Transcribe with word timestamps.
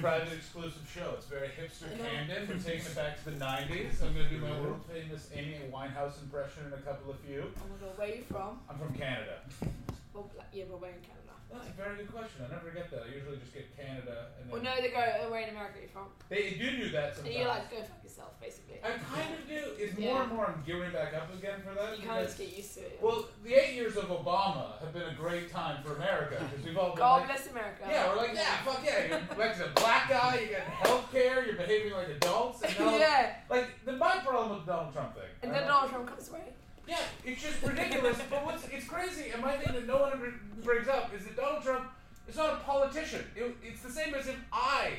private 0.00 0.32
exclusive 0.32 0.88
show. 0.92 1.14
It's 1.16 1.26
very 1.26 1.48
hipster 1.48 1.88
Camden. 1.96 2.48
We're 2.48 2.62
taking 2.62 2.86
it 2.86 2.94
back 2.94 3.22
to 3.24 3.30
the 3.30 3.36
90s. 3.36 4.02
I'm 4.02 4.14
going 4.14 4.28
to 4.28 4.30
do 4.30 4.38
my 4.38 4.60
world 4.60 4.80
famous 4.92 5.28
Amy 5.34 5.60
Winehouse 5.72 6.20
impression 6.22 6.66
in 6.66 6.72
a 6.72 6.82
couple 6.82 7.10
of 7.10 7.18
few. 7.20 7.44
Oh 7.44 7.68
my 7.70 7.86
god, 7.86 7.98
where 7.98 8.08
are 8.08 8.14
you 8.14 8.22
from? 8.30 8.60
I'm 8.68 8.78
from 8.78 8.94
Canada. 8.94 9.40
Well, 10.12 10.30
yeah, 10.52 10.64
but 10.70 10.80
where 10.80 10.90
in 10.90 11.00
Canada? 11.00 11.35
That's 11.52 11.68
a 11.68 11.72
very 11.72 11.96
good 11.96 12.12
question. 12.12 12.44
I 12.44 12.52
never 12.52 12.70
get 12.70 12.90
that. 12.90 13.04
I 13.08 13.14
usually 13.14 13.38
just 13.38 13.54
get 13.54 13.70
Canada 13.76 14.26
and 14.42 14.50
Well, 14.50 14.60
then 14.60 14.74
no, 14.76 14.82
they 14.82 14.90
go, 14.90 15.00
oh, 15.22 15.30
where 15.30 15.40
in 15.46 15.50
America 15.50 15.78
are 15.78 15.82
you 15.82 15.88
from? 15.88 16.08
they 16.28 16.50
do 16.58 16.66
do 16.76 16.90
that 16.90 17.14
sometimes. 17.16 17.16
And 17.16 17.16
sometimes. 17.16 17.36
you 17.38 17.44
like, 17.46 17.70
go 17.70 17.76
fuck 17.86 18.02
yourself, 18.04 18.32
basically. 18.42 18.76
I 18.82 18.90
kind 18.98 19.30
of 19.32 19.42
do. 19.48 19.62
It's 19.78 19.96
Yeah. 19.96 20.12
more 20.12 20.22
and 20.22 20.32
more 20.32 20.46
I'm 20.50 20.62
gearing 20.66 20.92
back 20.92 21.14
up 21.14 21.32
again 21.32 21.62
for 21.62 21.72
that. 21.78 21.96
You 21.98 22.04
kind 22.06 22.20
of 22.20 22.26
just 22.26 22.38
get 22.38 22.50
used 22.56 22.74
to 22.74 22.80
it. 22.80 22.98
well, 23.00 23.24
the 23.44 23.54
eight 23.54 23.74
years 23.74 23.96
of 23.96 24.10
Obama 24.10 24.78
have 24.82 24.92
been 24.92 25.08
a 25.08 25.14
great 25.14 25.50
time 25.50 25.82
for 25.82 25.94
America 25.96 26.36
because 26.50 26.64
we've 26.66 26.76
all 26.76 26.90
been 26.90 26.98
God 26.98 27.18
like, 27.22 27.28
bless 27.30 27.46
America. 27.50 27.82
yeah, 27.88 28.08
we're 28.10 28.16
like, 28.16 28.34
yeah, 28.34 28.56
fuck 28.66 28.82
yeah. 28.84 29.06
You're 29.06 29.38
like 29.46 29.56
a 29.58 29.70
black 29.80 30.08
guy, 30.10 30.40
you 30.42 30.48
get 30.48 30.60
health 30.82 31.10
care, 31.12 31.46
you're 31.46 31.56
behaving 31.56 31.92
like 31.92 32.08
adults, 32.08 32.62
and 32.62 32.74
now, 32.78 32.96
yeah. 32.98 33.36
like 33.48 33.68
the 33.86 33.92
my 33.92 34.18
problem 34.18 34.50
with 34.58 34.66
the 34.66 34.72
Donald 34.72 34.92
Trump 34.92 35.14
thing. 35.14 35.30
And 35.42 35.52
then 35.54 35.66
Donald 35.66 35.90
Trump 35.90 36.08
comes 36.08 36.28
away. 36.28 36.52
Yeah, 36.86 36.98
it's 37.24 37.42
just 37.42 37.62
ridiculous. 37.62 38.18
but 38.30 38.44
what's 38.44 38.66
it's 38.68 38.86
crazy, 38.86 39.30
and 39.30 39.42
my 39.42 39.56
thing 39.56 39.74
that 39.74 39.86
no 39.86 39.98
one 39.98 40.12
ever 40.12 40.32
brings 40.62 40.88
up 40.88 41.12
is 41.14 41.24
that 41.24 41.36
Donald 41.36 41.62
Trump 41.62 41.86
is 42.28 42.36
not 42.36 42.54
a 42.54 42.56
politician. 42.56 43.24
It, 43.34 43.56
it's 43.62 43.82
the 43.82 43.90
same 43.90 44.14
as 44.14 44.28
if 44.28 44.36
I 44.52 44.92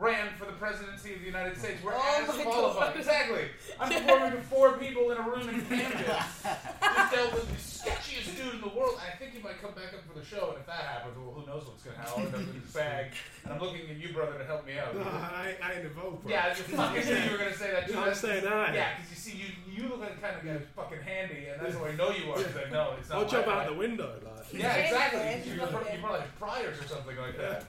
ran 0.00 0.28
for 0.38 0.46
the 0.46 0.52
presidency 0.52 1.12
of 1.14 1.20
the 1.20 1.26
United 1.26 1.56
States, 1.58 1.78
whereas 1.82 2.00
Oh 2.02 2.34
my 2.36 2.42
qualified. 2.42 2.94
God. 2.94 2.96
Exactly. 2.96 3.44
I'm 3.78 3.88
performing 3.92 4.32
to 4.32 4.40
four 4.42 4.72
people 4.78 5.10
in 5.12 5.18
a 5.18 5.22
room 5.22 5.48
in 5.48 5.60
Camden. 5.66 6.04
Just 6.06 7.12
dealt 7.12 7.32
with 7.34 7.48
the 7.48 7.60
sketchiest 7.60 8.36
dude 8.36 8.54
in 8.54 8.60
the 8.62 8.68
world. 8.74 8.98
I 8.98 9.14
think 9.16 9.32
he 9.34 9.42
might 9.42 9.60
come 9.60 9.72
back 9.72 9.92
up 9.92 10.00
for 10.10 10.18
the 10.18 10.24
show, 10.24 10.48
and 10.50 10.58
if 10.58 10.66
that 10.66 10.80
happens, 10.88 11.16
well, 11.18 11.34
who 11.36 11.46
knows 11.46 11.66
what's 11.68 11.82
going 11.84 11.96
to 11.96 12.02
happen? 12.02 12.14
I'll 12.16 12.26
end 12.26 12.34
up 12.34 12.40
in 12.54 12.60
his 12.60 12.72
bag. 12.72 13.12
And 13.44 13.52
I'm 13.52 13.60
looking 13.60 13.88
at 13.90 13.96
you, 13.96 14.08
brother, 14.14 14.38
to 14.38 14.44
help 14.44 14.66
me 14.66 14.78
out. 14.78 14.96
No, 14.96 15.02
I, 15.02 15.50
ain't- 15.52 15.64
I 15.64 15.72
ain't 15.76 15.84
involved, 15.86 16.22
bro. 16.22 16.30
Yeah, 16.32 16.46
I 16.46 16.54
just 16.54 16.62
fucking 16.72 17.04
knew 17.06 17.14
you 17.20 17.30
were 17.32 17.38
going 17.38 17.52
to 17.52 17.58
say 17.58 17.70
that 17.72 17.86
too. 17.86 17.92
No, 17.94 17.98
I'm 18.00 18.04
That's- 18.06 18.20
saying 18.20 18.44
that. 18.44 18.74
yeah, 18.74 18.88
because 18.96 19.10
you 19.10 19.16
see, 19.16 19.36
you 19.36 19.46
you 19.70 19.88
look 19.88 20.00
like 20.00 20.14
the 20.16 20.20
kind 20.26 20.36
of 20.36 20.44
guy 20.44 20.52
who's 20.52 20.68
fucking 20.76 21.00
handy, 21.04 21.46
and 21.52 21.60
that's 21.60 21.76
how 21.76 21.84
I 21.84 21.94
know 21.96 22.10
you 22.10 22.30
are. 22.32 22.38
Because 22.38 22.56
I 22.56 22.70
know 22.70 22.94
it's 22.98 23.08
not. 23.08 23.18
I'll 23.18 23.28
jump 23.28 23.46
out 23.48 23.64
guy. 23.64 23.72
the 23.72 23.78
window, 23.78 24.12
like. 24.24 24.52
Yeah, 24.52 24.74
exactly. 24.74 25.20
You're, 25.52 25.56
yeah. 25.64 25.66
pro- 25.70 25.88
you're 25.92 26.00
probably 26.00 26.20
like 26.20 26.38
Priors 26.38 26.80
or 26.80 26.88
something 26.88 27.16
like 27.16 27.36
that. 27.38 27.64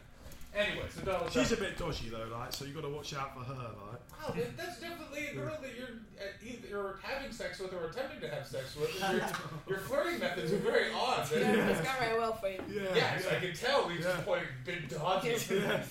Anyway, 0.53 0.85
so 0.93 1.01
Donald 1.01 1.31
She's 1.31 1.51
a 1.53 1.57
bit 1.57 1.77
dodgy 1.77 2.09
though, 2.09 2.27
like, 2.37 2.51
so 2.51 2.65
you've 2.65 2.75
got 2.75 2.81
to 2.83 2.89
watch 2.89 3.13
out 3.13 3.33
for 3.33 3.39
her, 3.43 3.53
like. 3.53 4.01
Wow, 4.27 4.33
that- 4.35 4.57
that's 4.57 4.79
definitely 4.81 5.27
a 5.27 5.35
girl 5.35 5.57
that 5.61 5.71
you're 5.77 5.87
uh, 6.19 6.45
either 6.45 6.67
you're 6.67 6.99
having 7.01 7.31
sex 7.31 7.59
with 7.59 7.73
or 7.73 7.85
attempting 7.87 8.19
to 8.21 8.27
have 8.29 8.45
sex 8.45 8.75
with. 8.75 9.01
and 9.01 9.17
Your, 9.17 9.29
your 9.69 9.79
flirting 9.79 10.19
methods 10.19 10.51
are 10.51 10.57
very 10.57 10.91
odd. 10.93 11.27
Yeah, 11.31 11.69
it's 11.69 11.81
going 11.81 11.97
very 11.99 12.19
well 12.19 12.33
for 12.33 12.49
you. 12.49 12.59
Yeah. 12.69 12.81
Yes, 12.93 13.25
I 13.31 13.39
can 13.39 13.53
tell. 13.55 13.87
He's 13.89 14.03
just 14.03 14.17
Yeah. 14.17 14.23
pointing 14.23 14.47
big 14.65 14.89
dodgy. 14.89 15.29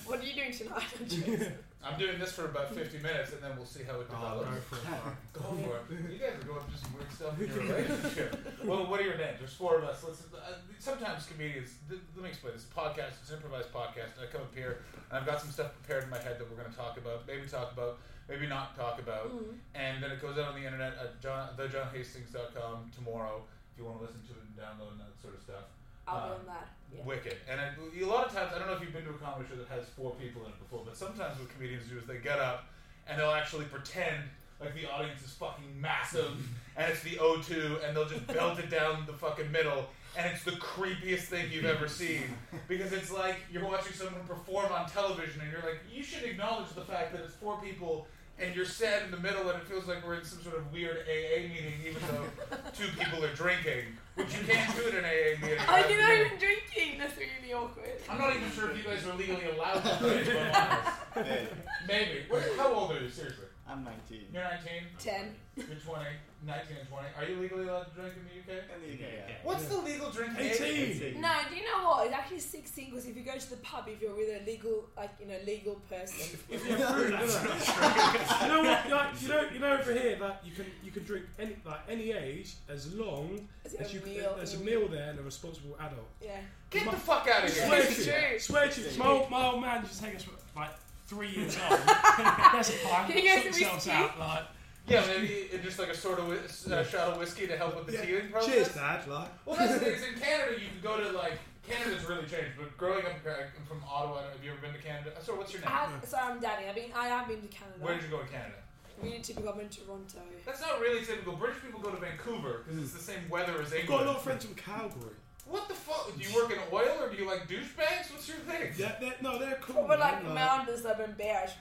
What 0.05 0.19
are 0.19 0.23
you 0.23 0.33
doing 0.35 0.53
tonight? 0.53 0.83
Andrew? 1.01 1.47
I'm 1.83 1.97
doing 1.97 2.19
this 2.19 2.31
for 2.31 2.45
about 2.45 2.73
50 2.75 2.99
minutes, 2.99 3.33
and 3.33 3.41
then 3.41 3.57
we'll 3.57 3.65
see 3.65 3.81
how 3.83 3.97
it 3.99 4.07
Oh, 4.13 4.13
go 4.13 4.43
develops. 4.45 4.65
for 4.69 4.75
it. 4.77 5.15
Go 5.33 5.41
for 5.65 5.75
it. 5.81 6.11
You 6.13 6.19
guys 6.21 6.37
are 6.37 6.45
going 6.45 6.61
through 6.69 6.77
some 6.77 6.93
weird 6.93 7.09
stuff 7.09 7.33
in 7.41 7.47
your 7.49 7.63
relationship. 7.65 8.29
well, 8.63 8.85
what 8.85 8.99
are 9.01 9.03
your 9.03 9.17
names? 9.17 9.39
There's 9.41 9.53
four 9.57 9.79
of 9.79 9.83
us. 9.89 10.03
Let's, 10.05 10.21
uh, 10.29 10.61
sometimes 10.77 11.25
comedians, 11.25 11.73
th- 11.89 12.01
let 12.15 12.23
me 12.23 12.29
explain 12.29 12.53
this. 12.53 12.69
Podcast, 12.69 13.17
it's 13.21 13.31
an 13.33 13.37
improvised 13.41 13.73
podcast. 13.73 14.13
I 14.21 14.29
come 14.29 14.41
up 14.45 14.53
here, 14.53 14.85
and 15.09 15.17
I've 15.17 15.25
got 15.25 15.41
some 15.41 15.49
stuff 15.49 15.73
prepared 15.81 16.03
in 16.05 16.09
my 16.13 16.21
head 16.21 16.37
that 16.37 16.45
we're 16.45 16.57
going 16.61 16.69
to 16.69 16.77
talk 16.77 16.97
about, 17.01 17.25
maybe 17.25 17.47
talk 17.49 17.73
about, 17.73 17.97
maybe 18.29 18.45
not 18.45 18.75
talk 18.77 18.99
about. 19.01 19.33
And 19.73 20.03
then 20.03 20.11
it 20.11 20.21
goes 20.21 20.37
out 20.37 20.53
on 20.53 20.55
the 20.61 20.65
internet 20.65 20.93
at 21.01 21.17
John, 21.19 21.49
thejohnhastings.com 21.57 22.91
tomorrow 22.93 23.41
if 23.73 23.77
you 23.79 23.85
want 23.85 23.97
to 23.99 24.05
listen 24.05 24.21
to 24.27 24.33
it 24.37 24.43
and 24.45 24.53
download 24.53 24.91
and 24.91 24.99
that 25.01 25.15
sort 25.21 25.33
of 25.33 25.41
stuff. 25.41 25.65
I'll 26.11 26.17
uh, 26.17 26.27
be 26.27 26.33
on 26.33 26.45
that. 26.47 26.67
Yeah. 26.95 27.03
Wicked. 27.05 27.37
And 27.49 27.59
I, 27.59 27.71
a 27.71 28.05
lot 28.05 28.27
of 28.27 28.33
times, 28.33 28.51
I 28.53 28.59
don't 28.59 28.67
know 28.67 28.75
if 28.75 28.81
you've 28.81 28.93
been 28.93 29.05
to 29.05 29.11
a 29.11 29.13
comedy 29.13 29.47
show 29.49 29.55
that 29.55 29.67
has 29.69 29.87
four 29.95 30.11
people 30.19 30.43
in 30.43 30.49
it 30.49 30.59
before, 30.59 30.83
but 30.85 30.97
sometimes 30.97 31.39
what 31.39 31.49
comedians 31.49 31.87
do 31.87 31.97
is 31.97 32.05
they 32.05 32.17
get 32.17 32.39
up 32.39 32.65
and 33.07 33.19
they'll 33.19 33.31
actually 33.31 33.65
pretend 33.65 34.23
like 34.59 34.75
the 34.75 34.89
audience 34.91 35.23
is 35.23 35.31
fucking 35.31 35.79
massive 35.79 36.37
and 36.77 36.91
it's 36.91 37.01
the 37.01 37.15
O2 37.17 37.87
and 37.87 37.95
they'll 37.95 38.07
just 38.07 38.27
belt 38.27 38.59
it 38.59 38.69
down 38.69 39.05
the 39.07 39.13
fucking 39.13 39.51
middle 39.51 39.89
and 40.17 40.29
it's 40.31 40.43
the 40.43 40.51
creepiest 40.51 41.23
thing 41.23 41.45
you've 41.51 41.65
ever 41.65 41.87
seen 41.87 42.23
because 42.67 42.91
it's 42.91 43.11
like 43.11 43.37
you're 43.51 43.63
watching 43.63 43.93
someone 43.93 44.23
perform 44.27 44.71
on 44.71 44.89
television 44.89 45.41
and 45.41 45.51
you're 45.51 45.61
like, 45.61 45.79
you 45.91 46.03
should 46.03 46.23
acknowledge 46.23 46.69
the 46.75 46.81
fact 46.81 47.13
that 47.13 47.21
it's 47.21 47.33
four 47.35 47.59
people 47.61 48.07
and 48.37 48.55
you're 48.55 48.65
sad 48.65 49.03
in 49.03 49.11
the 49.11 49.19
middle 49.19 49.49
and 49.49 49.61
it 49.61 49.67
feels 49.67 49.87
like 49.87 50.05
we're 50.05 50.15
in 50.15 50.25
some 50.25 50.41
sort 50.41 50.57
of 50.57 50.71
weird 50.71 50.97
AA 51.07 51.47
meeting 51.47 51.79
even 51.87 52.01
though 52.09 52.57
two 52.75 52.87
people 52.99 53.23
are 53.23 53.33
drinking, 53.33 53.85
which 54.23 54.37
you 54.37 54.43
can't 54.47 54.75
do 54.75 54.87
at 54.87 54.93
an 54.95 55.05
AA 55.05 55.41
meeting. 55.41 55.59
Oh, 55.67 55.75
You 55.77 55.81
have 55.83 55.89
you're 55.89 56.01
not 56.01 56.13
even 56.25 56.37
drinking. 56.37 56.99
That's 56.99 57.17
really 57.17 57.53
awkward. 57.53 57.89
I'm 58.09 58.17
not 58.19 58.35
even 58.35 58.51
sure 58.51 58.69
if 58.71 58.77
you 58.77 58.83
guys 58.83 59.05
are 59.05 59.15
legally 59.15 59.45
allowed 59.55 59.81
to 59.83 59.97
drink, 59.99 60.27
if 60.27 60.55
I'm 60.55 60.77
honest. 61.15 61.51
Maybe. 61.87 62.25
What, 62.29 62.43
how 62.57 62.73
old 62.73 62.91
are 62.91 63.01
you, 63.01 63.09
seriously? 63.09 63.45
I'm 63.67 63.83
19. 63.83 64.27
You're 64.33 64.43
19, 64.43 64.71
Ten. 64.99 65.35
you're 65.55 65.65
20, 65.65 66.05
19 66.43 66.77
and 66.79 66.87
20. 66.89 67.07
Are 67.17 67.25
you 67.29 67.39
legally 67.39 67.67
allowed 67.67 67.83
to 67.83 67.91
drink 67.91 68.13
in 68.17 68.23
the 68.25 68.33
UK? 68.41 68.63
In 68.73 68.81
the 68.81 68.93
UK, 68.95 69.11
yeah. 69.13 69.35
What's 69.43 69.65
the 69.65 69.77
legal 69.77 70.09
drinking 70.09 70.43
18. 70.43 70.65
age? 70.65 71.01
18. 71.01 71.21
No, 71.21 71.29
do 71.49 71.55
you 71.55 71.63
know 71.63 71.87
what? 71.87 72.05
It's 72.07 72.15
actually 72.15 72.39
16 72.39 72.89
because 72.89 73.05
if 73.05 73.15
you 73.15 73.21
go 73.23 73.37
to 73.37 73.49
the 73.49 73.57
pub, 73.57 73.87
if 73.87 74.01
you're 74.01 74.15
with 74.15 74.29
a 74.29 74.43
legal, 74.45 74.85
like, 74.97 75.11
you 75.19 75.27
know, 75.27 75.35
legal 75.45 75.75
person. 75.87 76.39
If 76.49 76.67
you're 76.67 76.77
fruit, 76.79 77.11
you 78.41 78.47
know 78.47 78.63
what? 78.63 78.89
Like, 78.89 79.21
you 79.21 79.27
know, 79.27 79.45
you 79.53 79.59
know 79.59 79.73
over 79.77 79.93
here 79.93 80.17
that 80.19 80.41
you 80.43 80.51
can 80.53 80.65
you 80.83 80.91
can 80.91 81.03
drink 81.03 81.25
any 81.37 81.55
like 81.65 81.81
any 81.87 82.11
age 82.11 82.55
as 82.69 82.93
long 82.95 83.47
As 83.63 83.73
you 83.73 83.79
as 83.79 83.93
you 83.93 83.99
a 83.99 84.03
can, 84.03 84.13
meal, 84.13 84.33
there's 84.37 84.53
a 84.55 84.59
meal 84.59 84.87
there 84.87 85.11
and 85.11 85.19
a 85.19 85.23
responsible 85.23 85.75
adult. 85.79 86.07
Yeah. 86.21 86.37
Get 86.71 86.89
the 86.89 86.97
fuck 86.97 87.27
out 87.27 87.43
of 87.43 87.53
here. 87.53 87.65
Swear 87.67 87.83
here. 87.83 87.85
to 87.85 87.91
It's 87.91 88.07
you, 88.07 88.39
swear 88.39 88.67
to 88.67 88.81
you, 88.81 88.97
my 88.97 89.05
old, 89.07 89.29
my 89.29 89.45
old 89.45 89.61
man 89.61 89.81
used 89.81 89.95
to 89.99 90.03
take 90.03 90.15
us 90.15 90.25
like 90.55 90.71
three 91.05 91.29
years 91.29 91.57
old. 91.69 91.79
There's 92.53 92.69
a 92.69 92.87
pint, 92.87 93.11
Can 93.13 93.23
you 93.23 93.29
sort 93.29 93.43
themselves 93.43 93.87
out 93.89 94.19
like. 94.19 94.43
Yeah, 94.91 95.05
maybe 95.07 95.27
it- 95.51 95.63
just 95.63 95.79
like 95.79 95.89
a 95.89 95.95
sort 95.95 96.19
of 96.19 96.27
whis- 96.27 96.67
uh, 96.67 96.83
shot 96.83 97.07
of 97.11 97.17
whiskey 97.17 97.47
to 97.47 97.57
help 97.57 97.75
with 97.75 97.87
the 97.87 97.93
Yeah. 97.93 98.05
teething 98.05 98.29
process. 98.31 98.53
Cheers, 98.53 98.67
Dad. 98.75 99.07
Like. 99.07 99.29
Well, 99.45 99.55
that's 99.55 99.73
the 99.73 99.79
thing. 99.79 99.93
is 99.95 100.03
In 100.03 100.19
Canada, 100.19 100.51
you 100.59 100.67
can 100.67 100.81
go 100.81 100.97
to 100.99 101.11
like 101.17 101.37
Canada's 101.67 102.03
really 102.05 102.23
changed. 102.27 102.57
But 102.57 102.75
growing 102.77 103.05
up 103.05 103.13
uh, 103.25 103.29
I'm 103.57 103.65
from 103.65 103.83
Ottawa, 103.89 104.23
have 104.31 104.43
you 104.43 104.51
ever 104.51 104.59
been 104.61 104.73
to 104.73 104.79
Canada? 104.79 105.11
So, 105.23 105.35
what's 105.35 105.53
your 105.53 105.61
name? 105.61 105.71
I 105.71 105.87
so 106.05 106.17
I'm 106.17 106.39
Danny. 106.39 106.67
I 106.69 106.73
mean, 106.73 106.91
I 106.95 107.07
have 107.07 107.27
been 107.27 107.41
to 107.41 107.47
Canada. 107.47 107.77
Where 107.79 107.93
did 107.95 108.03
you 108.03 108.09
go 108.09 108.19
to 108.19 108.27
Canada? 108.27 108.55
Really 109.01 109.19
typical. 109.19 109.49
I'm 109.53 109.59
in 109.61 109.69
Toronto. 109.69 110.19
That's 110.45 110.61
not 110.61 110.79
really 110.79 111.03
typical. 111.05 111.33
British 111.33 111.61
people 111.63 111.79
go 111.79 111.89
to 111.91 111.97
Vancouver 111.97 112.63
because 112.65 112.79
it's 112.83 112.93
the 112.93 112.99
same 113.01 113.27
weather 113.29 113.59
as 113.61 113.73
I've 113.73 113.79
England. 113.81 113.87
got 113.87 114.03
a 114.03 114.07
lot 114.11 114.15
of 114.17 114.21
friends 114.23 114.45
from 114.45 114.53
Calgary. 114.55 115.15
What 115.45 115.67
the 115.67 115.73
fuck? 115.73 116.11
Do 116.15 116.21
you 116.23 116.33
work 116.35 116.51
in 116.51 116.59
oil 116.71 116.97
or 117.01 117.09
do 117.09 117.17
you 117.17 117.27
like 117.27 117.47
douchebags? 117.47 118.11
What's 118.11 118.27
your 118.27 118.37
thing? 118.37 118.71
Yeah, 118.77 118.95
they're, 119.01 119.15
no, 119.21 119.39
they're 119.39 119.57
cool. 119.61 119.83
Proper 119.85 119.97
like 119.97 120.23
man, 120.23 120.35
mountains 120.35 120.83
that 120.83 120.97
have 120.97 121.05
been 121.07 121.15
bears. 121.17 121.51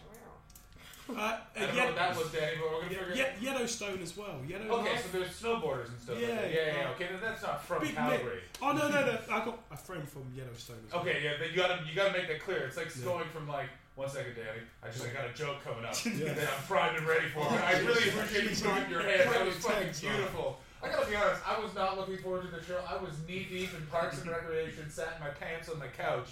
Uh, 1.17 1.39
I 1.57 1.61
don't 1.67 1.77
know 1.77 1.85
what 1.87 1.97
that 1.97 2.17
was, 2.17 2.33
Danny, 2.33 2.57
but 2.61 2.71
we're 2.71 2.83
gonna 2.83 2.89
figure. 3.09 3.15
yeah, 3.15 3.53
Yellowstone 3.53 4.01
as 4.03 4.17
well. 4.17 4.37
Yellow. 4.47 4.81
Okay, 4.81 4.97
so 4.97 5.19
there's 5.19 5.31
snowboarders 5.31 5.89
and 5.89 6.01
stuff. 6.01 6.17
like 6.17 6.27
Yeah, 6.27 6.35
that. 6.37 6.51
yeah, 6.53 6.67
yeah. 6.67 6.77
yeah. 6.83 6.91
Okay, 6.91 7.07
then 7.11 7.21
that's 7.21 7.43
not 7.43 7.65
from 7.65 7.83
Big 7.83 7.95
Calgary. 7.95 8.41
Oh 8.63 8.73
no, 8.73 8.89
no, 8.89 9.01
no! 9.07 9.19
I 9.31 9.45
got 9.45 9.59
a 9.71 9.77
friend 9.77 10.09
from 10.09 10.25
Yellowstone. 10.35 10.77
As 10.87 10.93
well. 10.93 11.03
Okay, 11.03 11.21
yeah, 11.25 11.33
then 11.39 11.51
you 11.51 11.57
gotta 11.57 11.79
you 11.89 11.95
gotta 11.95 12.13
make 12.13 12.29
that 12.29 12.41
clear. 12.41 12.67
It's 12.67 12.77
like 12.77 12.89
going 13.05 13.27
from 13.33 13.49
like 13.49 13.69
one 13.97 14.09
second, 14.09 14.35
Danny. 14.35 14.63
I 14.83 14.89
just 14.89 15.05
I 15.05 15.09
got 15.13 15.29
a 15.29 15.35
joke 15.35 15.63
coming 15.65 15.85
up 15.85 15.95
Yeah. 16.05 16.33
that 16.33 16.49
I'm 16.49 16.63
primed 16.67 16.97
and 16.99 17.07
ready 17.07 17.27
for. 17.35 17.43
I 17.43 17.79
really 17.85 18.09
appreciate 18.09 18.45
you 18.51 18.57
putting 18.57 18.83
it 18.83 18.85
in 18.87 18.91
your 18.91 19.03
head. 19.03 19.29
That 19.29 19.45
was 19.47 19.57
fucking 19.57 19.83
man. 19.89 20.17
beautiful. 20.17 20.59
I 20.83 20.89
gotta 20.89 21.07
be 21.11 21.17
honest. 21.17 21.43
I 21.47 21.61
was 21.61 21.75
not 21.75 21.99
looking 21.99 22.17
forward 22.19 22.43
to 22.43 22.49
the 22.49 22.63
show. 22.65 22.81
I 22.89 22.97
was 23.03 23.13
knee 23.29 23.47
deep 23.51 23.69
in 23.75 23.85
Parks 23.91 24.23
and 24.23 24.31
Recreation, 24.31 24.89
sat 24.89 25.15
in 25.19 25.21
my 25.21 25.31
pants 25.31 25.69
on 25.69 25.79
the 25.79 25.89
couch, 25.89 26.29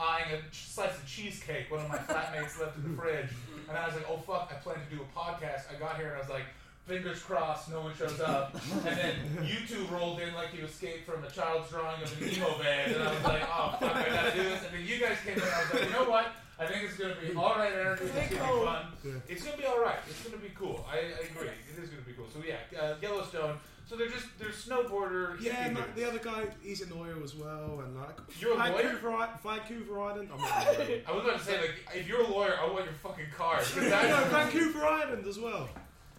eyeing 0.00 0.32
a 0.32 0.38
slice 0.54 0.96
of 0.96 1.06
cheesecake 1.06 1.70
one 1.70 1.80
of 1.84 1.88
my 1.88 1.98
flatmates 1.98 2.58
left 2.58 2.76
in 2.78 2.82
the 2.90 3.00
fridge, 3.00 3.28
and 3.68 3.76
I 3.76 3.86
was 3.86 3.94
like, 3.94 4.06
"Oh 4.08 4.16
fuck! 4.16 4.50
I 4.50 4.54
plan 4.54 4.76
to 4.76 4.96
do 4.96 5.02
a 5.02 5.18
podcast." 5.18 5.62
I 5.70 5.78
got 5.78 5.96
here 5.96 6.06
and 6.08 6.16
I 6.16 6.20
was 6.20 6.30
like. 6.30 6.44
Fingers 6.86 7.22
crossed, 7.22 7.70
no 7.70 7.82
one 7.82 7.94
shows 7.94 8.18
up. 8.20 8.52
And 8.84 8.96
then 8.98 9.14
you 9.44 9.58
two 9.68 9.84
rolled 9.94 10.18
in 10.18 10.34
like 10.34 10.48
you 10.56 10.64
escaped 10.64 11.08
from 11.08 11.22
a 11.22 11.30
child's 11.30 11.70
drawing 11.70 12.02
of 12.02 12.20
an 12.20 12.28
emo 12.28 12.58
band, 12.58 12.96
and 12.96 13.02
I 13.04 13.14
was 13.14 13.22
like, 13.22 13.42
"Oh 13.46 13.76
fuck, 13.78 13.94
I 13.94 14.08
gotta 14.08 14.32
do 14.34 14.42
this." 14.42 14.64
And 14.64 14.74
then 14.74 14.84
you 14.84 14.98
guys 14.98 15.16
came 15.24 15.36
in, 15.36 15.42
and 15.42 15.52
I 15.52 15.60
was 15.62 15.72
like, 15.74 15.84
"You 15.84 15.90
know 15.92 16.10
what? 16.10 16.32
I 16.58 16.66
think 16.66 16.82
it's 16.82 16.96
gonna 16.96 17.14
be 17.20 17.32
all 17.36 17.54
right 17.54 17.72
energy. 17.72 18.04
It's 18.04 18.12
gonna 18.12 18.28
be 18.28 18.64
fun. 18.64 18.86
It's 19.28 19.44
gonna 19.44 19.56
be 19.56 19.66
all 19.66 19.78
right. 19.80 20.00
It's 20.08 20.24
gonna 20.24 20.42
be 20.42 20.50
cool. 20.56 20.84
I, 20.90 20.96
I 20.96 21.30
agree. 21.30 21.54
It 21.70 21.78
is 21.80 21.90
gonna 21.90 22.02
be 22.02 22.12
cool. 22.14 22.26
So 22.32 22.40
yeah, 22.44 22.56
uh, 22.80 22.94
Yellowstone. 23.00 23.58
So 23.90 23.96
they're 23.96 24.06
just 24.08 24.26
they're 24.38 24.50
snowboarder. 24.50 25.40
Yeah, 25.40 25.50
hippie 25.52 25.66
and 25.66 25.74
like, 25.74 25.96
the 25.96 26.06
other 26.08 26.20
guy, 26.20 26.46
he's 26.62 26.80
in 26.80 26.92
oil 26.92 27.24
as 27.24 27.34
well, 27.34 27.82
and 27.84 27.96
like 27.96 28.16
You're 28.38 28.52
a 28.52 28.56
lawyer? 28.56 28.82
Vancouver, 28.84 29.10
I- 29.14 29.30
Vancouver 29.42 30.00
Island. 30.00 30.28
I'm 30.32 30.40
not 30.40 30.64
a 30.68 30.72
lawyer. 30.78 31.00
I 31.08 31.12
was 31.12 31.24
about 31.24 31.38
to 31.40 31.44
say 31.44 31.60
like 31.60 31.74
if 31.96 32.06
you're 32.06 32.20
a 32.20 32.28
lawyer, 32.28 32.54
I 32.62 32.70
want 32.70 32.84
your 32.84 32.94
fucking 33.02 33.26
card. 33.36 33.58
'Cause 33.58 33.74
no, 33.82 33.88
that's- 33.90 34.30
Vancouver 34.30 34.86
Island 34.86 35.26
as 35.26 35.40
well. 35.40 35.68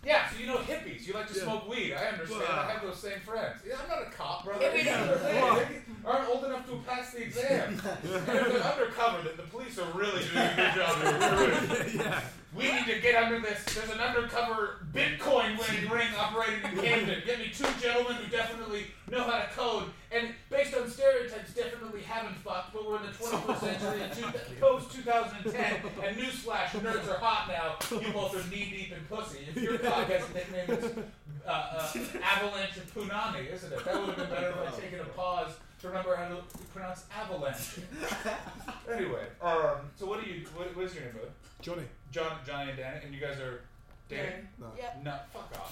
yeah, 0.06 0.28
so 0.30 0.38
you 0.38 0.48
know 0.48 0.58
hippies. 0.58 1.08
You 1.08 1.14
like 1.14 1.30
to 1.30 1.34
Yeah. 1.38 1.44
smoke 1.44 1.70
weed. 1.70 1.94
I 1.94 2.08
understand. 2.08 2.42
Wow. 2.42 2.48
I 2.50 2.60
uh, 2.60 2.68
have 2.68 2.82
those 2.82 3.00
same 3.00 3.22
friends. 3.22 3.62
Yeah, 3.66 3.76
I'm 3.82 3.88
not 3.88 4.06
a 4.06 4.12
cop, 4.12 4.44
brother. 4.44 4.70
Yeah, 4.76 5.06
we 5.06 5.40
know 5.40 5.40
know. 5.40 5.60
I'm 5.62 6.06
aren't 6.06 6.28
old 6.30 6.44
enough 6.44 6.66
to 6.68 6.76
pass 6.86 7.14
the 7.14 7.22
exam. 7.24 7.70
and 7.70 7.80
if 8.04 8.26
they're 8.26 8.42
undercover, 8.64 9.22
then 9.30 9.38
the 9.38 9.44
police 9.44 9.80
are 9.80 9.90
really 9.94 10.24
doing 10.26 10.36
a 10.46 10.56
good 10.58 10.74
job 10.76 11.02
of 11.06 11.96
yeah. 11.96 12.22
We 12.54 12.64
need 12.64 12.86
to 12.86 13.00
get 13.00 13.16
under 13.22 13.40
this. 13.40 13.64
There's 13.74 13.90
an 13.92 14.00
undercover 14.00 14.86
Bitcoin 14.94 15.58
winning 15.58 15.90
ring 15.90 16.10
operating 16.18 16.70
in 16.70 16.78
Camden. 16.84 17.22
Get 17.26 17.40
me 17.40 17.52
two 17.56 17.68
gentlemen 17.82 18.16
who 18.16 18.30
definitely 18.30 18.88
know 19.10 19.24
how 19.24 19.40
to 19.40 19.48
code 19.56 19.86
and, 20.14 20.30
based 20.50 20.76
on 20.76 20.90
stereotypes, 20.90 21.54
definitely 21.54 22.02
haven't 22.02 22.36
fucked, 22.40 22.74
but 22.74 22.86
we're 22.86 22.98
in 22.98 23.04
the 23.04 23.12
21st 23.12 23.60
century 23.80 24.02
and 24.02 24.14
two, 24.14 24.58
post 24.60 24.92
2010, 24.92 25.82
and 26.04 26.18
newsflash, 26.18 26.68
nerds 26.82 27.08
are 27.10 27.18
hot 27.20 27.48
now. 27.48 27.98
You 27.98 28.12
both 28.12 28.36
are 28.36 28.50
knee 28.50 28.70
deep 28.70 28.92
in 28.92 29.00
pussy. 29.10 29.40
If 29.48 29.62
your 29.62 29.78
podcast 29.78 30.34
nickname 30.34 30.78
is 30.78 30.98
uh, 31.48 31.50
uh, 31.50 31.94
Avalanche 32.22 32.76
and 32.76 32.94
Punani, 32.94 33.54
isn't 33.54 33.72
it? 33.72 33.86
That 33.86 33.96
would 33.96 34.10
have 34.10 34.18
been 34.18 34.30
better 34.30 34.50
if 34.50 34.74
I'd 34.74 34.82
taken 34.82 35.00
a 35.00 35.06
pause 35.06 35.52
to 35.80 35.88
remember 35.88 36.16
how 36.18 36.28
to 36.28 36.38
pronounce 36.74 37.06
avalanche. 37.16 37.80
anyway, 38.94 39.28
um, 39.42 39.78
so 39.96 40.08
what 40.08 40.22
do 40.24 40.30
you? 40.30 40.46
What, 40.56 40.76
what 40.76 40.86
is 40.86 40.94
your 40.94 41.04
name, 41.06 41.14
brother? 41.14 41.32
Johnny. 41.62 41.84
John, 42.12 42.40
Johnny, 42.46 42.72
and 42.72 42.78
Danny, 42.78 43.00
and 43.06 43.14
you 43.16 43.22
guys 43.22 43.40
are 43.40 43.62
dating? 44.10 44.48
No. 44.60 44.68
Yeah, 44.78 44.94
No, 45.04 45.16
fuck 45.34 45.48
off. 45.56 45.72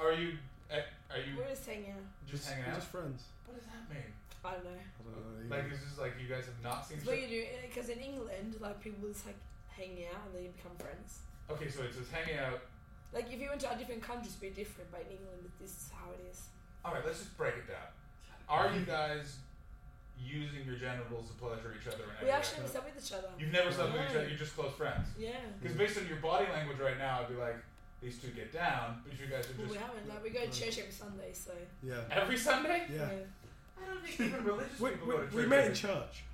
Are 0.00 0.12
you? 0.12 0.38
uh, 0.72 0.80
Are 1.12 1.20
you 1.20 1.36
we're 1.36 1.48
just 1.52 1.66
hanging 1.66 1.90
out. 1.92 2.08
just 2.26 2.48
hanging 2.48 2.64
out? 2.64 2.74
just 2.76 2.88
friends. 2.88 3.24
What 3.44 3.60
does 3.60 3.68
that 3.68 3.84
mean? 3.92 4.08
I 4.44 4.52
don't 4.56 4.64
know. 4.64 4.70
I 4.72 5.00
don't 5.04 5.48
know. 5.48 5.54
Like 5.56 5.68
it's 5.70 5.84
just 5.84 6.00
like 6.00 6.14
you 6.16 6.26
guys 6.26 6.46
have 6.48 6.56
not 6.64 6.86
seen. 6.88 6.96
It's 6.98 7.06
what 7.06 7.18
each 7.18 7.28
you 7.28 7.44
do 7.44 7.68
because 7.68 7.90
in 7.90 8.00
England, 8.00 8.56
like 8.60 8.80
people 8.80 9.06
just 9.08 9.26
like 9.26 9.36
hang 9.68 10.00
out 10.08 10.24
and 10.26 10.34
then 10.34 10.42
you 10.48 10.52
become 10.56 10.72
friends. 10.80 11.20
Okay, 11.52 11.68
so 11.68 11.82
it's 11.84 11.96
just 12.00 12.10
hanging 12.10 12.40
out. 12.40 12.58
Like 13.12 13.28
if 13.30 13.38
you 13.38 13.48
went 13.52 13.60
to 13.60 13.70
a 13.70 13.76
different 13.76 14.02
countries, 14.02 14.34
it'd 14.40 14.56
be 14.56 14.56
different. 14.64 14.90
But 14.90 15.04
in 15.06 15.20
England, 15.20 15.52
this 15.60 15.70
is 15.70 15.90
how 15.92 16.08
it 16.16 16.24
is. 16.32 16.48
All 16.84 16.94
right, 16.96 17.04
let's 17.04 17.20
just 17.20 17.36
break 17.36 17.54
it 17.60 17.68
down. 17.68 17.86
Are 18.48 18.72
you 18.72 18.82
guys 18.88 19.36
using 20.22 20.64
your 20.64 20.76
genitals 20.76 21.28
to 21.28 21.34
pleasure 21.34 21.74
each 21.78 21.86
other? 21.86 22.04
In 22.04 22.26
We 22.26 22.30
any 22.30 22.38
actually 22.38 22.62
way? 22.64 22.70
slept 22.70 22.86
with 22.94 23.04
each 23.04 23.12
other. 23.12 23.28
You've 23.38 23.52
never 23.52 23.70
slept 23.72 23.92
with 23.92 24.02
each 24.02 24.16
other. 24.16 24.28
You're 24.28 24.38
just 24.38 24.54
close 24.56 24.72
friends. 24.74 25.06
Yeah. 25.18 25.30
Because 25.60 25.76
based 25.76 25.98
on 25.98 26.06
your 26.08 26.18
body 26.18 26.46
language 26.52 26.78
right 26.78 26.98
now, 26.98 27.20
I'd 27.20 27.28
be 27.28 27.34
like, 27.34 27.56
these 28.00 28.18
two 28.18 28.28
get 28.28 28.52
down, 28.52 29.02
but 29.06 29.18
you 29.18 29.26
guys 29.26 29.46
are 29.46 29.54
Well, 29.58 29.66
just 29.68 29.72
we 29.72 29.78
haven't. 29.78 30.08
Like 30.08 30.22
we 30.24 30.30
go 30.30 30.40
to 30.44 30.50
church 30.50 30.78
every 30.78 30.90
Sunday, 30.92 31.32
so 31.32 31.52
Yeah. 31.82 32.02
every 32.10 32.36
Sunday. 32.36 32.82
Yeah. 32.92 33.06
I 33.80 33.86
don't 33.86 34.04
think 34.04 34.20
even 34.30 34.44
religious 34.44 34.78
We, 34.80 34.90
people 34.90 35.06
we, 35.08 35.12
go 35.14 35.18
to 35.20 35.26
church. 35.26 35.34
we 35.34 35.46
met 35.46 35.66
in 35.68 35.74
church. 35.74 36.24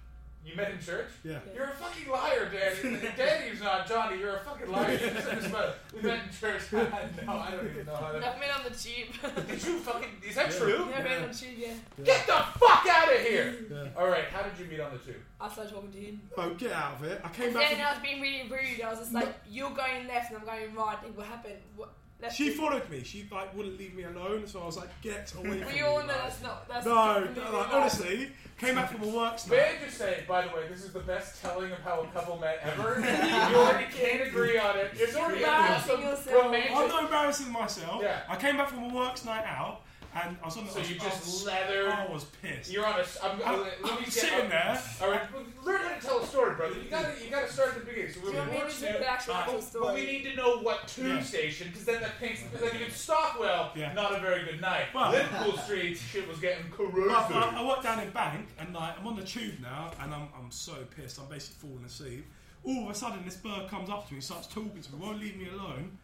You 0.44 0.56
met 0.56 0.70
in 0.70 0.78
church. 0.80 1.08
Yeah. 1.22 1.32
Yeah. 1.32 1.38
You're 1.54 1.64
a 1.64 1.72
fucking 1.76 2.10
liar, 2.10 2.48
Danny. 2.50 2.98
Danny's 3.16 3.60
not 3.60 3.86
Johnny. 3.86 4.18
You're 4.18 4.36
a 4.36 4.40
fucking 4.40 4.70
liar. 4.72 4.92
You 4.92 4.98
just 5.10 5.26
said 5.26 5.38
this 5.38 5.46
about- 5.46 5.74
we 5.94 6.00
met 6.00 6.20
in 6.24 6.30
church. 6.32 6.62
no, 6.72 6.78
I 7.28 7.50
don't 7.50 7.66
even 7.70 7.84
know 7.84 7.94
how 7.94 8.12
No, 8.12 8.20
that. 8.20 8.36
I 8.36 8.40
met 8.40 8.50
on 8.56 8.64
the 8.64 8.70
tube. 8.70 9.46
Did 9.46 9.62
you 9.64 9.78
fucking? 9.80 10.08
Is 10.26 10.34
that 10.36 10.50
Yeah. 10.50 10.58
true? 10.58 10.86
yeah, 10.90 10.96
I 10.98 11.02
met 11.02 11.22
on 11.22 11.28
the 11.28 11.34
tube. 11.34 11.50
Yeah. 11.58 11.74
Get 12.02 12.26
the 12.26 12.32
fuck 12.58 12.86
out 12.88 13.12
of 13.14 13.20
here! 13.20 13.54
Yeah. 13.70 13.88
All 13.94 14.08
right, 14.08 14.24
how 14.32 14.42
did 14.42 14.58
you 14.58 14.64
meet 14.70 14.80
on 14.80 14.92
the 14.92 14.98
tube? 14.98 15.20
I 15.38 15.48
started 15.50 15.72
talking 15.74 15.92
to 15.92 15.98
him. 15.98 16.20
Oh, 16.38 16.54
get 16.54 16.72
out 16.72 16.94
of 16.94 17.04
it. 17.04 17.20
I 17.22 17.28
came 17.28 17.46
And 17.46 17.54
back 17.54 17.68
then 17.70 17.78
from, 17.78 17.86
I 17.86 17.92
was 17.92 18.02
being 18.02 18.20
really 18.22 18.48
rude. 18.50 18.80
I 18.82 18.90
was 18.90 18.98
just 19.00 19.12
like, 19.12 19.34
"You're 19.50 19.70
going 19.70 20.08
left 20.08 20.30
and 20.32 20.38
I'm 20.40 20.46
going 20.46 20.74
right." 20.74 20.96
And 21.04 21.14
what 21.16 21.26
happened? 21.26 21.58
What? 21.76 21.92
Left 22.20 22.34
She 22.36 22.50
followed 22.50 22.88
me. 22.90 23.04
She 23.04 23.28
like 23.30 23.54
wouldn't 23.56 23.78
leave 23.78 23.94
me 23.94 24.02
alone, 24.02 24.46
so 24.46 24.60
I 24.60 24.66
was 24.66 24.76
like, 24.76 24.88
"Get 25.02 25.32
away 25.36 25.50
from 25.50 25.60
me!" 25.60 25.66
We 25.66 25.72
me!" 25.74 25.80
all 25.82 26.00
know 26.00 26.06
like. 26.06 26.16
that's 26.22 26.42
not. 26.42 26.68
That's 26.68 26.84
No, 26.84 27.14
completely 27.24 27.42
like, 27.52 27.52
right. 27.52 27.74
honestly, 27.74 28.30
came 28.58 28.74
back 28.74 28.90
from 28.90 29.02
a 29.04 29.06
work 29.06 29.38
May 29.48 29.56
night. 29.56 29.76
I 29.80 29.84
just 29.84 29.98
say, 29.98 30.24
by 30.26 30.42
the 30.42 30.48
way, 30.48 30.66
this 30.68 30.84
is 30.84 30.92
the 30.92 30.98
best 31.00 31.40
telling 31.40 31.70
of 31.70 31.78
how 31.78 32.00
a 32.00 32.06
couple 32.08 32.36
met 32.38 32.58
ever. 32.64 32.98
you 33.50 33.56
already 33.56 33.86
can't 33.92 34.26
agree 34.28 34.58
on 34.58 34.76
it. 34.78 34.90
It's 34.94 35.12
You're 35.12 35.22
already 35.22 35.44
embarrassing 35.44 35.90
awesome, 35.92 36.02
yourself. 36.02 36.42
romantic. 36.44 36.70
I'm 36.74 36.88
not 36.88 37.04
embarrassing 37.04 37.52
myself. 37.52 38.02
Yeah. 38.02 38.20
I 38.28 38.34
came 38.36 38.56
back 38.56 38.68
from 38.68 38.90
a 38.90 38.94
works 38.94 39.24
night 39.24 39.44
out, 39.46 39.82
and 40.24 40.36
I 40.42 40.44
was 40.46 40.56
on 40.56 40.64
the. 40.66 40.70
So 40.70 40.78
I 40.78 40.80
was, 40.82 40.90
you 40.90 40.96
I 41.00 41.04
just 41.04 41.20
was, 41.24 41.44
leather. 41.46 41.88
I 41.90 42.06
was 42.12 42.24
pissed. 42.42 42.70
You're 42.72 42.86
on 42.86 42.98
a. 42.98 43.02
s- 43.02 43.18
I'm, 43.22 43.40
I, 43.44 43.56
let 43.56 43.64
me 43.82 43.88
I'm 43.90 43.98
get 44.04 44.12
sitting 44.12 44.48
there. 44.48 44.82
All 45.02 45.10
right, 45.10 45.22
learn 45.64 45.80
how 45.82 45.94
to 45.94 46.00
tell 46.06 46.18
a 46.20 46.26
story, 46.26 46.54
brother. 46.54 46.74
You 46.76 46.90
gotta, 46.90 47.12
you 47.24 47.30
gotta 47.30 47.52
start 47.52 47.70
at 47.70 47.74
the 47.80 47.80
beginning. 47.86 48.12
So 48.12 48.20
we're 48.22 48.30
you 48.32 48.36
want 48.38 48.68
to 48.68 48.74
student, 48.74 48.98
do 48.98 49.04
the 49.04 49.10
actual 49.10 49.34
actual 49.34 49.60
but, 49.72 49.80
but 49.82 49.94
we 49.94 50.06
need 50.06 50.22
to 50.24 50.34
know 50.36 50.58
what 50.58 50.88
tube 50.88 51.06
Yeah. 51.06 51.22
station, 51.22 51.68
because 51.68 51.84
then 51.84 52.00
that 52.00 52.18
paints. 52.20 52.42
Because 52.42 52.62
like 52.62 52.80
if 52.80 52.88
it's 52.88 53.00
Stockwell, 53.00 53.72
Yeah. 53.76 53.92
not 53.92 54.14
a 54.14 54.20
very 54.20 54.44
good 54.44 54.60
night. 54.60 54.86
Well- 54.94 55.12
Liverpool 55.12 55.56
Street, 55.58 55.96
shit 55.96 56.28
was 56.28 56.38
getting 56.38 56.64
corrosive. 56.70 57.06
Well, 57.30 57.44
I, 57.44 57.60
I 57.62 57.66
work 57.66 57.82
down 57.82 58.00
in 58.00 58.10
Bank, 58.10 58.48
and 58.58 58.74
like 58.74 58.98
I'm 58.98 59.06
on 59.06 59.16
the 59.16 59.24
tube 59.24 59.54
now, 59.60 59.90
and 60.00 60.12
I'm, 60.14 60.28
I'm 60.38 60.50
so 60.50 60.74
pissed. 60.96 61.18
I'm 61.20 61.26
basically 61.28 61.68
falling 61.68 61.84
asleep. 61.84 62.26
All 62.64 62.84
of 62.84 62.90
a 62.90 62.94
sudden, 62.94 63.24
this 63.24 63.36
bird 63.36 63.68
comes 63.68 63.88
up 63.88 64.08
to 64.08 64.14
me, 64.14 64.20
starts 64.20 64.48
talking 64.48 64.70
to 64.82 64.92
me, 64.92 64.98
won't 65.00 65.20
leave 65.20 65.36
me 65.36 65.48
alone. 65.48 65.96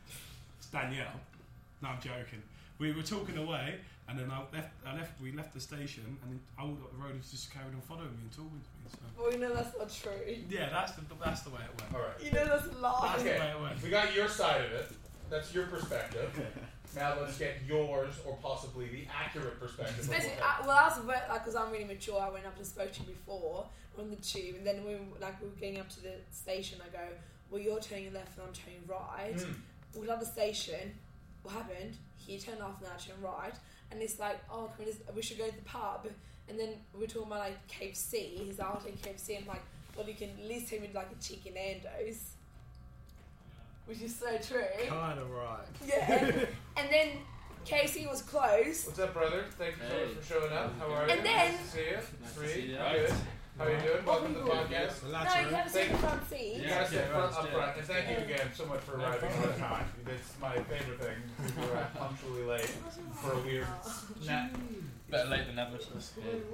It's 0.59 0.69
Danielle. 0.69 1.21
No, 1.83 1.89
I'm 1.91 2.01
joking. 2.01 2.43
We 2.79 2.93
were 2.93 3.03
talking 3.03 3.37
away, 3.39 3.77
and 4.09 4.19
then 4.19 4.31
I 4.31 4.41
left. 4.55 4.71
I 4.87 4.95
left. 4.97 5.21
We 5.21 5.33
left 5.33 5.55
the 5.55 5.61
station, 5.61 6.03
and 6.23 6.33
then 6.33 6.41
I 6.59 6.65
walked 6.65 6.83
up 6.83 6.93
the 6.93 6.99
road 6.99 7.13
and 7.13 7.23
just 7.31 7.53
carried 7.53 7.75
on 7.75 7.81
following 7.83 8.11
me 8.11 8.23
and 8.23 8.33
talking 8.33 8.51
to 8.51 8.57
me. 8.83 8.91
So 8.91 9.23
Well, 9.23 9.33
you 9.33 9.39
know 9.39 9.55
that's 9.55 9.79
not 9.79 9.93
true. 9.93 10.37
yeah, 10.51 10.71
that's 10.71 10.93
the 10.93 11.03
that's 11.23 11.43
the 11.43 11.51
way 11.51 11.61
it 11.65 11.81
went. 11.81 11.95
All 11.95 12.01
right. 12.01 12.19
You 12.23 12.33
know 12.33 12.47
that's 12.47 12.67
a 12.67 12.79
lie. 12.81 13.09
That's 13.13 13.23
Okay. 13.23 13.35
the 13.35 13.41
way 13.41 13.51
it 13.51 13.61
went. 13.63 13.83
We 13.83 13.91
got 13.91 14.15
your 14.15 14.29
side 14.29 14.65
of 14.65 14.73
it. 14.73 14.93
That's 15.31 15.55
your 15.55 15.67
perspective. 15.67 16.31
Now 16.95 17.17
let's 17.21 17.39
get 17.39 17.57
yours, 17.67 18.15
or 18.27 18.37
possibly 18.43 18.87
the 18.89 19.07
accurate 19.13 19.59
perspective. 19.59 19.99
of 20.01 20.09
what 20.09 20.17
Basically, 20.19 20.37
happened. 20.43 20.65
I, 20.65 20.67
well, 20.69 20.79
I 20.79 20.97
was 20.99 21.05
like, 21.07 21.33
because 21.33 21.57
I'm 21.57 21.73
really 21.73 21.85
mature. 21.85 22.21
I 22.21 22.29
went 22.31 22.47
up 22.47 22.57
and 22.57 22.67
spoke 22.67 22.93
to 22.93 23.01
you 23.01 23.07
before 23.07 23.67
on 23.99 24.11
the 24.11 24.17
tube, 24.17 24.57
and 24.59 24.67
then 24.67 24.85
when 24.85 24.99
like 25.21 25.41
we 25.41 25.49
were 25.49 25.55
getting 25.55 25.81
up 25.81 25.89
to 25.91 26.03
the 26.03 26.15
station, 26.31 26.79
I 26.85 26.89
go, 26.93 27.03
"Well, 27.51 27.61
you're 27.61 27.81
turning 27.81 28.13
left 28.13 28.37
and 28.39 28.47
I'm 28.47 28.53
turning 28.53 28.83
right." 28.87 29.35
Mm. 29.37 30.01
We 30.01 30.07
got 30.07 30.21
to 30.21 30.27
the 30.27 30.31
station. 30.31 30.95
What 31.45 31.55
happened? 31.55 31.97
He 32.17 32.39
turned 32.39 32.61
off 32.63 32.81
and 32.83 32.89
I 32.93 32.97
turned 32.97 33.23
right, 33.23 33.55
and 33.93 34.03
it's 34.03 34.19
like, 34.19 34.39
"Oh, 34.51 34.71
can 34.77 34.85
we, 34.87 34.91
just, 34.93 35.03
we 35.15 35.23
should 35.23 35.39
go 35.39 35.47
to 35.49 35.55
the 35.55 35.63
pub." 35.63 36.09
And 36.49 36.59
then 36.59 36.71
we're 36.93 37.07
talking 37.07 37.29
about 37.29 37.39
like 37.41 37.69
KFC. 37.69 38.39
He's 38.45 38.59
like, 38.59 38.69
"I'll 38.69 38.81
take 38.81 39.01
KFC," 39.01 39.37
and 39.37 39.45
I'm 39.45 39.49
like, 39.49 39.63
"Well, 39.97 40.07
you 40.09 40.15
can 40.15 40.31
at 40.31 40.49
least 40.49 40.69
take 40.69 40.81
me 40.83 40.89
to 40.89 40.95
like 40.97 41.09
a 41.17 41.23
chicken 41.23 41.55
Nando's," 41.55 42.33
which 43.87 44.01
is 44.01 44.17
so 44.17 44.37
true. 44.39 44.65
Kind 44.89 45.19
of 45.21 45.31
right. 45.31 45.67
Yeah, 45.87 46.15
and, 46.25 46.49
and 46.79 46.89
then 46.91 47.09
KFC 47.67 48.09
was 48.11 48.23
closed. 48.23 48.87
What's 48.87 48.99
up, 48.99 49.13
brother? 49.13 49.45
Thank 49.59 49.77
you 49.77 49.83
so 49.89 49.95
Hey. 49.97 50.05
much 50.07 50.15
for 50.17 50.23
showing 50.35 50.53
up. 50.53 50.79
How 50.79 50.87
are 50.95 51.07
you? 51.07 51.13
And 51.13 51.27
then- 51.27 51.53
nice 51.53 51.61
to 51.61 51.67
see 51.77 51.81
you. 51.91 51.97
Nice 52.23 52.35
to 52.35 52.49
see 52.49 52.61
you. 52.71 52.77
Good. 52.79 53.13
How 53.59 53.65
are 53.67 53.71
you 53.73 53.79
doing? 53.81 54.05
Welcome 54.05 54.35
to 54.35 54.41
the 54.41 54.47
podcast. 54.47 55.01
The 55.01 55.07
No, 55.07 55.13
lads 55.13 55.35
you 55.35 55.41
are 55.47 55.51
have 55.57 55.67
to 55.67 55.71
sit 55.73 55.91
in 55.91 55.97
front 55.99 56.29
seat. 56.29 56.55
You 56.57 56.63
Yeah, 56.63 56.69
gotta 56.71 56.91
sit 56.91 57.05
front, 57.07 57.33
up 57.35 57.49
front. 57.51 57.77
And 57.77 57.87
thank 57.87 58.11
you 58.11 58.25
again 58.25 58.51
so 58.55 58.67
much 58.67 58.81
for 58.81 58.97
arriving 58.97 59.31
problem. 59.31 59.53
on 59.53 59.59
time. 59.59 59.87
That's 60.05 60.41
my 60.41 60.55
favorite 60.57 61.01
thing. 61.01 61.17
You 61.63 61.69
were 61.69 61.87
punctually 61.97 62.43
late 62.45 62.73
for 63.23 63.33
a 63.33 63.39
weird 63.41 63.67
snap. 64.21 64.57
Better 65.15 65.31
late 65.31 65.47
than 65.47 65.55
never. 65.55 65.79
So 65.79 65.91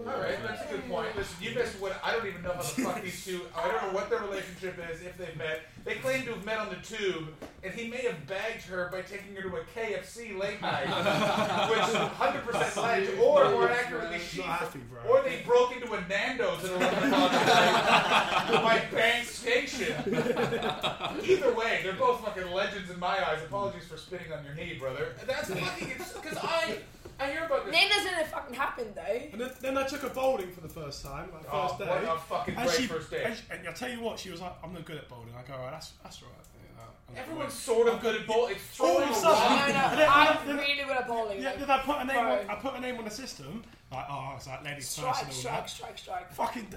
All 0.07 0.21
right, 0.21 0.37
that's 0.47 0.71
a 0.71 0.75
good 0.75 0.87
point. 0.87 1.17
Listen, 1.17 1.35
you 1.41 1.55
guys 1.55 1.75
would. 1.81 1.95
I 2.05 2.13
don't 2.13 2.27
even 2.27 2.43
know 2.43 2.53
how 2.53 2.61
the 2.61 2.83
fuck 2.83 3.03
these 3.03 3.25
two. 3.25 3.41
I 3.57 3.69
don't 3.69 3.83
know 3.85 3.95
what 3.95 4.11
their 4.11 4.21
relationship 4.21 4.79
is 4.93 5.01
if 5.01 5.17
they've 5.17 5.35
met. 5.39 5.63
They 5.87 5.95
claim 5.95 6.27
to 6.27 6.35
have 6.35 6.45
met 6.45 6.59
on 6.59 6.69
the 6.69 6.77
tube, 6.77 7.29
and 7.65 7.73
he 7.73 7.89
may 7.89 8.03
have 8.03 8.27
bagged 8.27 8.65
her 8.65 8.91
by 8.93 9.01
taking 9.01 9.35
her 9.37 9.41
to 9.49 9.57
a 9.57 9.61
KFC 9.75 10.39
late 10.39 10.61
night, 10.61 10.89
which 11.71 11.89
is 11.89 11.95
100 11.95 12.45
percent 12.45 12.77
alleged, 12.77 13.19
or 13.19 13.51
more 13.51 13.71
accurately, 13.71 14.19
she. 14.19 14.41
Not 14.41 14.59
happy, 14.59 14.81
bro. 14.91 15.11
Or 15.11 15.23
they 15.23 15.41
broke 15.47 15.75
into 15.75 15.91
a 15.95 16.07
Nando's 16.07 16.63
at 16.63 16.71
11 16.73 17.13
o'clock 17.15 17.33
by 17.33 18.83
Bank 18.93 19.27
Station. 19.27 19.95
Either 20.07 21.55
way, 21.55 21.81
they're 21.83 21.95
both 21.95 22.23
fucking 22.23 22.53
legends 22.53 22.91
in 22.91 22.99
my 23.01 23.27
eyes. 23.27 23.43
Apologies 23.43 23.85
for 23.85 23.97
spitting 23.97 24.31
on 24.35 24.45
your 24.45 24.53
knee, 24.53 24.77
brother. 24.79 25.15
That's 25.27 25.49
fucking. 25.49 25.89
Because 25.97 26.37
I, 26.43 26.77
I 27.21 27.31
hear 27.31 27.45
about 27.45 27.67
this. 27.67 27.75
Nando's 27.75 28.03
didn't 28.05 28.27
fucking 28.29 28.55
happen 28.55 28.87
though. 28.95 29.21
And 29.33 29.41
then, 29.41 29.51
then 29.61 29.79
I 29.79 29.87
took 29.87 30.01
her 30.01 30.09
bowling 30.09 30.51
for 30.53 30.61
the 30.63 30.69
first 30.69 31.05
time, 31.05 31.29
like 31.35 31.45
Oh, 31.53 31.69
first 31.69 31.79
day. 31.81 31.87
what 31.87 32.17
a 32.17 32.19
fucking 32.21 32.57
and 32.57 32.67
great 32.67 32.81
she, 32.81 32.87
first 32.87 33.11
day. 33.11 33.23
And, 33.25 33.37
she- 33.37 33.43
and 33.51 33.69
I 33.69 33.73
tell 33.73 33.91
you 33.91 34.01
what, 34.01 34.19
she 34.19 34.31
was 34.31 34.41
like, 34.41 34.53
"I'm 34.65 34.73
not 34.73 34.85
good 34.85 34.97
at 34.97 35.09
bowling." 35.09 35.29
I 35.39 35.43
go, 35.47 35.55
"All 35.55 35.65
right, 35.65 35.73
that's 35.73 35.93
that's 36.03 36.23
all 36.23 36.29
right." 36.29 36.47
Yeah, 36.55 36.83
I'm 37.09 37.15
not 37.15 37.23
Everyone's 37.23 37.53
good." 37.53 37.61
sort 37.61 37.89
of 37.89 38.01
good 38.01 38.15
at 38.21 38.27
bowl. 38.27 38.47
It's 38.47 38.63
throwing 38.77 38.97
All 38.97 39.03
of 39.03 39.09
a 39.09 39.13
a 39.13 39.15
sudden- 39.15 39.59
No, 39.59 39.67
no, 39.67 39.89
And 39.91 40.01
I'm 40.03 40.47
then- 40.47 40.57
really 40.57 40.85
good 40.85 40.97
at 40.97 41.07
bowling. 41.09 41.43
Yeah, 41.43 41.51
like, 41.51 41.59
then 41.61 41.71
I 41.71 41.79
put 41.81 41.97
a 41.99 42.05
name. 42.05 42.17
On, 42.17 42.25
Bro. 42.47 42.47
I 42.49 42.55
put 42.57 42.75
a 42.75 42.81
name 42.81 42.97
on 42.99 43.05
the 43.05 43.11
system. 43.11 43.65
Like, 43.93 44.07
oh, 44.09 44.33
it's 44.37 44.47
like 44.47 44.65
ladies 44.65 44.89
strike, 44.89 45.09
first 45.15 45.23
and 45.23 45.31
all 45.33 45.37
strike, 45.39 45.55
that. 45.63 45.71
strike, 45.71 45.99
strike. 45.99 46.33
Fucking 46.33 46.65
d- 46.71 46.77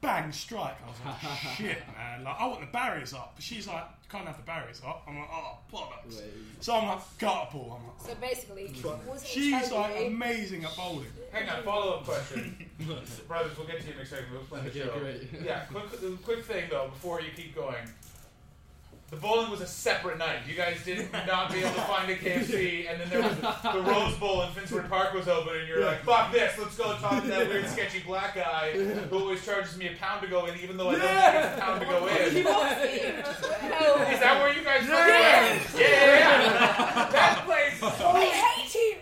bang 0.00 0.32
strike. 0.32 0.76
I 0.84 0.88
was 0.88 0.96
like, 1.22 1.38
shit, 1.56 1.78
man. 1.96 2.24
Like, 2.24 2.36
I 2.40 2.46
want 2.46 2.60
the 2.60 2.66
barriers 2.66 3.12
up, 3.12 3.32
but 3.34 3.44
she's 3.44 3.66
like, 3.66 3.84
can't 4.10 4.26
have 4.26 4.36
the 4.36 4.42
barriers 4.42 4.80
up. 4.86 5.04
I'm 5.06 5.18
like, 5.18 5.28
oh, 5.32 5.58
bollocks. 5.72 6.20
So 6.60 6.74
I'm 6.74 6.88
like, 6.88 7.18
gut 7.18 7.48
a 7.48 7.52
ball. 7.52 7.78
I'm 7.80 7.86
like, 7.86 8.00
So 8.06 8.12
oh. 8.12 8.20
basically, 8.20 8.66
hmm. 8.68 9.08
was 9.08 9.22
it 9.22 9.28
she's 9.28 9.68
totally- 9.68 9.80
like 10.04 10.06
amazing 10.08 10.64
at 10.64 10.76
bowling. 10.76 11.06
Hang 11.32 11.48
on, 11.48 11.62
follow 11.62 11.94
up 11.98 12.04
question. 12.04 12.66
Brothers, 13.28 13.56
we'll 13.56 13.66
get 13.66 13.80
to 13.80 13.88
you 13.88 13.94
next 13.96 14.12
a 14.12 14.16
second. 14.16 14.32
We'll 14.32 14.40
explain 14.40 14.64
the 14.64 14.70
Okay, 14.70 14.80
show. 14.80 14.98
great. 14.98 15.28
Yeah, 15.44 15.60
quick, 15.70 16.22
quick 16.24 16.44
thing 16.44 16.64
though, 16.70 16.88
before 16.88 17.20
you 17.20 17.28
keep 17.36 17.54
going. 17.54 17.76
The 19.10 19.16
bowling 19.16 19.50
was 19.50 19.60
a 19.60 19.66
separate 19.66 20.18
night. 20.18 20.38
You 20.48 20.54
guys 20.54 20.84
did 20.84 21.12
not 21.26 21.52
be 21.52 21.58
able 21.58 21.74
to 21.74 21.80
find 21.82 22.08
a 22.10 22.14
KFC, 22.16 22.88
and 22.88 23.00
then 23.00 23.10
there 23.10 23.20
was 23.20 23.36
the 23.38 23.80
Rose 23.82 24.14
Bowl 24.18 24.42
in 24.42 24.52
Finsbury 24.52 24.88
Park 24.88 25.12
was 25.14 25.26
open, 25.26 25.56
and 25.56 25.66
you're 25.66 25.84
like, 25.84 26.04
"Fuck 26.04 26.30
this! 26.30 26.56
Let's 26.56 26.76
go 26.76 26.94
talk 26.98 27.20
to 27.24 27.28
that 27.28 27.48
weird, 27.48 27.66
sketchy 27.68 27.98
black 28.06 28.36
guy 28.36 28.70
who 29.10 29.18
always 29.18 29.44
charges 29.44 29.76
me 29.76 29.88
a 29.88 29.96
pound 29.96 30.22
to 30.22 30.28
go 30.28 30.46
in, 30.46 30.56
even 30.60 30.76
though 30.76 30.90
I 30.90 30.92
don't 30.92 31.00
think 31.00 31.44
it's 31.44 31.56
a 31.58 31.60
pound 31.60 31.80
to 31.80 31.86
go 31.86 32.06
in." 32.06 32.34
He 32.36 32.42
walks 32.44 32.70
in. 32.70 33.14
Hell. 33.72 33.96
Is 34.14 34.20
that 34.20 34.40
where 34.40 34.52
you 34.56 34.62
guys 34.62 34.82
fucking 34.86 34.94
went? 34.94 35.74
Yeah, 35.74 35.80
yeah, 35.80 36.42
yeah. 36.44 37.10
That 37.10 37.42
place. 37.44 37.82
I 37.82 38.24
hate 38.26 38.94
him. 38.94 38.98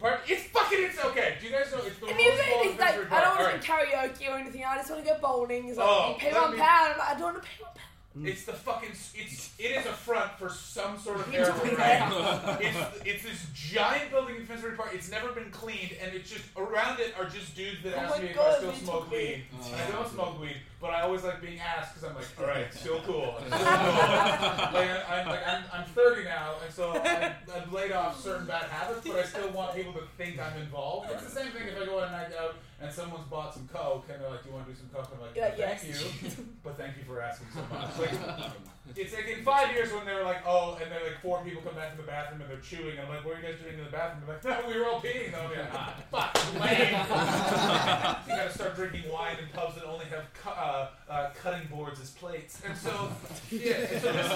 Part, 0.00 0.22
it's 0.26 0.42
fucking. 0.48 0.78
It's 0.82 1.04
okay. 1.04 1.36
Do 1.40 1.46
you 1.46 1.52
guys 1.52 1.70
know 1.70 1.78
it's 1.86 1.96
the 2.00 2.06
And 2.06 2.16
Rose 2.16 2.26
he's 2.26 2.50
Bowl 2.52 2.62
in 2.62 2.76
like, 2.78 3.12
I 3.12 3.20
don't 3.20 3.38
want 3.38 3.62
to 3.62 3.64
do 3.64 3.72
karaoke 3.72 4.28
or 4.28 4.38
anything. 4.38 4.64
I 4.64 4.74
just 4.78 4.90
want 4.90 5.04
to 5.06 5.08
go 5.08 5.16
bowling. 5.22 5.62
He's 5.62 5.76
like, 5.76 5.86
Oh, 5.88 6.08
you 6.08 6.14
pay 6.18 6.32
let 6.32 6.42
one 6.42 6.50
me- 6.52 6.58
pound. 6.58 6.92
I'm 6.94 6.98
like, 6.98 7.08
I 7.08 7.12
don't 7.14 7.22
want 7.22 7.36
to 7.36 7.42
pay 7.48 7.62
one 7.62 7.70
pound. 7.76 7.86
It's 8.20 8.44
the 8.44 8.52
fucking. 8.52 8.90
It's 8.90 9.52
it 9.58 9.62
is 9.62 9.86
a 9.86 9.92
front 9.92 10.32
for 10.38 10.50
some 10.50 10.98
sort 10.98 11.20
of 11.20 11.28
It's 11.34 11.48
heroin. 11.48 12.56
It's 12.60 13.06
it's 13.06 13.22
this 13.22 13.46
giant 13.54 14.10
building 14.10 14.36
in 14.36 14.46
Finsbury 14.46 14.76
Park. 14.76 14.90
It's 14.92 15.10
never 15.10 15.32
been 15.32 15.50
cleaned, 15.50 15.96
and 16.02 16.14
it's 16.14 16.30
just 16.30 16.44
around 16.56 17.00
it 17.00 17.14
are 17.18 17.24
just 17.24 17.56
dudes 17.56 17.82
that 17.84 17.94
Oh 17.96 18.00
ask 18.00 18.22
me 18.22 18.28
if 18.28 18.38
I 18.38 18.56
still 18.58 18.72
smoke 18.74 19.10
weed. 19.10 19.44
Oh. 19.60 19.74
I 19.74 19.90
don't 19.90 20.08
smoke 20.08 20.40
weed, 20.40 20.56
but 20.82 20.90
I 20.90 21.02
always 21.02 21.22
like 21.22 21.40
being 21.40 21.60
asked 21.60 21.94
because 21.94 22.08
I'm 22.10 22.16
like, 22.16 22.26
all 22.40 22.46
right, 22.46 22.74
still 22.74 23.00
cool. 23.06 23.36
Still 23.46 23.58
cool. 23.58 23.62
like, 23.62 24.90
I- 24.90 25.20
I'm 25.20 25.26
like 25.28 25.46
I'm, 25.46 25.62
I'm 25.72 25.84
30 25.84 26.24
now, 26.24 26.54
and 26.64 26.74
so 26.74 26.90
I, 26.96 27.32
I've 27.54 27.72
laid 27.72 27.92
off 27.92 28.20
certain 28.20 28.46
bad 28.46 28.64
habits, 28.64 29.06
but 29.06 29.16
I 29.16 29.22
still 29.22 29.48
want 29.50 29.76
people 29.76 29.92
to 29.92 30.02
think 30.18 30.40
I'm 30.40 30.60
involved. 30.60 31.08
It's 31.12 31.22
the 31.22 31.30
same 31.30 31.52
thing 31.52 31.68
if 31.68 31.80
I 31.80 31.86
go 31.86 32.00
on 32.00 32.08
a 32.08 32.10
night 32.12 32.32
out 32.38 32.56
and 32.80 32.92
someone's 32.92 33.28
bought 33.28 33.54
some 33.54 33.68
coke 33.72 34.06
and 34.12 34.20
they're 34.20 34.28
like, 34.28 34.42
"Do 34.42 34.48
you 34.48 34.54
want 34.56 34.66
to 34.66 34.72
do 34.72 34.78
some 34.78 34.88
coke?" 34.92 35.08
I'm 35.14 35.20
like, 35.20 35.36
Yeah, 35.36 35.50
"Thank 35.50 35.84
yes. 35.88 36.02
you, 36.36 36.46
but 36.64 36.76
thank 36.76 36.96
you 36.96 37.04
for 37.04 37.22
asking 37.22 37.46
so 37.54 37.60
much." 37.72 37.96
Like, 38.00 38.10
it's 38.96 39.14
like 39.14 39.28
in 39.28 39.42
five 39.44 39.72
years 39.72 39.92
when 39.92 40.04
they're 40.04 40.24
like, 40.24 40.38
"Oh," 40.46 40.76
and 40.82 40.90
they're 40.90 41.02
like 41.04 41.20
four 41.22 41.40
people 41.44 41.62
come 41.62 41.74
back 41.76 41.90
from 41.94 42.04
the 42.04 42.10
bathroom 42.10 42.40
and 42.42 42.50
they're 42.50 42.58
chewing. 42.58 42.98
I'm 43.00 43.08
like, 43.08 43.24
"What 43.24 43.36
are 43.36 43.40
you 43.40 43.46
guys 43.46 43.54
doing 43.62 43.78
in 43.78 43.84
the 43.84 43.90
bathroom?" 43.90 44.24
They're 44.26 44.52
like, 44.52 44.64
"No, 44.64 44.68
we 44.68 44.78
were 44.78 44.86
all 44.86 45.00
peeing." 45.00 45.30
though." 45.32 45.38
I'm 45.38 45.50
like, 45.50 45.72
ah, 45.72 45.94
"Fuck, 46.10 46.34
lame." 46.60 48.26
you 48.28 48.36
gotta 48.36 48.52
start 48.52 48.74
drinking 48.76 49.10
wine 49.10 49.36
in 49.40 49.48
pubs 49.54 49.76
that 49.76 49.84
only 49.84 50.04
have 50.06 50.24
cu- 50.34 50.50
uh, 50.50 50.88
uh, 51.08 51.30
cutting 51.40 51.66
boards 51.70 52.00
as 52.00 52.10
plates, 52.10 52.60
and 52.66 52.76
so 52.76 53.10
yeah. 53.50 53.72
and 53.74 54.00
so 54.02 54.12
this, 54.12 54.30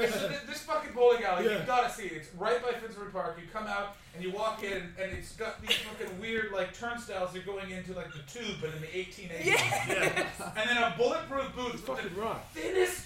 and 0.00 0.12
so 0.14 0.28
thi- 0.28 0.46
this 0.46 0.58
fucking 0.60 0.92
bowling 0.94 1.22
alley, 1.24 1.44
Yeah. 1.46 1.58
you've 1.58 1.66
got 1.66 1.88
to 1.88 1.94
see 1.94 2.06
it. 2.06 2.12
It's 2.12 2.34
right 2.34 2.62
by 2.62 2.72
Finsbury 2.72 3.10
Park. 3.12 3.38
You 3.40 3.48
come 3.52 3.66
out 3.66 3.96
and 4.14 4.22
you 4.24 4.30
walk 4.32 4.62
in, 4.64 4.72
and 5.00 5.12
it's 5.12 5.32
got 5.36 5.60
these 5.60 5.76
fucking 5.76 6.20
weird 6.20 6.52
like 6.52 6.72
turnstiles. 6.76 7.34
You're 7.34 7.44
going 7.44 7.70
into 7.70 7.92
like 7.94 8.12
the 8.12 8.22
tube, 8.32 8.56
but 8.60 8.70
in 8.74 8.80
the 8.80 8.86
1880s. 8.88 9.44
Yeah, 9.44 10.26
And 10.56 10.70
then 10.70 10.76
a 10.78 10.94
bulletproof 10.96 11.54
booth 11.54 11.74
it's 11.74 11.82
fucking 11.82 12.14
the 12.14 12.20
right. 12.20 12.36
Thinnest 12.54 13.04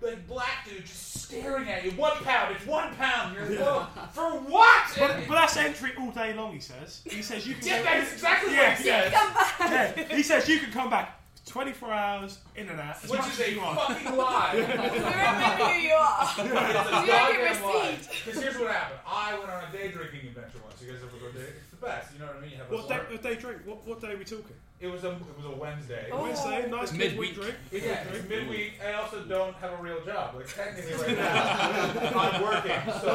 like 0.00 0.26
black 0.26 0.66
dude 0.68 0.84
just 0.84 1.22
staring 1.22 1.68
at 1.68 1.84
you. 1.84 1.92
One 1.92 2.16
pound. 2.24 2.56
It's 2.56 2.66
one 2.66 2.92
pound. 2.96 3.36
You're 3.36 3.46
like, 3.46 3.58
"Whoa, 3.60 3.86
for 4.12 4.30
what? 4.50 4.82
But, 4.98 5.10
And- 5.12 5.28
but 5.28 5.34
that's 5.36 5.56
entry 5.56 5.92
all 5.98 6.10
day 6.10 6.34
long. 6.34 6.52
He 6.54 6.60
says. 6.60 7.02
He 7.04 7.22
says 7.22 7.46
you 7.46 7.54
can. 7.54 7.66
yeah, 7.66 7.78
go- 7.78 7.84
that's 7.84 8.12
exactly 8.12 8.54
Yeah, 8.54 8.68
what 8.70 8.78
he 8.78 8.84
says. 8.84 9.12
Come 9.12 9.32
back. 9.70 9.96
yeah, 9.96 10.16
he 10.16 10.22
says 10.24 10.48
you 10.48 10.58
can 10.58 10.72
come 10.72 10.90
back 10.90 11.20
24 11.46 11.92
hours 11.92 12.38
in 12.56 12.68
and 12.68 12.80
out 12.80 12.96
as 13.02 13.10
Which 13.10 13.20
much 13.20 13.32
is 13.32 13.40
as 13.40 13.46
a 13.48 13.52
you 13.52 13.60
want. 13.60 13.78
fucking 13.78 14.16
lie. 14.16 14.50
We 14.54 14.60
remember 14.60 15.64
who 15.66 15.80
you 15.80 15.94
are. 15.94 16.18
It's 16.22 16.38
a 16.38 16.42
You 16.42 16.48
don't 16.52 16.66
get 16.66 16.74
goddamn 16.74 17.62
lie. 17.62 17.88
receipt. 17.98 18.24
Because 18.24 18.42
here's 18.42 18.58
what 18.58 18.70
happened. 18.72 19.00
I 19.06 19.38
went 19.38 19.50
on 19.50 19.64
a 19.68 19.72
day 19.72 19.88
drinking 19.92 20.28
adventure 20.30 20.58
once. 20.64 20.82
You 20.82 20.92
guys 20.92 21.00
ever 21.02 21.16
go 21.18 21.30
day? 21.30 21.52
It's 21.82 21.90
the 21.90 21.96
best. 21.96 22.12
You 22.14 22.18
know 22.20 22.26
what 22.26 22.36
I 22.36 22.40
mean? 22.40 22.50
You 22.50 22.56
have 22.58 22.70
a 22.70 22.74
What 22.76 22.88
day, 22.88 22.98
work- 22.98 23.10
what 23.10 23.22
day 23.22 23.34
drink? 23.34 23.58
What, 23.66 23.86
what 23.86 24.00
day 24.00 24.12
are 24.12 24.16
we 24.16 24.24
talking? 24.24 24.56
It 24.80 24.88
was 24.90 25.04
a 25.04 25.10
it 25.12 25.36
was 25.36 25.46
a 25.46 25.50
Wednesday. 25.56 26.08
Oh. 26.10 26.22
Wednesday, 26.22 26.68
nice 26.68 26.92
midweek 26.92 27.16
midweek. 27.16 27.34
drink. 27.34 27.54
Yeah, 27.70 28.02
it's 28.12 28.28
midweek. 28.28 28.72
I 28.84 28.94
also 28.94 29.22
don't 29.22 29.54
have 29.56 29.72
a 29.78 29.82
real 29.82 30.04
job. 30.04 30.34
Like 30.34 30.48
technically, 30.52 30.94
right 30.94 31.16
now, 31.16 32.10
I'm 32.18 32.42
working. 32.42 32.82
So 33.00 33.14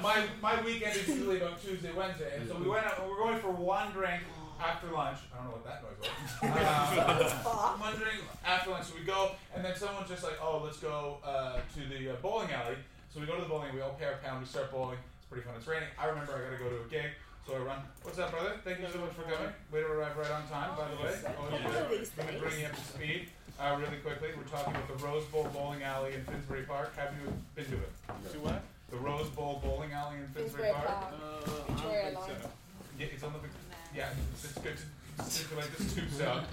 my 0.00 0.26
my 0.40 0.62
weekend 0.62 0.94
is 0.96 1.08
usually 1.08 1.38
about 1.38 1.60
Tuesday, 1.60 1.90
Wednesday, 1.92 2.30
and 2.38 2.48
so 2.48 2.56
we 2.56 2.68
went 2.68 2.86
out. 2.86 3.00
and 3.00 3.10
We're 3.10 3.18
going 3.18 3.40
for 3.40 3.50
one 3.50 3.90
drink 3.90 4.22
after 4.62 4.86
lunch. 4.92 5.18
I 5.34 5.38
don't 5.38 5.46
know 5.46 5.58
what 5.58 5.64
that 5.66 5.82
noise 5.82 5.98
was. 7.22 7.32
Um, 7.32 7.80
one 7.80 7.96
drink 7.96 8.22
after 8.44 8.70
lunch. 8.70 8.86
So 8.86 8.94
we 8.96 9.04
go, 9.04 9.32
and 9.56 9.64
then 9.64 9.74
someone's 9.74 10.08
just 10.08 10.22
like, 10.22 10.38
"Oh, 10.40 10.62
let's 10.64 10.78
go 10.78 11.18
uh, 11.24 11.58
to 11.74 11.80
the 11.98 12.10
uh, 12.12 12.16
bowling 12.22 12.52
alley." 12.52 12.76
So 13.12 13.18
we 13.18 13.26
go 13.26 13.34
to 13.34 13.42
the 13.42 13.48
bowling. 13.48 13.74
We 13.74 13.80
all 13.80 13.96
pay 13.98 14.04
our 14.04 14.18
pound. 14.22 14.38
We 14.40 14.46
start 14.46 14.70
bowling. 14.70 14.98
It's 15.18 15.26
pretty 15.26 15.42
fun. 15.44 15.54
It's 15.58 15.66
raining. 15.66 15.88
I 15.98 16.06
remember 16.06 16.30
I 16.32 16.48
got 16.48 16.56
to 16.56 16.62
go 16.62 16.70
to 16.70 16.84
a 16.84 16.88
gig. 16.88 17.10
So 17.46 17.54
I 17.54 17.58
run. 17.58 17.78
What's 18.02 18.18
up, 18.18 18.32
brother? 18.32 18.54
Thank 18.64 18.80
you 18.80 18.86
so 18.92 18.98
much 18.98 19.12
for 19.14 19.22
coming. 19.22 19.52
Way 19.70 19.80
to 19.80 19.86
arrive 19.86 20.16
right 20.16 20.30
on 20.32 20.48
time, 20.48 20.76
by 20.76 20.90
the 20.90 20.96
way. 20.98 21.14
Oh, 21.38 21.46
Always 21.46 21.62
one 21.62 21.72
good. 21.72 21.82
of 21.82 21.90
these 21.90 22.10
Let 22.18 22.26
me 22.26 22.32
things. 22.32 22.42
bring 22.42 22.58
you 22.60 22.66
up 22.66 22.74
to 22.74 22.80
speed. 22.82 23.28
Uh, 23.58 23.78
really 23.78 23.98
quickly, 24.02 24.28
we're 24.36 24.50
talking 24.50 24.74
about 24.74 24.88
the 24.90 24.98
Rose 25.04 25.24
Bowl 25.26 25.46
Bowling 25.54 25.82
Alley 25.84 26.14
in 26.14 26.24
Finsbury 26.24 26.62
Park. 26.66 26.96
Have 26.96 27.14
you 27.22 27.32
been 27.54 27.64
to 27.66 27.76
it? 27.78 27.92
To 28.34 28.38
what? 28.40 28.62
The 28.90 28.96
Rose 28.98 29.28
Bowl 29.30 29.62
Bowling 29.62 29.92
Alley 29.92 30.16
in 30.18 30.28
Finsbury 30.34 30.70
Finsbury 30.70 30.72
Park. 30.74 30.86
Park. 30.86 31.14
Uh, 31.14 31.86
I 31.86 32.10
don't 32.10 32.26
think 32.26 32.42
so. 32.42 32.50
Yeah, 32.98 33.06
it's 33.14 33.22
on 33.22 33.32
the. 33.32 33.38
Yeah, 33.94 34.08
it's, 34.34 34.44
it's 34.44 34.58
good 34.58 34.76
to 34.76 34.82
circulate 35.24 35.66
this 35.76 35.94
tube 35.94 36.10
stuff. 36.10 36.44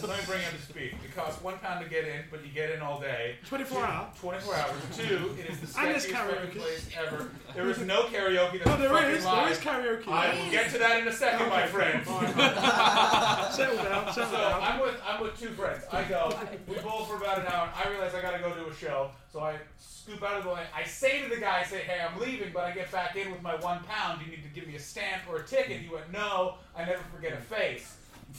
So 0.00 0.06
let 0.06 0.18
me 0.20 0.24
bring 0.26 0.44
up 0.44 0.52
to 0.52 0.62
speed. 0.62 0.94
It 1.04 1.14
costs 1.16 1.42
one 1.42 1.58
pound 1.58 1.82
to 1.84 1.90
get 1.90 2.04
in, 2.04 2.22
but 2.30 2.44
you 2.44 2.52
get 2.52 2.70
in 2.70 2.80
all 2.80 3.00
day. 3.00 3.36
24 3.48 3.84
hours. 3.84 4.16
24 4.20 4.54
hours. 4.54 4.70
Two, 4.96 5.36
it 5.38 5.50
is 5.50 5.60
the 5.60 5.80
And 5.80 5.90
there's 5.90 6.06
sketchiest 6.06 6.12
fucking 6.12 6.50
karaoke. 6.50 6.56
place 6.58 6.88
ever. 6.96 7.30
There 7.54 7.68
is 7.70 7.78
no 7.80 8.02
karaoke. 8.04 8.58
That's 8.64 8.70
Oh, 8.70 8.76
there 8.76 8.88
fucking 8.90 9.10
is. 9.10 9.24
lie. 9.24 9.42
There 9.44 9.52
is 9.52 9.58
karaoke. 9.58 10.08
I 10.08 10.34
will 10.44 10.50
get 10.50 10.70
to 10.70 10.78
that 10.78 11.00
in 11.02 11.08
a 11.08 11.12
second, 11.12 11.48
my 11.48 11.66
friend. 11.66 12.04
settle 12.06 13.76
down. 13.76 14.12
Settle 14.12 14.30
So 14.30 14.36
down. 14.36 14.60
I'm 14.62 14.80
with 14.80 14.96
I'm 15.06 15.20
with 15.22 15.38
two 15.38 15.48
friends. 15.50 15.84
I 15.92 16.04
go. 16.04 16.36
We 16.68 16.76
bowl 16.76 17.04
for 17.04 17.16
about 17.16 17.38
an 17.40 17.46
hour. 17.46 17.68
I 17.74 17.88
realize 17.90 18.14
I 18.14 18.22
gotta 18.22 18.38
go 18.38 18.52
to 18.54 18.68
a 18.70 18.74
show, 18.74 19.10
so 19.32 19.40
I 19.40 19.56
scoop 19.78 20.22
out 20.22 20.38
of 20.38 20.44
the 20.44 20.50
way. 20.50 20.62
I 20.74 20.84
say 20.84 21.22
to 21.22 21.28
the 21.28 21.40
guy, 21.40 21.60
I 21.60 21.64
say, 21.64 21.78
"Hey, 21.80 22.00
I'm 22.00 22.18
leaving, 22.20 22.50
but 22.52 22.64
I 22.64 22.70
get 22.72 22.90
back 22.90 23.16
in 23.16 23.30
with 23.30 23.42
my 23.42 23.54
one 23.56 23.82
pound. 23.84 24.20
You 24.24 24.30
need 24.30 24.42
to 24.42 24.48
give 24.48 24.66
me 24.66 24.76
a 24.76 24.80
stamp 24.80 25.22
or 25.28 25.36
a 25.38 25.44
ticket." 25.46 25.80
He 25.80 25.88
went, 25.88 26.10
"No, 26.12 26.54
I 26.76 26.84
never 26.84 27.02
forget 27.14 27.32
a 27.32 27.36
face." 27.36 27.96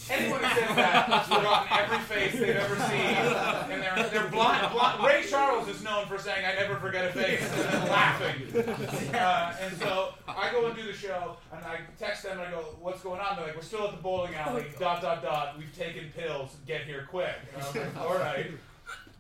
Anyone 0.10 0.40
who 0.44 0.46
says 0.60 0.76
that 0.76 1.06
has 1.06 1.28
forgotten 1.28 1.68
every 1.72 1.98
face 2.00 2.34
they've 2.34 2.56
ever 2.56 2.76
seen, 2.76 3.72
and 3.72 3.82
they're 3.82 4.10
they're 4.10 4.28
blind, 4.30 4.72
blind. 4.74 5.04
Ray 5.04 5.24
Charles 5.30 5.68
is 5.68 5.84
known 5.84 6.08
for 6.08 6.18
saying, 6.18 6.46
"I 6.46 6.56
never 6.56 6.76
forget 6.78 7.06
a 7.06 7.14
face," 7.14 7.42
and 7.42 7.62
then 7.62 7.90
laughing. 7.90 9.14
Uh, 9.14 9.56
and 9.62 9.78
so 9.78 10.14
I 10.28 10.52
go 10.52 10.66
and 10.68 10.76
do 10.76 10.84
the 10.84 10.94
show, 10.94 11.38
and 11.56 11.64
I 11.64 11.80
text 12.00 12.24
them 12.24 12.40
and 12.40 12.48
I 12.48 12.52
go, 12.52 12.76
"What's 12.82 13.02
going 13.02 13.20
on?" 13.22 13.36
They're 13.38 13.46
like, 13.48 13.56
"We're 13.56 13.62
still 13.62 13.86
at 13.86 13.92
the 13.92 14.02
bowling 14.02 14.36
alley." 14.36 14.66
dot 14.80 15.02
dot 15.02 15.22
dot. 15.22 15.58
We've 15.58 15.76
taken 15.78 16.12
pills. 16.16 16.56
Get 16.66 16.82
here 16.82 17.08
quick. 17.10 17.36
And 17.54 17.62
I 17.64 17.66
was 17.68 17.76
like, 17.76 17.98
"All 17.98 18.16
right." 18.16 18.52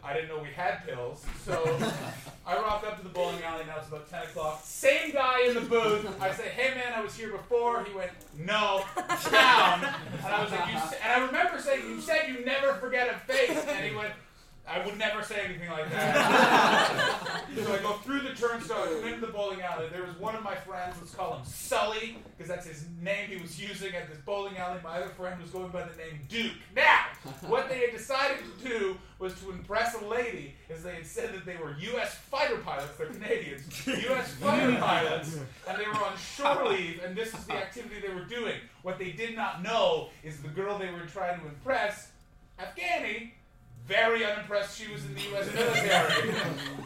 I 0.03 0.13
didn't 0.13 0.29
know 0.29 0.39
we 0.39 0.49
had 0.49 0.85
pills, 0.85 1.25
so 1.45 1.53
I 2.45 2.55
rock 2.57 2.83
up 2.85 2.97
to 2.97 3.03
the 3.03 3.09
bowling 3.09 3.41
alley. 3.41 3.63
Now 3.65 3.77
it's 3.79 3.87
about 3.87 4.09
ten 4.09 4.23
o'clock. 4.23 4.61
Same 4.63 5.13
guy 5.13 5.47
in 5.47 5.53
the 5.53 5.61
booth. 5.61 6.05
I 6.21 6.31
say, 6.33 6.49
"Hey 6.49 6.75
man, 6.75 6.91
I 6.93 7.01
was 7.01 7.15
here 7.15 7.29
before." 7.31 7.85
He 7.85 7.93
went, 7.95 8.11
"No, 8.37 8.83
down." 9.31 9.85
And 9.85 10.25
I 10.25 10.43
was 10.43 10.51
like, 10.51 10.67
"You," 10.67 10.79
and 11.03 11.23
I 11.23 11.25
remember 11.25 11.57
saying, 11.59 11.89
"You 11.89 12.01
said 12.01 12.27
you 12.27 12.43
never 12.43 12.73
forget 12.75 13.07
a 13.09 13.31
face," 13.31 13.65
and 13.67 13.85
he 13.85 13.95
went. 13.95 14.11
I 14.65 14.85
would 14.85 14.97
never 14.97 15.21
say 15.21 15.41
anything 15.43 15.69
like 15.69 15.89
that. 15.91 17.43
so 17.63 17.73
I 17.73 17.79
go 17.79 17.93
through 17.97 18.21
the 18.21 18.29
turnstile, 18.29 18.85
come 18.85 19.05
into 19.05 19.25
the 19.25 19.31
bowling 19.31 19.61
alley. 19.61 19.87
There 19.91 20.03
was 20.03 20.17
one 20.17 20.35
of 20.35 20.43
my 20.43 20.55
friends, 20.55 20.95
let's 21.01 21.13
call 21.13 21.35
him 21.35 21.45
Sully, 21.45 22.17
because 22.37 22.47
that's 22.47 22.65
his 22.65 22.85
name 23.01 23.29
he 23.29 23.41
was 23.41 23.61
using 23.61 23.93
at 23.93 24.07
this 24.07 24.19
bowling 24.25 24.57
alley. 24.57 24.79
My 24.81 24.97
other 24.99 25.09
friend 25.09 25.39
was 25.41 25.51
going 25.51 25.69
by 25.69 25.81
the 25.81 25.95
name 25.97 26.17
Duke. 26.29 26.53
Now, 26.73 27.07
what 27.47 27.67
they 27.67 27.79
had 27.79 27.91
decided 27.91 28.37
to 28.37 28.67
do 28.67 28.97
was 29.19 29.33
to 29.41 29.51
impress 29.51 29.95
a 30.01 30.05
lady, 30.05 30.55
as 30.69 30.81
they 30.81 30.95
had 30.95 31.05
said 31.05 31.33
that 31.33 31.45
they 31.45 31.57
were 31.57 31.75
U.S. 31.79 32.15
fighter 32.15 32.57
pilots. 32.57 32.95
They're 32.97 33.07
Canadians. 33.07 33.85
U.S. 33.85 34.31
fighter 34.41 34.77
pilots, 34.77 35.37
and 35.67 35.77
they 35.77 35.85
were 35.85 36.05
on 36.05 36.17
shore 36.17 36.69
leave, 36.69 37.01
and 37.03 37.17
this 37.17 37.33
is 37.33 37.45
the 37.45 37.53
activity 37.53 37.95
they 38.05 38.13
were 38.13 38.25
doing. 38.25 38.55
What 38.81 38.97
they 38.97 39.11
did 39.11 39.35
not 39.35 39.61
know 39.61 40.09
is 40.23 40.41
the 40.41 40.47
girl 40.47 40.79
they 40.79 40.89
were 40.89 41.05
trying 41.05 41.41
to 41.41 41.47
impress, 41.47 42.11
Afghani, 42.59 43.31
very 43.87 44.25
unimpressed 44.25 44.79
she 44.79 44.91
was 44.91 45.03
in 45.05 45.13
the 45.13 45.21
U.S. 45.21 45.53
military, 45.53 46.29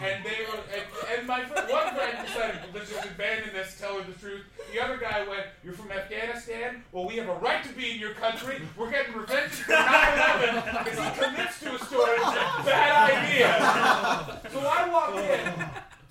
and 0.02 0.26
they 0.26 0.46
were, 0.50 0.60
and, 0.74 0.84
and 1.18 1.28
my 1.28 1.46
friend, 1.46 1.70
one 1.70 1.94
friend 1.94 2.26
decided, 2.26 2.60
let's 2.74 2.90
just 2.92 3.06
abandon 3.06 3.54
this, 3.54 3.80
tell 3.80 4.00
her 4.00 4.12
the 4.12 4.18
truth. 4.18 4.42
The 4.74 4.84
other 4.84 4.98
guy 4.98 5.28
went, 5.28 5.46
"You're 5.64 5.74
from 5.74 5.92
Afghanistan? 5.92 6.84
Well, 6.92 7.06
we 7.06 7.16
have 7.18 7.30
a 7.30 7.36
right 7.36 7.64
to 7.64 7.74
be 7.74 7.92
in 7.92 8.00
your 8.00 8.14
country. 8.14 8.62
We're 8.76 8.90
getting 8.90 9.14
revenge 9.14 9.52
for 9.52 9.74
9/11 9.74 10.86
because 10.86 11.00
he 11.00 11.24
commits 11.24 11.60
to 11.62 11.76
a 11.76 11.80
story. 11.80 12.18
Bad 12.66 13.14
idea." 13.14 14.42
So 14.52 14.60
I 14.60 14.90
walk 14.90 15.16
in. 15.16 15.66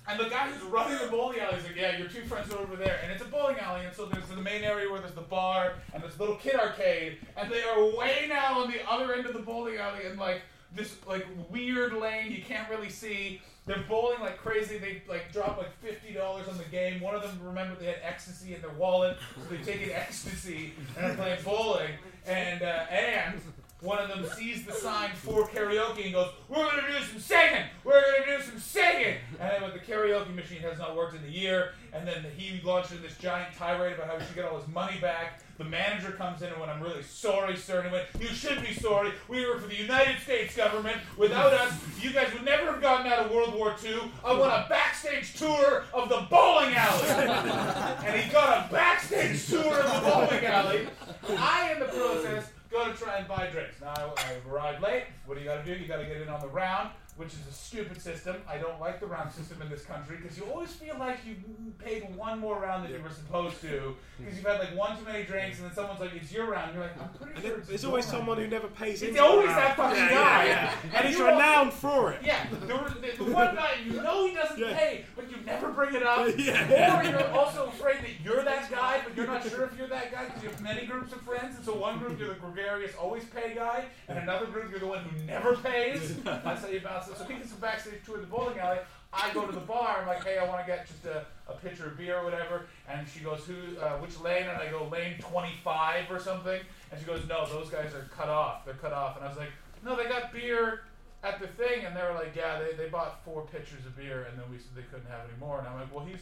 And 0.09 0.17
the 0.17 0.29
guy 0.29 0.49
who's 0.49 0.63
running 0.71 0.97
the 0.99 1.11
bowling 1.11 1.39
alley 1.39 1.57
is 1.57 1.65
like, 1.65 1.75
yeah, 1.75 1.97
your 1.97 2.07
two 2.07 2.21
friends 2.21 2.49
are 2.53 2.59
over 2.59 2.77
there. 2.77 2.97
And 3.03 3.11
it's 3.11 3.21
a 3.21 3.25
bowling 3.25 3.57
alley, 3.59 3.83
and 3.83 3.93
so 3.93 4.05
there's 4.05 4.25
the 4.27 4.37
main 4.37 4.63
area 4.63 4.89
where 4.89 5.01
there's 5.01 5.13
the 5.13 5.19
bar 5.19 5.73
and 5.93 6.01
this 6.01 6.17
little 6.17 6.35
kid 6.35 6.55
arcade. 6.55 7.17
And 7.35 7.51
they 7.51 7.63
are 7.63 7.83
way 7.97 8.25
now 8.29 8.61
on 8.61 8.71
the 8.71 8.89
other 8.89 9.13
end 9.13 9.25
of 9.25 9.33
the 9.33 9.39
bowling 9.39 9.75
alley 9.75 10.05
in 10.09 10.17
like 10.17 10.43
this 10.75 10.95
like 11.07 11.25
weird 11.49 11.93
lane 11.93 12.31
you 12.31 12.41
can't 12.41 12.69
really 12.69 12.89
see. 12.89 13.41
They're 13.65 13.83
bowling 13.89 14.21
like 14.21 14.37
crazy. 14.37 14.77
They 14.77 15.01
like 15.09 15.31
drop 15.33 15.57
like 15.57 15.77
fifty 15.81 16.13
dollars 16.13 16.47
on 16.47 16.57
the 16.57 16.63
game. 16.65 17.01
One 17.01 17.15
of 17.15 17.21
them 17.21 17.39
remembered 17.43 17.79
they 17.79 17.87
had 17.87 17.99
ecstasy 18.01 18.55
in 18.55 18.61
their 18.61 18.71
wallet, 18.71 19.17
so 19.35 19.55
they 19.55 19.61
take 19.61 19.83
an 19.87 19.91
ecstasy 19.93 20.73
and 20.97 21.11
are 21.11 21.15
playing 21.15 21.39
bowling. 21.43 21.91
And 22.25 22.61
uh, 22.61 22.85
and 22.89 23.41
one 23.81 23.99
of 23.99 24.09
them 24.09 24.25
sees 24.35 24.65
the 24.65 24.73
sign 24.73 25.11
for 25.15 25.47
karaoke 25.47 26.05
and 26.05 26.13
goes, 26.13 26.31
"We're 26.47 26.65
gonna 26.65 26.87
do 26.87 27.03
some 27.05 27.19
singing. 27.19 27.65
We're 27.83 28.01
gonna 28.01 28.37
do 28.37 28.43
some 28.43 28.59
singing." 28.59 29.17
And 29.39 29.63
then, 29.63 29.71
the 29.71 29.79
karaoke 29.79 30.33
machine 30.33 30.61
has 30.61 30.77
not 30.79 30.95
worked 30.95 31.15
in 31.15 31.23
a 31.23 31.31
year. 31.31 31.73
And 31.93 32.07
then 32.07 32.25
he 32.35 32.61
launched 32.63 32.91
in 32.91 33.01
this 33.01 33.17
giant 33.17 33.55
tirade 33.55 33.93
about 33.93 34.07
how 34.07 34.17
he 34.19 34.25
should 34.25 34.35
get 34.35 34.45
all 34.45 34.59
his 34.59 34.67
money 34.67 34.99
back. 34.99 35.41
The 35.57 35.63
manager 35.63 36.11
comes 36.11 36.43
in 36.43 36.49
and 36.49 36.59
went, 36.59 36.71
"I'm 36.71 36.81
really 36.81 37.01
sorry, 37.01 37.55
sir." 37.55 37.79
And 37.79 37.87
he 37.89 37.93
went, 37.93 38.05
"You 38.19 38.27
should 38.27 38.61
be 38.61 38.73
sorry. 38.73 39.11
We 39.27 39.45
were 39.45 39.59
for 39.59 39.67
the 39.67 39.75
United 39.75 40.19
States 40.21 40.55
government. 40.55 40.97
Without 41.17 41.51
us, 41.53 41.73
you 41.99 42.11
guys 42.11 42.31
would 42.33 42.45
never 42.45 42.71
have 42.73 42.81
gotten 42.81 43.11
out 43.11 43.19
of 43.19 43.31
World 43.31 43.55
War 43.55 43.75
II. 43.83 44.11
I 44.23 44.33
want 44.33 44.53
a 44.53 44.67
backstage 44.69 45.33
tour 45.33 45.85
of 45.93 46.09
the 46.09 46.27
bowling 46.29 46.75
alley." 46.75 47.07
and 48.05 48.21
he 48.21 48.31
got 48.31 48.69
a 48.69 48.73
backstage 48.73 49.47
tour 49.47 49.79
of 49.79 50.03
the 50.03 50.09
bowling 50.09 50.45
alley. 50.45 50.87
I, 51.35 51.73
in 51.73 51.79
the 51.79 51.85
process, 51.85 52.51
go 52.69 52.91
to 52.91 52.93
try 52.97 53.17
and 53.17 53.27
buy 53.27 53.47
drinks. 53.51 53.81
Now 53.81 53.93
I, 53.95 54.03
I 54.03 54.49
arrived 54.49 54.83
late. 54.83 55.03
What 55.25 55.35
do 55.35 55.41
you 55.41 55.47
got 55.47 55.65
to 55.65 55.75
do? 55.75 55.79
You 55.79 55.87
got 55.87 55.97
to 55.97 56.05
get 56.05 56.21
in 56.21 56.29
on 56.29 56.39
the 56.39 56.47
round, 56.47 56.89
which 57.17 57.33
is 57.33 57.39
a 57.49 57.51
stupid 57.51 57.99
system. 57.99 58.35
I 58.47 58.59
don't 58.59 58.79
like 58.79 58.99
the 58.99 59.07
round 59.07 59.31
system 59.31 59.59
in 59.63 59.69
this 59.69 59.83
country 59.83 60.17
because 60.21 60.37
you 60.37 60.43
always 60.45 60.71
feel 60.71 60.95
like 60.99 61.17
you 61.25 61.35
paid 61.83 62.15
one 62.15 62.39
more 62.39 62.59
round 62.61 62.83
than 62.85 62.91
you 62.93 63.01
were 63.01 63.09
supposed 63.09 63.59
to 63.61 63.95
because 64.19 64.35
you've 64.35 64.45
had 64.45 64.59
like 64.59 64.75
one 64.77 64.97
too 64.97 65.03
many 65.03 65.23
drinks, 65.23 65.57
and 65.57 65.67
then 65.67 65.73
someone's 65.73 65.99
like, 65.99 66.13
"It's 66.13 66.31
your 66.31 66.45
round." 66.45 66.73
You're 66.75 66.83
like, 66.83 67.01
"I'm 67.01 67.09
pretty 67.09 67.33
And 67.35 67.43
sure." 67.43 67.57
it's 67.57 67.67
there's 67.69 67.85
always 67.85 68.05
round." 68.05 68.17
someone 68.17 68.37
who 68.37 68.47
never 68.47 68.67
pays 68.67 69.01
It's 69.01 69.19
always 69.19 69.47
that 69.47 69.75
fucking 69.75 69.97
yeah, 69.97 70.09
guy. 70.09 70.45
Yeah, 70.45 70.51
yeah. 70.51 70.73
And 70.83 70.93
And 70.95 71.07
he's 71.07 71.19
renowned 71.19 71.73
for 71.73 72.11
it. 72.11 72.21
Yeah, 72.23 72.45
the, 72.51 72.57
the, 72.57 73.23
the 73.23 73.31
one 73.31 73.55
guy 73.55 73.71
you 73.85 73.93
know 73.93 74.27
he 74.27 74.33
doesn't 74.35 74.57
pay, 74.57 75.05
but 75.15 75.29
you 75.29 75.37
never 75.45 75.69
bring 75.69 75.95
it 75.95 76.03
up. 76.03 76.27
Or 76.27 77.03
you're 77.03 77.29
also 77.31 77.67
afraid 77.67 77.97
that 77.97 78.09
you're 78.23 78.43
that 78.43 78.69
guy, 78.69 79.01
but 79.03 79.15
you're 79.15 79.27
not 79.27 79.43
sure 79.47 79.65
if 79.65 79.77
you're 79.77 79.87
that 79.87 80.11
guy 80.11 80.25
because 80.25 80.43
you 80.43 80.49
have 80.49 80.61
many 80.61 80.85
groups 80.85 81.11
of 81.13 81.21
friends. 81.21 81.55
And 81.55 81.65
so 81.65 81.75
one 81.75 81.97
group 81.99 82.19
you're 82.19 82.29
the 82.29 82.35
gregarious, 82.35 82.95
always 82.95 83.23
pay 83.25 83.53
guy, 83.55 83.85
and 84.07 84.19
another 84.19 84.45
group 84.45 84.69
you're 84.69 84.79
the 84.79 84.87
one 84.87 84.99
who 85.03 85.25
never 85.25 85.55
pays. 85.55 86.15
That's 86.23 86.61
how 86.61 86.67
you 86.67 86.79
it. 87.06 87.06
So 87.15 87.23
he 87.25 87.35
gets 87.35 87.51
a 87.51 87.55
backstage 87.55 88.03
tour 88.05 88.15
of 88.15 88.21
the 88.21 88.27
bowling 88.27 88.59
alley. 88.59 88.79
I 89.13 89.33
go 89.33 89.45
to 89.45 89.51
the 89.53 89.61
bar. 89.61 89.99
I'm 90.01 90.07
like, 90.07 90.23
hey, 90.23 90.37
I 90.37 90.45
want 90.47 90.59
to 90.61 90.67
get 90.67 90.87
just 90.87 91.05
a, 91.05 91.25
a 91.47 91.53
pitcher 91.53 91.87
of 91.87 91.97
beer 91.97 92.17
or 92.17 92.23
whatever. 92.25 92.65
And 92.89 93.07
she 93.07 93.21
goes, 93.21 93.45
who, 93.45 93.79
uh, 93.79 93.97
which 93.97 94.19
lane? 94.19 94.43
And 94.43 94.61
I 94.61 94.69
go, 94.69 94.87
lane 94.91 95.15
25 95.19 96.11
or 96.11 96.19
something. 96.19 96.59
And 96.91 96.99
she 96.99 97.05
goes, 97.05 97.21
no, 97.27 97.45
those 97.47 97.69
guys 97.69 97.93
are 97.93 98.07
cut 98.15 98.29
off. 98.29 98.65
They're 98.65 98.73
cut 98.75 98.93
off. 98.93 99.15
And 99.15 99.25
I 99.25 99.29
was 99.29 99.37
like, 99.37 99.51
no, 99.83 99.95
they 99.95 100.05
got 100.05 100.33
beer 100.33 100.81
at 101.23 101.39
the 101.39 101.47
thing. 101.47 101.85
And 101.85 101.95
they 101.95 102.01
were 102.01 102.13
like, 102.13 102.35
yeah, 102.35 102.59
they, 102.59 102.75
they 102.75 102.89
bought 102.89 103.23
four 103.23 103.43
pitchers 103.43 103.85
of 103.85 103.95
beer. 103.95 104.27
And 104.29 104.37
then 104.37 104.45
we 104.51 104.57
said 104.57 104.69
they 104.75 104.83
couldn't 104.83 105.09
have 105.09 105.21
any 105.29 105.39
more. 105.39 105.59
And 105.59 105.67
I'm 105.67 105.79
like, 105.79 105.93
well, 105.93 106.05
he's 106.05 106.21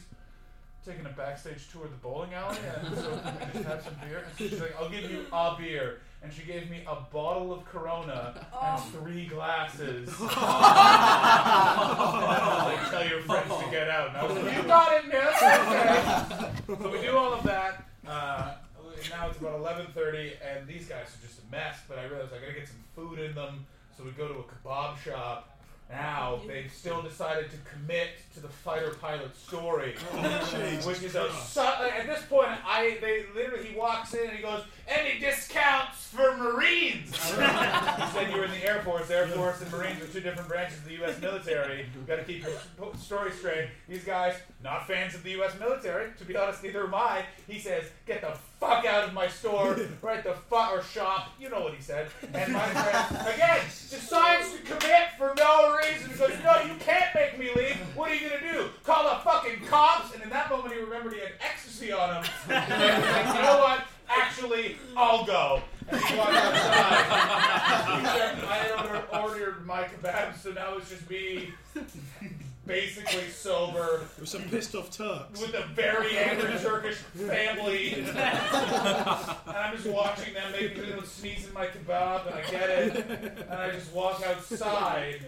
taking 0.86 1.06
a 1.06 1.10
backstage 1.10 1.68
tour 1.72 1.86
of 1.86 1.92
the 1.92 1.98
bowling 1.98 2.34
alley. 2.34 2.58
And 2.78 2.96
so 2.96 3.10
we 3.10 3.54
just 3.54 3.66
have 3.68 3.84
some 3.84 3.96
beer? 4.08 4.24
And 4.28 4.38
she's 4.38 4.62
like, 4.62 4.76
I'll 4.80 4.90
give 4.90 5.10
you 5.10 5.26
a 5.34 5.56
beer. 5.58 6.00
And 6.26 6.34
she 6.34 6.42
gave 6.42 6.72
me 6.72 6.82
a 6.88 6.96
bottle 7.14 7.54
of 7.54 7.64
Corona 7.66 8.34
and 8.64 8.84
three 8.86 9.28
glasses. 9.28 10.10
and 10.20 10.30
I 10.32 10.34
was 12.58 12.64
like, 12.74 12.90
tell 12.90 13.08
your 13.08 13.22
friends 13.22 13.64
to 13.64 13.70
get 13.70 13.88
out. 13.90 14.08
And 14.08 14.18
I 14.18 14.24
was 14.26 14.36
like, 14.44 14.58
you 14.58 14.64
got 14.64 14.92
it, 14.94 15.06
miss. 15.08 15.36
Okay. 15.44 16.52
So 16.82 16.90
we 16.90 17.00
do 17.00 17.16
all 17.16 17.32
of 17.32 17.44
that. 17.44 17.86
Uh, 18.08 18.56
now 19.12 19.30
it's 19.30 19.38
about 19.38 19.60
11:30, 19.60 20.32
and 20.44 20.68
these 20.68 20.88
guys 20.88 21.06
are 21.06 21.22
just 21.28 21.42
a 21.48 21.52
mess. 21.52 21.78
But 21.88 22.00
I 22.00 22.06
realized 22.06 22.34
I 22.34 22.40
gotta 22.40 22.54
get 22.60 22.68
some 22.68 22.84
food 22.96 23.20
in 23.20 23.36
them. 23.36 23.68
So 23.96 24.04
we 24.04 24.10
go 24.10 24.28
to 24.28 24.34
a 24.34 24.44
kebab 24.44 24.98
shop. 24.98 25.56
Now 25.90 26.40
they've 26.48 26.72
still 26.74 27.04
decided 27.04 27.52
to 27.52 27.58
commit 27.72 28.10
to 28.34 28.40
the 28.40 28.48
fighter 28.48 28.96
pilot 29.00 29.36
story, 29.38 29.94
Jesus 30.50 30.86
which 30.86 31.04
is 31.04 31.14
a 31.14 31.32
su- 31.32 31.62
at 31.62 32.08
this 32.08 32.24
point 32.28 32.48
I 32.66 32.98
they 33.02 33.26
literally 33.36 33.68
he 33.68 33.76
walks 33.78 34.16
in 34.16 34.28
and 34.28 34.36
he 34.36 34.42
goes 34.42 34.64
any 34.88 35.20
discounts 35.20 35.95
for 36.16 36.36
Marines. 36.38 37.14
he 37.16 37.32
said 37.32 38.32
you 38.32 38.38
were 38.38 38.46
in 38.46 38.52
the 38.52 38.66
Air 38.66 38.82
Force. 38.84 39.10
Air 39.10 39.28
Force 39.28 39.62
and 39.62 39.72
Marines 39.72 40.02
are 40.02 40.08
two 40.08 40.22
different 40.22 40.48
branches 40.48 40.78
of 40.78 40.86
the 40.86 40.94
U.S. 40.94 41.20
military. 41.22 41.86
You 41.94 42.02
got 42.08 42.16
to 42.16 42.24
keep 42.24 42.44
your 42.44 42.94
story 42.98 43.32
straight. 43.32 43.70
These 43.90 44.06
guys 44.06 44.36
not 44.64 44.88
fans 44.88 45.14
of 45.14 45.24
the 45.24 45.32
U.S. 45.32 45.60
military. 45.60 46.12
To 46.18 46.26
be 46.26 46.38
honest, 46.38 46.64
neither 46.64 46.86
am 46.86 46.96
I. 46.96 47.26
He 47.48 47.60
says 47.60 47.84
get 48.06 48.22
the 48.22 48.38
fuck 48.60 48.86
out 48.86 49.08
of 49.08 49.14
my 49.14 49.28
store, 49.28 49.78
right 50.02 50.24
the 50.24 50.34
fuck 50.34 50.72
or 50.72 50.82
shop. 50.82 51.32
You 51.40 51.50
know 51.50 51.62
what 51.62 51.74
he 51.74 51.82
said. 51.82 52.08
And 52.34 52.54
my 52.54 52.66
friend 52.68 53.28
again 53.34 53.60
decides 53.66 54.54
to 54.54 54.62
commit 54.64 55.10
for 55.18 55.34
no 55.38 55.78
reason. 55.78 56.12
He 56.12 56.18
goes, 56.18 56.32
no, 56.44 56.62
you 56.62 56.76
can't 56.80 57.14
make 57.14 57.38
me 57.38 57.50
leave. 57.56 57.78
What 57.96 58.12
are 58.12 58.16
you 58.16 58.30
gonna 58.30 58.54
do? 58.54 58.70
Call 58.84 59.04
the 59.04 59.22
fucking 59.22 59.66
cops? 59.68 60.14
And 60.14 60.24
in 60.24 60.30
that 60.30 60.50
moment, 60.50 60.74
he 60.74 60.80
remembered 60.80 61.14
he 61.14 61.20
had 61.20 61.34
ecstasy 61.42 61.92
on 61.92 62.24
him. 62.24 62.32
And 62.50 62.82
he 62.82 63.02
was 63.02 63.12
like, 63.12 63.36
you 63.36 63.42
know 63.42 63.58
what? 63.60 63.84
Actually, 64.08 64.78
I'll 64.96 65.26
go. 65.26 65.62
Walked 65.92 66.34
outside. 66.34 67.06
Except 68.02 68.44
I 68.44 68.56
had 68.58 68.72
ordered, 68.86 69.06
ordered 69.14 69.66
my 69.66 69.84
kebab, 69.84 70.38
so 70.38 70.52
now 70.52 70.78
it's 70.78 70.90
just 70.90 71.10
me, 71.10 71.50
basically 72.66 73.30
sober, 73.30 74.02
With 74.20 74.28
some 74.30 74.44
pissed 74.44 74.74
off 74.76 74.90
Turks. 74.96 75.40
with 75.40 75.54
a 75.54 75.66
very 75.76 76.18
angry 76.18 76.58
Turkish 76.60 76.96
family. 76.98 77.94
and 77.94 78.18
I'm 78.18 79.76
just 79.76 79.88
watching 79.88 80.34
them 80.34 80.52
making 80.52 80.82
little 80.82 81.04
sneeze 81.04 81.48
in 81.48 81.54
my 81.54 81.68
kebab, 81.68 82.26
and 82.28 82.36
I 82.36 82.42
get 82.50 82.70
it. 82.70 82.96
And 83.50 83.54
I 83.60 83.72
just 83.72 83.94
walk 83.94 84.22
outside, 84.26 85.22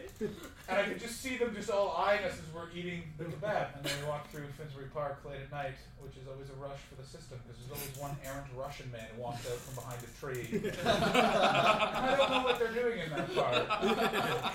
and 0.69 0.77
I 0.77 0.83
could 0.83 0.99
just 0.99 1.21
see 1.21 1.37
them 1.37 1.53
just 1.55 1.69
all 1.69 1.95
eyeing 1.97 2.23
us 2.25 2.33
as 2.33 2.53
we're 2.53 2.69
eating 2.75 3.03
the 3.17 3.25
kebab. 3.25 3.75
And 3.77 3.83
then 3.85 3.93
we 4.01 4.07
walk 4.09 4.29
through 4.29 4.45
Finsbury 4.57 4.87
Park 4.93 5.19
late 5.25 5.39
at 5.41 5.51
night, 5.51 5.75
which 5.99 6.13
is 6.17 6.27
always 6.27 6.49
a 6.49 6.53
rush 6.61 6.79
for 6.89 6.95
the 7.01 7.07
system, 7.07 7.39
because 7.47 7.61
there's 7.61 7.71
always 7.79 7.97
one 7.97 8.17
errant 8.25 8.47
Russian 8.55 8.91
man 8.91 9.05
who 9.15 9.21
walks 9.21 9.45
out 9.47 9.57
from 9.57 9.75
behind 9.75 9.99
a 10.03 10.11
tree. 10.19 10.71
I 10.85 12.15
don't 12.17 12.29
know 12.31 12.43
what 12.43 12.59
they're 12.59 12.71
doing 12.71 12.99
in 12.99 13.09
that 13.11 13.33
park. 13.35 13.67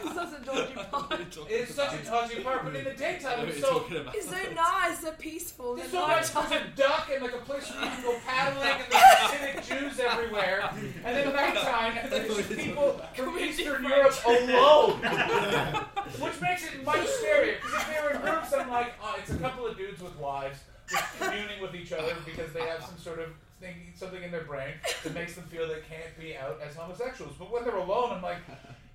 It's 0.04 0.14
such 0.14 0.40
a 0.40 0.44
dodgy 0.44 0.74
park. 0.90 1.20
It's 1.48 1.74
such 1.74 1.94
a 1.94 2.04
dodgy 2.04 2.40
park, 2.42 2.60
but 2.64 2.76
in 2.76 2.84
the 2.84 2.92
daytime 2.94 3.48
it's 3.48 3.60
so 3.60 3.80
talking? 3.80 4.04
It's 4.14 4.28
so 4.28 4.36
nice, 4.54 5.00
so 5.00 5.12
peaceful. 5.12 5.76
There's 5.76 5.90
There's 5.90 6.02
so 6.02 6.08
much. 6.08 6.50
There's 6.50 6.62
time. 6.62 6.72
a 6.72 6.76
duck 6.76 7.08
and 7.12 7.22
like 7.22 7.34
a 7.34 7.38
place 7.38 7.70
where 7.70 7.84
you 7.84 7.90
can 7.90 8.02
go 8.02 8.16
paddling, 8.26 8.68
and 8.68 8.92
there's 8.92 9.02
Hasidic 9.02 9.80
Jews 9.80 10.00
everywhere. 10.00 10.70
And 11.04 11.16
then 11.16 11.32
nighttime, 11.32 11.98
and 11.98 12.12
there's 12.12 12.46
people 12.48 13.00
from 13.14 13.38
Eastern 13.38 13.84
Europe 13.84 14.14
alone, 14.26 15.00
which 16.18 16.40
makes 16.40 16.64
it 16.64 16.84
much 16.84 17.00
scarier. 17.00 17.56
Because 17.60 17.82
if 17.82 17.88
they 17.88 18.02
were 18.02 18.14
in 18.14 18.20
groups, 18.20 18.52
I'm 18.52 18.68
like, 18.70 18.94
oh, 19.02 19.16
it's 19.18 19.30
a 19.30 19.36
couple 19.36 19.66
of 19.66 19.76
dudes 19.76 20.02
with 20.02 20.16
wives 20.18 20.58
just 20.88 21.18
communing 21.18 21.60
with 21.60 21.74
each 21.74 21.92
other 21.92 22.14
because 22.24 22.52
they 22.52 22.62
have 22.62 22.82
some 22.84 22.98
sort 22.98 23.18
of 23.18 23.28
thing, 23.60 23.74
something 23.94 24.22
in 24.22 24.30
their 24.30 24.44
brain 24.44 24.74
that 25.04 25.14
makes 25.14 25.34
them 25.34 25.44
feel 25.44 25.66
they 25.66 25.74
can't 25.74 26.18
be 26.20 26.36
out 26.36 26.58
as 26.66 26.74
homosexuals. 26.74 27.34
But 27.38 27.50
when 27.50 27.64
they're 27.64 27.76
alone, 27.76 28.12
I'm 28.12 28.22
like. 28.22 28.38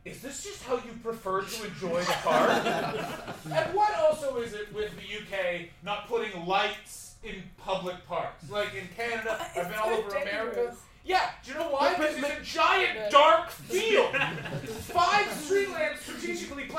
Is 0.05 0.21
this 0.21 0.41
just 0.41 0.63
how 0.63 0.75
you 0.75 0.93
prefer 1.03 1.41
to 1.41 1.65
enjoy 1.65 1.99
the 1.99 2.15
park? 2.23 2.65
and 3.51 3.75
what 3.75 3.93
also 3.95 4.37
is 4.37 4.53
it 4.53 4.73
with 4.73 4.93
the 4.95 5.01
UK 5.01 5.67
not 5.83 6.07
putting 6.07 6.45
lights 6.45 7.15
in 7.25 7.43
public 7.57 7.95
parks? 8.07 8.49
Like 8.49 8.73
in 8.73 8.87
Canada, 8.95 9.45
I've 9.57 9.67
been 9.67 9.77
all 9.77 9.97
so 9.97 10.05
over 10.05 10.15
America. 10.15 10.75
Yeah, 11.03 11.29
do 11.43 11.51
you 11.51 11.57
know 11.57 11.69
why? 11.69 11.93
Because 11.93 12.17
it's 12.17 12.27
a 12.27 12.43
giant 12.43 13.11
dark 13.11 13.49
field. 13.49 14.13
Five 14.91 15.31
street 15.31 15.71
lamps 15.71 15.96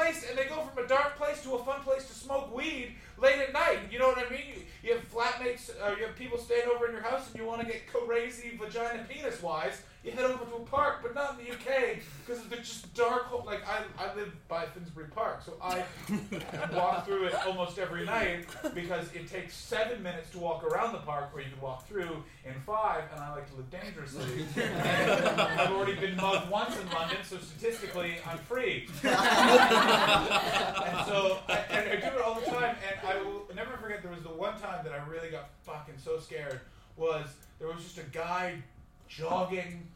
placed, 0.09 0.29
and 0.29 0.39
they 0.39 0.45
go 0.45 0.63
from 0.63 0.85
a 0.85 0.89
dark 0.89 1.17
place 1.17 1.43
to 1.43 1.55
a 1.55 1.65
fun 1.65 1.81
place 1.81 2.07
to 2.07 2.15
smoke 2.15 2.55
weed 2.55 2.95
late 3.19 3.39
at 3.39 3.53
night. 3.53 3.79
You 3.91 3.99
know 3.99 4.09
what 4.09 4.19
I 4.19 4.31
mean? 4.31 4.65
You, 4.83 5.01
flatmates, 5.19 5.71
or 5.85 5.99
you 5.99 6.07
have 6.07 6.15
people 6.17 6.39
staying 6.39 6.69
over 6.75 6.87
in 6.87 6.93
your 6.93 7.03
house, 7.03 7.29
and 7.31 7.37
you 7.41 7.45
want 7.47 7.61
to 7.61 7.67
get 7.67 7.87
crazy 7.93 8.57
vagina 8.61 9.05
penis 9.09 9.43
wise. 9.43 9.83
You 10.05 10.13
head 10.13 10.27
over 10.27 10.45
to 10.45 10.55
a 10.55 10.61
park, 10.61 11.01
but 11.03 11.13
not 11.17 11.37
in 11.39 11.45
the 11.45 11.51
UK 11.53 11.97
because 12.25 12.43
they're 12.45 12.61
just 12.61 12.95
dark. 12.95 13.25
ho- 13.25 13.43
Like 13.45 13.63
I, 13.69 13.83
I 14.03 14.15
live 14.15 14.33
by 14.47 14.65
Finsbury 14.67 15.09
Park, 15.09 15.43
so 15.45 15.55
I 15.61 15.83
walk 16.73 17.05
through 17.05 17.25
it 17.27 17.35
almost 17.47 17.79
every 17.79 18.05
night 18.07 18.47
because 18.75 19.13
it 19.13 19.27
takes 19.29 19.55
seven 19.55 20.01
minutes 20.03 20.31
to 20.31 20.39
walk 20.39 20.63
around 20.63 20.93
the 20.93 21.01
park 21.01 21.35
where 21.35 21.43
you 21.43 21.51
can 21.51 21.61
walk 21.61 21.89
through 21.89 22.23
in 22.47 22.55
five, 22.65 23.03
and 23.13 23.21
I 23.21 23.33
like 23.35 23.51
to 23.51 23.57
live 23.57 23.69
dangerously. 23.71 24.47
And 24.57 25.41
I've 25.41 25.73
already 25.73 25.95
been 25.97 26.17
mugged 26.17 26.49
once 26.49 26.77
in 26.79 26.89
London, 26.91 27.19
so 27.25 27.37
statistically 27.39 28.15
I'm 28.25 28.39
free. 28.39 28.87
and 29.03 29.13
so, 31.07 31.39
I, 31.49 31.59
and 31.71 31.91
I 31.91 31.97
do 32.01 32.07
it 32.17 32.23
all 32.25 32.35
the 32.41 32.47
time, 32.47 32.77
and 32.89 33.07
I 33.07 33.21
will 33.23 33.47
never 33.55 33.77
forget. 33.77 34.03
There 34.03 34.13
was 34.13 34.23
the 34.23 34.29
one 34.29 34.59
time 34.61 34.85
that 34.85 34.93
I 34.93 34.99
really 35.09 35.31
got 35.31 35.51
fucking 35.63 35.95
so 36.03 36.19
scared. 36.19 36.61
Was 36.97 37.29
there 37.59 37.69
was 37.69 37.83
just 37.83 37.99
a 37.99 38.11
guy 38.13 38.57
jogging 39.09 39.87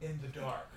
in 0.00 0.18
the 0.20 0.28
dark, 0.38 0.68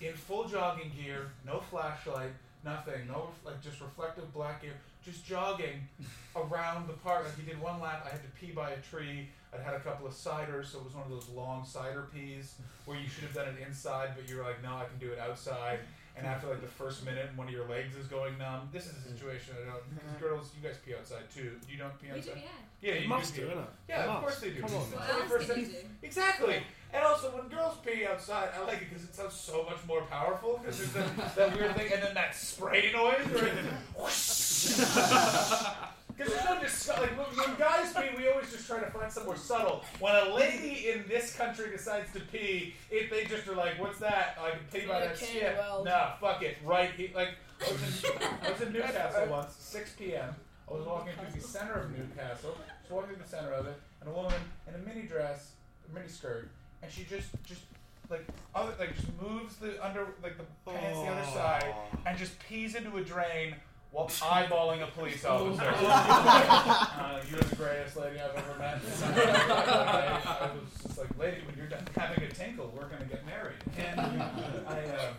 in 0.00 0.12
full 0.12 0.46
jogging 0.48 0.90
gear, 1.00 1.30
no 1.44 1.60
flashlight, 1.60 2.30
nothing, 2.64 3.06
no 3.06 3.28
like 3.44 3.62
just 3.62 3.80
reflective 3.80 4.32
black 4.32 4.62
gear, 4.62 4.72
just 5.04 5.24
jogging 5.24 5.86
around 6.34 6.88
the 6.88 6.94
park. 6.94 7.24
Like 7.24 7.36
he 7.36 7.42
did 7.50 7.60
one 7.60 7.80
lap. 7.80 8.04
I 8.06 8.10
had 8.10 8.22
to 8.22 8.40
pee 8.40 8.52
by 8.52 8.70
a 8.70 8.78
tree. 8.78 9.28
I'd 9.54 9.60
had 9.60 9.74
a 9.74 9.80
couple 9.80 10.06
of 10.06 10.12
ciders, 10.12 10.66
so 10.66 10.78
it 10.78 10.84
was 10.84 10.94
one 10.94 11.04
of 11.04 11.10
those 11.10 11.28
long 11.30 11.64
cider 11.64 12.08
peas 12.12 12.56
where 12.84 12.98
you 12.98 13.08
should 13.08 13.24
have 13.24 13.32
done 13.32 13.48
it 13.48 13.66
inside, 13.66 14.10
but 14.16 14.28
you 14.28 14.36
were 14.36 14.42
like, 14.42 14.62
no, 14.62 14.74
I 14.74 14.84
can 14.84 14.98
do 14.98 15.12
it 15.12 15.18
outside. 15.18 15.78
And 16.16 16.26
after 16.26 16.48
like 16.48 16.62
the 16.62 16.66
first 16.66 17.04
minute, 17.04 17.28
one 17.36 17.46
of 17.46 17.52
your 17.52 17.68
legs 17.68 17.94
is 17.94 18.06
going 18.06 18.38
numb. 18.38 18.70
This 18.72 18.86
is 18.86 18.96
a 19.04 19.12
situation 19.12 19.54
I 19.60 19.70
don't. 19.70 19.84
Because 19.94 20.08
uh-huh. 20.08 20.28
girls, 20.28 20.50
you 20.56 20.66
guys 20.66 20.78
pee 20.84 20.94
outside 20.94 21.28
too. 21.32 21.52
You 21.70 21.76
don't 21.76 21.92
pee 22.00 22.08
outside. 22.08 22.34
We 22.34 22.40
do, 22.40 22.46
yeah. 22.46 22.64
Yeah, 22.86 22.94
They 22.94 23.00
you 23.00 23.08
must 23.08 23.34
do. 23.34 23.40
do, 23.40 23.46
pee. 23.48 23.52
innit? 23.54 23.64
Yeah, 23.88 23.96
They 23.96 24.02
of 24.02 24.08
must. 24.14 24.20
course 24.22 24.40
they 24.40 24.50
do. 24.50 24.60
Come 24.60 24.74
on. 24.74 24.80
It's 24.82 24.90
the 24.90 24.96
What 24.96 25.10
else 25.10 25.22
21st 25.22 25.28
can 25.28 25.40
you 25.58 25.64
century. 25.66 25.82
do? 25.82 26.06
Exactly. 26.06 26.56
And 26.94 27.04
also, 27.04 27.30
when 27.36 27.48
girls 27.48 27.74
pee 27.84 28.06
outside, 28.06 28.48
I 28.56 28.64
like 28.64 28.82
it 28.82 28.88
because 28.90 29.04
it 29.04 29.14
sounds 29.14 29.34
so 29.34 29.64
much 29.64 29.78
more 29.88 30.02
powerful. 30.02 30.60
Because 30.62 30.78
there's 30.78 30.92
that, 30.92 31.34
that 31.36 31.56
weird 31.58 31.74
thing, 31.76 31.92
and 31.92 32.02
then 32.02 32.14
that 32.14 32.34
spray 32.36 32.92
noise, 32.92 33.26
right? 33.42 33.52
Because 33.96 34.86
there's 36.16 36.44
no 36.44 36.60
dis- 36.60 36.88
like 36.88 37.10
when, 37.18 37.26
when 37.36 37.58
guys 37.58 37.92
pee, 37.92 38.16
we 38.16 38.28
always 38.28 38.50
just 38.52 38.66
try 38.68 38.78
to 38.78 38.86
find 38.90 39.10
somewhere 39.12 39.36
subtle. 39.36 39.82
When 39.98 40.14
a 40.14 40.32
lady 40.32 40.90
in 40.90 41.04
this 41.08 41.34
country 41.34 41.70
decides 41.70 42.12
to 42.12 42.20
pee, 42.20 42.74
if 42.90 43.10
they 43.10 43.24
just 43.24 43.48
are 43.48 43.56
like, 43.56 43.80
"What's 43.80 43.98
that? 43.98 44.38
I 44.40 44.50
can 44.50 44.60
pee 44.72 44.86
by 44.86 45.00
that 45.00 45.16
Okay, 45.16 45.26
skip." 45.38 45.56
well. 45.58 45.84
Nah, 45.84 46.12
fuck 46.20 46.40
it. 46.42 46.56
Right? 46.64 46.90
He, 46.96 47.10
like 47.14 47.30
I 47.66 47.72
was, 47.72 48.04
in, 48.04 48.10
I 48.46 48.50
was 48.52 48.60
in 48.62 48.72
Newcastle 48.72 49.26
once, 49.28 49.54
6 49.58 49.92
p.m. 49.98 50.34
I 50.68 50.72
was 50.74 50.86
walking 50.86 51.12
through 51.14 51.40
the 51.40 51.46
center 51.46 51.74
of 51.74 51.90
Newcastle, 51.96 52.56
just 52.80 52.90
walking 52.92 53.14
through 53.14 53.22
the 53.22 53.28
center 53.28 53.52
of 53.52 53.66
it, 53.66 53.80
and 54.00 54.10
a 54.10 54.12
woman 54.12 54.34
in 54.68 54.74
a 54.74 54.78
mini 54.78 55.06
dress, 55.06 55.52
a 55.88 55.94
mini 55.94 56.08
skirt, 56.08 56.48
and 56.82 56.90
she 56.90 57.04
just 57.04 57.28
just 57.44 57.62
like 58.10 58.24
other 58.54 58.72
like 58.78 58.94
just 58.94 59.08
moves 59.20 59.56
the 59.56 59.84
under 59.84 60.06
like 60.22 60.36
the 60.38 60.70
pants 60.70 60.98
the 61.00 61.06
other 61.06 61.24
side 61.32 61.74
and 62.06 62.16
just 62.18 62.38
pees 62.40 62.74
into 62.74 62.96
a 62.96 63.02
drain 63.02 63.54
while 63.92 64.08
eyeballing 64.08 64.82
a 64.82 64.86
police 64.88 65.24
officer. 65.24 65.62
uh, 65.66 67.20
you're 67.30 67.40
the 67.40 67.56
greatest 67.56 67.96
lady 67.96 68.20
I've 68.20 68.36
ever 68.36 68.58
met. 68.58 68.78
I, 69.02 70.20
I 70.40 70.50
was 70.52 70.82
just 70.82 70.98
like, 70.98 71.18
lady, 71.18 71.38
when 71.46 71.56
you're 71.56 71.66
done 71.68 71.82
having 71.96 72.22
a 72.24 72.28
tinkle, 72.28 72.72
we're 72.76 72.88
gonna 72.88 73.06
get 73.06 73.24
married. 73.24 73.56
And 73.78 74.00
I, 74.00 74.80
um, 75.06 75.14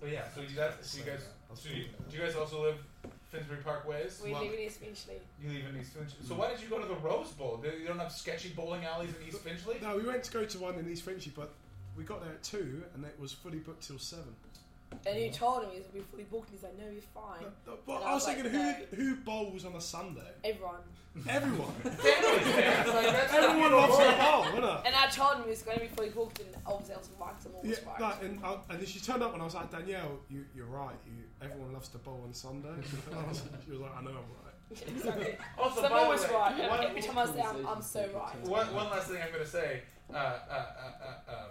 but 0.00 0.10
yeah, 0.10 0.24
so 0.34 0.42
you 0.42 0.54
guys, 0.54 0.72
so 0.82 0.98
you 0.98 1.04
guys, 1.04 1.20
so 1.54 1.68
you, 1.70 1.84
do 2.10 2.16
you 2.16 2.22
guys 2.22 2.34
also 2.36 2.62
live 2.62 2.76
Finsbury 3.36 3.62
Park 3.62 3.86
ways? 3.88 4.20
We 4.24 4.32
Well- 4.32 4.42
live 4.42 4.52
in 4.54 4.60
East 4.60 4.78
Finchley. 4.80 5.20
You 5.40 5.48
live 5.50 5.66
in 5.74 5.80
East 5.80 5.92
Finchley. 5.92 6.18
So 6.26 6.34
why 6.34 6.50
did 6.50 6.60
you 6.60 6.68
go 6.68 6.78
to 6.78 6.86
the 6.86 6.94
Rose 6.96 7.30
Bowl? 7.32 7.62
You 7.64 7.86
don't 7.86 7.98
have 7.98 8.12
sketchy 8.12 8.50
bowling 8.50 8.84
alleys 8.84 9.10
in 9.10 9.28
East 9.28 9.38
Finchley? 9.40 9.78
No, 9.82 9.96
we 9.96 10.02
went 10.04 10.24
to 10.24 10.32
go 10.32 10.44
to 10.44 10.58
one 10.58 10.74
in 10.76 10.88
East 10.90 11.02
Finchley, 11.04 11.32
but 11.34 11.52
we 11.96 12.04
got 12.04 12.22
there 12.22 12.32
at 12.32 12.42
two, 12.42 12.82
and 12.94 13.04
it 13.04 13.18
was 13.18 13.32
fully 13.32 13.58
booked 13.58 13.86
till 13.86 13.98
seven. 13.98 14.34
And 15.04 15.16
he 15.18 15.30
told 15.30 15.64
him 15.64 15.70
he 15.72 15.78
was 15.78 15.86
going 15.88 16.04
to 16.04 16.06
be 16.06 16.10
fully 16.12 16.24
booked. 16.24 16.50
He's 16.50 16.62
like, 16.62 16.78
no, 16.78 16.84
you're 16.88 17.02
fine. 17.12 17.44
But, 17.64 17.84
but 17.86 18.02
I 18.02 18.10
I 18.10 18.14
was 18.14 18.24
was 18.26 18.34
thinking, 18.34 18.52
like, 18.52 18.88
who 18.94 19.02
who 19.04 19.16
bowls 19.16 19.64
on 19.64 19.74
a 19.74 19.80
Sunday? 19.80 20.20
Everyone. 20.44 20.76
Everyone. 21.28 21.72
Families, 21.82 22.46
man. 22.56 22.86
Like, 22.86 23.06
that's 23.06 23.32
Everyone 23.34 23.72
loves 23.72 23.96
to 23.96 24.04
bowl, 24.04 24.44
isn't 24.52 24.64
it? 24.64 24.80
And 24.86 24.94
I 24.94 25.06
told 25.10 25.36
him 25.38 25.44
he 25.44 25.50
was 25.50 25.62
going 25.62 25.78
to 25.78 25.82
be 25.82 25.88
fully 25.88 26.10
booked, 26.10 26.38
and 26.40 26.48
obviously 26.66 26.94
I 26.94 26.98
was 26.98 27.10
right, 27.18 27.32
'cause 27.34 27.46
I'm 27.46 27.54
always 27.56 27.70
Yeah, 27.78 27.90
right. 27.90 28.00
like, 28.00 28.22
and, 28.22 28.44
I, 28.44 28.58
and 28.70 28.78
then 28.78 28.86
she 28.86 29.00
turned 29.00 29.22
up 29.22 29.32
and 29.32 29.42
I 29.42 29.44
was 29.44 29.54
like, 29.54 29.70
Danielle, 29.72 30.18
you, 30.30 30.44
you're 30.54 30.66
right. 30.66 30.94
You, 31.06 31.24
everyone 31.42 31.72
loves 31.72 31.88
to 31.90 31.98
bowl 31.98 32.22
on 32.26 32.32
Sunday. 32.34 32.68
And 32.70 33.18
I 33.18 33.28
was- 33.28 33.42
she 33.64 33.70
was 33.72 33.80
like, 33.80 33.96
I 33.96 34.02
know 34.02 34.10
I'm 34.10 34.16
right. 34.16 34.52
exactly. 34.88 35.36
Also, 35.58 35.80
So 35.80 35.86
I'm 35.86 35.90
by 35.92 35.98
the 35.98 36.04
always 36.04 36.22
way, 36.22 36.30
right. 36.34 36.70
one- 36.70 36.84
Every 36.84 37.02
time 37.02 37.18
I 37.18 37.26
say 37.26 37.40
I'm, 37.42 37.66
I'm 37.66 37.82
so 37.82 38.00
right. 38.14 38.40
One, 38.48 38.74
one 38.74 38.90
last 38.90 39.08
thing 39.08 39.22
I'm 39.22 39.30
going 39.32 39.44
to 39.44 39.50
say, 39.50 39.82
uh, 40.12 40.16
uh, 40.16 40.16
uh, 40.18 41.30
uh, 41.30 41.32
um, 41.34 41.50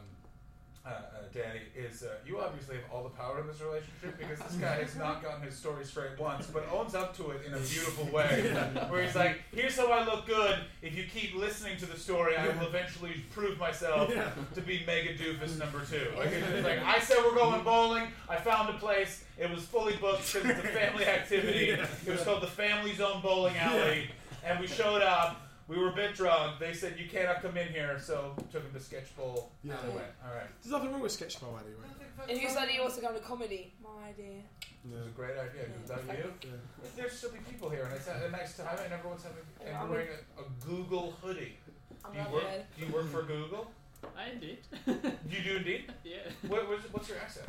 uh, 0.86 0.90
uh, 0.90 1.02
Danny, 1.34 1.62
is 1.76 2.04
uh, 2.04 2.10
you 2.26 2.40
obviously 2.40 2.76
have 2.76 2.86
all 2.94 3.04
the 3.04 3.10
power 3.10 3.40
in 3.42 3.48
this 3.48 3.60
relationship 3.60 4.18
because 4.20 4.40
this 4.40 4.56
guy 4.58 4.76
has 4.76 4.96
not 4.96 5.24
gotten 5.24 5.42
his 5.42 5.56
story 5.56 5.84
straight 5.84 6.18
once, 6.20 6.46
but 6.48 6.68
owns 6.72 6.94
up 6.94 7.18
to 7.18 7.32
it 7.32 7.42
in 7.48 7.54
a 7.54 7.58
beautiful 7.58 8.06
way. 8.06 8.54
Where 8.90 9.04
he's 9.04 9.16
like, 9.16 9.40
here's 9.52 9.76
how 9.78 9.92
I 9.92 10.06
look 10.06 10.28
good. 10.28 10.60
If 10.84 10.96
you 10.96 11.06
keep 11.12 11.36
listening 11.36 11.78
to 11.78 11.88
the 11.88 11.98
story, 11.98 12.38
I 12.38 12.48
will 12.50 12.68
eventually 12.68 13.24
prove 13.32 13.58
myself 13.58 14.14
to 14.54 14.62
be 14.62 14.84
mega 14.86 15.16
doofus 15.16 15.58
number 15.58 15.84
two. 15.84 16.08
Like, 16.18 16.28
it's 16.28 16.48
just 16.48 16.64
like 16.64 16.80
I 16.80 17.00
said, 17.00 17.18
we're 17.26 17.36
going 17.36 17.64
bowling. 17.64 18.08
I 18.30 18.36
found 18.36 18.70
a 18.70 18.78
place. 18.78 19.24
It 19.40 19.50
was 19.50 19.64
fully 19.64 19.96
booked 19.98 20.34
because 20.34 20.50
it's 20.50 20.60
a 20.60 20.68
family 20.68 21.06
activity. 21.06 21.72
It 22.06 22.12
was 22.12 22.22
called 22.22 22.44
the 22.44 22.48
Family 22.48 22.94
Zone 22.94 23.22
Bowling 23.22 23.58
Alley, 23.58 24.10
and 24.46 24.60
we 24.60 24.68
showed 24.68 25.02
up. 25.02 25.45
We 25.68 25.78
were 25.80 25.90
a 25.90 25.96
bit 25.96 26.14
drunk. 26.14 26.60
They 26.60 26.74
said 26.74 26.96
you 27.00 27.08
cannot 27.10 27.42
come 27.42 27.58
in 27.58 27.68
here, 27.70 27.98
so 28.00 28.36
took 28.52 28.64
him 28.64 28.72
to 28.74 28.80
sketch 28.80 29.16
bowl. 29.18 29.52
Yeah. 29.64 29.74
And 29.74 29.90
they 29.92 29.96
went. 29.96 30.08
All 30.24 30.34
right. 30.36 30.48
There's 30.62 30.72
nothing 30.72 30.92
wrong 30.92 31.02
with 31.02 31.12
sketch 31.12 31.40
bowl 31.42 31.58
anyway. 31.60 32.30
And 32.30 32.40
he 32.40 32.48
said 32.48 32.68
he 32.70 32.80
also 32.80 33.02
going 33.02 33.16
to 33.16 33.20
comedy. 33.20 33.74
My 33.84 34.10
idea. 34.10 34.42
It 34.62 34.96
was 34.96 35.08
a 35.08 35.10
great 35.10 35.32
idea. 35.38 35.64
Is 35.84 35.90
that 35.90 36.02
you? 36.18 36.32
Yeah. 36.44 36.50
There's 36.96 37.14
silly 37.14 37.40
people 37.50 37.70
here, 37.70 37.86
and 37.86 37.94
it's 37.96 38.08
a 38.08 38.30
nice 38.30 38.56
time, 38.58 38.78
and 38.84 38.94
everyone's 38.94 39.24
having. 39.24 39.40
And 39.60 39.70
Yeah, 39.70 39.82
you're 39.82 39.90
wearing 39.92 40.08
a, 40.38 40.42
a 40.42 40.46
Google 40.66 41.12
hoodie. 41.24 41.58
I'm 42.06 42.12
Do 42.12 42.18
you 42.18 42.24
not 42.24 42.34
work? 42.34 42.44
good. 42.44 42.62
Do 42.80 42.86
you 42.86 42.94
work 42.94 43.10
for 43.10 43.24
Google? 43.24 43.72
I 44.16 44.38
did. 44.40 44.60
You 44.86 45.44
do 45.44 45.56
indeed. 45.58 45.92
yeah. 46.04 46.18
What, 46.48 46.70
what's, 46.70 46.84
what's 46.94 47.10
your 47.10 47.18
accent? 47.18 47.48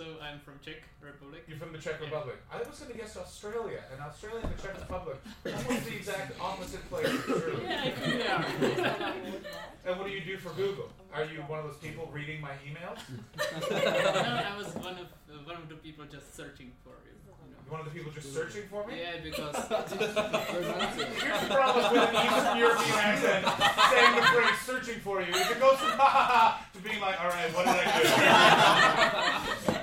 So 0.00 0.16
I'm 0.24 0.40
from 0.40 0.54
Czech 0.64 0.80
Republic. 1.02 1.44
You're 1.46 1.58
from 1.58 1.72
the 1.72 1.78
Czech 1.78 2.00
Yeah. 2.00 2.06
Republic. 2.06 2.36
I 2.50 2.56
was 2.56 2.80
going 2.80 2.90
to 2.90 2.96
guess 2.96 3.18
Australia, 3.18 3.84
and 3.92 4.00
Australia 4.00 4.40
and 4.44 4.56
the 4.56 4.62
Czech 4.62 4.80
Republic 4.80 5.18
are 5.44 5.52
almost 5.52 5.84
the 5.84 5.94
exact 5.94 6.40
opposite 6.40 6.88
places. 6.88 7.20
Really. 7.28 7.66
Yeah, 7.66 7.84
I 7.84 7.90
think 7.90 8.76
they 8.76 8.82
are. 8.82 9.12
And 9.84 9.98
what 9.98 10.06
do 10.08 10.12
you 10.12 10.22
do 10.24 10.38
for 10.38 10.56
Google? 10.56 10.88
Are 11.12 11.24
you 11.24 11.40
one 11.52 11.58
of 11.58 11.66
those 11.66 11.76
people 11.76 12.08
reading 12.14 12.40
my 12.40 12.56
emails? 12.64 12.96
no, 13.36 13.76
I 13.76 14.56
was 14.56 14.72
one 14.76 14.96
of 15.04 15.08
uh, 15.28 15.36
one 15.44 15.56
of 15.56 15.68
the 15.68 15.74
people 15.74 16.06
just 16.06 16.34
searching 16.34 16.72
for 16.82 16.96
you. 17.04 17.12
you 17.12 17.56
You 17.64 17.70
one 17.70 17.80
of 17.80 17.86
the 17.86 17.92
people 17.92 18.10
just 18.10 18.32
searching 18.32 18.64
for 18.70 18.86
me? 18.86 19.00
Yeah, 19.00 19.20
because 19.22 19.54
Here's 21.20 21.40
the 21.44 21.54
problem 21.60 21.92
with 21.92 22.08
an 22.08 22.16
Eastern 22.24 22.56
European 22.56 22.98
accent 23.04 23.42
saying 23.92 24.16
the 24.16 24.22
phrase 24.32 24.60
searching 24.64 25.00
for 25.00 25.20
you. 25.20 25.28
Is 25.28 25.50
it 25.50 25.60
goes 25.60 25.76
from 25.76 25.92
ha 26.00 26.08
ha 26.16 26.24
ha 26.32 26.66
to 26.72 26.78
being 26.80 27.00
like, 27.00 27.20
alright, 27.20 27.52
what 27.54 27.66
did 27.66 27.76
I 27.76 29.74
do? 29.74 29.79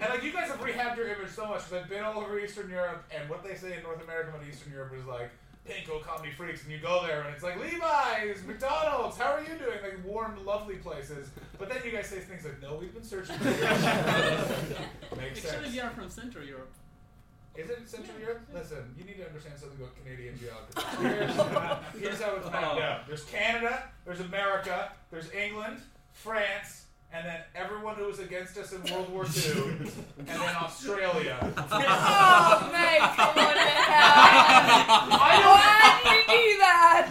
And 0.00 0.10
like, 0.10 0.22
you 0.22 0.32
guys 0.32 0.48
have 0.48 0.60
rehabbed 0.60 0.96
your 0.96 1.08
image 1.08 1.30
so 1.30 1.46
much 1.46 1.64
because 1.64 1.82
I've 1.84 1.88
been 1.88 2.04
all 2.04 2.18
over 2.18 2.38
Eastern 2.38 2.70
Europe, 2.70 3.04
and 3.10 3.28
what 3.28 3.42
they 3.42 3.54
say 3.54 3.76
in 3.76 3.82
North 3.82 4.02
America 4.02 4.30
about 4.30 4.46
Eastern 4.48 4.72
Europe 4.72 4.92
is 4.96 5.04
like, 5.06 5.30
pinko 5.68 6.02
comedy 6.02 6.32
freaks, 6.32 6.62
and 6.62 6.72
you 6.72 6.78
go 6.78 7.06
there 7.06 7.22
and 7.22 7.34
it's 7.34 7.42
like, 7.42 7.60
Levi's, 7.60 8.42
McDonald's, 8.46 9.18
how 9.18 9.32
are 9.32 9.40
you 9.40 9.58
doing? 9.58 9.78
Like, 9.82 10.04
warm, 10.04 10.44
lovely 10.44 10.76
places. 10.76 11.28
But 11.58 11.68
then 11.68 11.78
you 11.84 11.90
guys 11.90 12.06
say 12.06 12.20
things 12.20 12.44
like, 12.44 12.60
no, 12.62 12.76
we've 12.76 12.94
been 12.94 13.04
searching 13.04 13.36
for 13.36 13.48
you. 13.48 13.60
Makes 15.16 15.42
sense. 15.42 15.54
actually 15.54 15.72
we 15.72 15.80
are 15.80 15.90
from 15.90 16.08
Central 16.08 16.44
Europe. 16.44 16.72
Is 17.54 17.68
it 17.70 17.88
Central 17.88 18.18
Europe? 18.20 18.42
Listen, 18.54 18.94
you 18.96 19.04
need 19.04 19.16
to 19.16 19.26
understand 19.26 19.58
something 19.58 19.78
about 19.78 19.92
Canadian 20.02 20.38
geography. 20.40 21.02
Here's, 21.02 22.00
here's 22.00 22.20
how 22.20 22.36
it's 22.36 22.46
oh. 22.46 22.50
mapped 22.50 22.80
out. 22.80 23.06
There's 23.06 23.24
Canada, 23.24 23.90
there's 24.04 24.20
America, 24.20 24.92
there's 25.10 25.30
England, 25.32 25.80
France, 26.12 26.84
and 27.12 27.26
then 27.26 27.40
everyone 27.54 27.96
who 27.96 28.06
was 28.06 28.18
against 28.18 28.56
us 28.58 28.72
in 28.72 28.82
World 28.92 29.10
War 29.10 29.24
II, 29.24 29.52
and 30.18 30.26
then 30.26 30.56
Australia. 30.56 31.36
Oh, 31.70 32.68
mate, 32.72 33.00
come 33.16 33.38
on 33.38 33.54
now. 33.56 35.18
Why 35.18 36.00
did 36.04 36.12
you 36.12 36.22
do 36.36 36.58
that? 36.58 37.08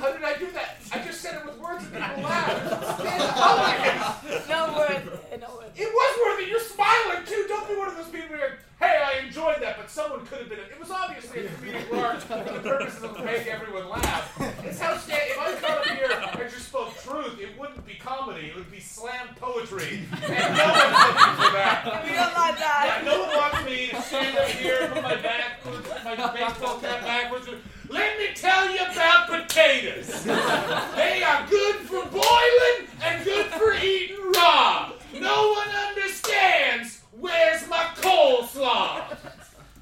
How 0.00 0.12
did 0.12 0.24
I 0.24 0.34
do 0.38 0.50
that? 0.52 0.76
I 0.92 0.98
just 1.04 1.20
said 1.20 1.36
it 1.40 1.46
with 1.46 1.58
words 1.58 1.84
and 1.84 1.92
people 1.92 2.22
laughed. 2.22 3.00
It's 3.02 3.34
hilarious. 3.34 4.48
No 4.48 4.60
word. 4.76 5.02
No 5.40 5.56
word. 5.56 5.70
It 5.76 5.88
was 5.92 6.18
worthy. 6.24 6.50
You're 6.50 6.60
smiling 6.60 7.24
too. 7.26 7.44
Don't 7.48 7.68
be 7.68 7.76
one 7.76 7.88
of 7.88 7.96
those 7.96 8.08
people 8.08 8.28
who 8.28 8.34
are 8.34 8.48
like, 8.48 8.58
hey, 8.84 9.02
I 9.02 9.26
enjoyed 9.26 9.60
that, 9.60 9.76
but 9.76 9.90
someone 9.90 10.26
could 10.26 10.38
have 10.38 10.48
been. 10.48 10.58
It 10.58 10.78
was 10.78 10.90
obviously 10.90 11.46
a 11.46 11.48
comedic 11.48 11.90
large 11.90 12.20
for 12.20 12.36
the 12.36 12.60
purposes 12.60 13.02
of 13.02 13.24
making 13.24 13.52
everyone 13.52 13.88
laugh. 13.88 14.40
It's 14.64 14.80
how 14.80 14.96
sta 14.96 15.14
If 15.14 15.38
I 15.38 15.60
got 15.60 15.78
up 15.78 15.86
here 15.86 16.42
and 16.44 16.52
just 16.52 16.68
spoke 16.68 16.96
truth, 17.02 17.40
it 17.40 17.58
wouldn't 17.58 17.86
be 17.86 17.94
comedy. 17.94 18.48
It 18.48 18.56
would 18.56 18.70
be 18.70 18.80
slam 18.80 19.28
poetry, 19.36 20.06
and 20.12 20.56
no 20.56 20.64
one's 20.64 20.98
looking 21.08 21.36
for 21.40 21.52
that. 21.56 22.04
We 22.04 22.10
don't 22.12 22.34
like 22.34 22.58
Yeah, 22.58 23.02
no 23.04 23.20
one 23.20 23.36
wants 23.36 23.64
me 23.64 23.88
to 23.88 24.02
stand 24.02 24.36
up 24.36 24.48
here 24.48 24.90
with 24.92 25.02
my 25.02 25.16
back, 25.16 25.64
my 26.04 26.32
baseball 26.34 26.78
cap 26.78 27.00
backwards. 27.02 27.48
Let 27.88 28.18
me 28.18 28.28
tell 28.34 28.70
you 28.70 28.80
about 28.80 29.28
potatoes. 29.28 30.26
They 30.96 31.22
are 31.22 31.46
good 31.48 31.76
for 31.76 32.04
boiling 32.06 32.88
and 33.02 33.24
good 33.24 33.46
for 33.46 33.74
eating 33.74 34.16
raw. 34.32 34.92
No 35.20 35.48
one 35.50 35.68
understands. 35.88 37.00
Where's 37.18 37.68
my 37.68 37.84
coleslaw? 37.96 39.16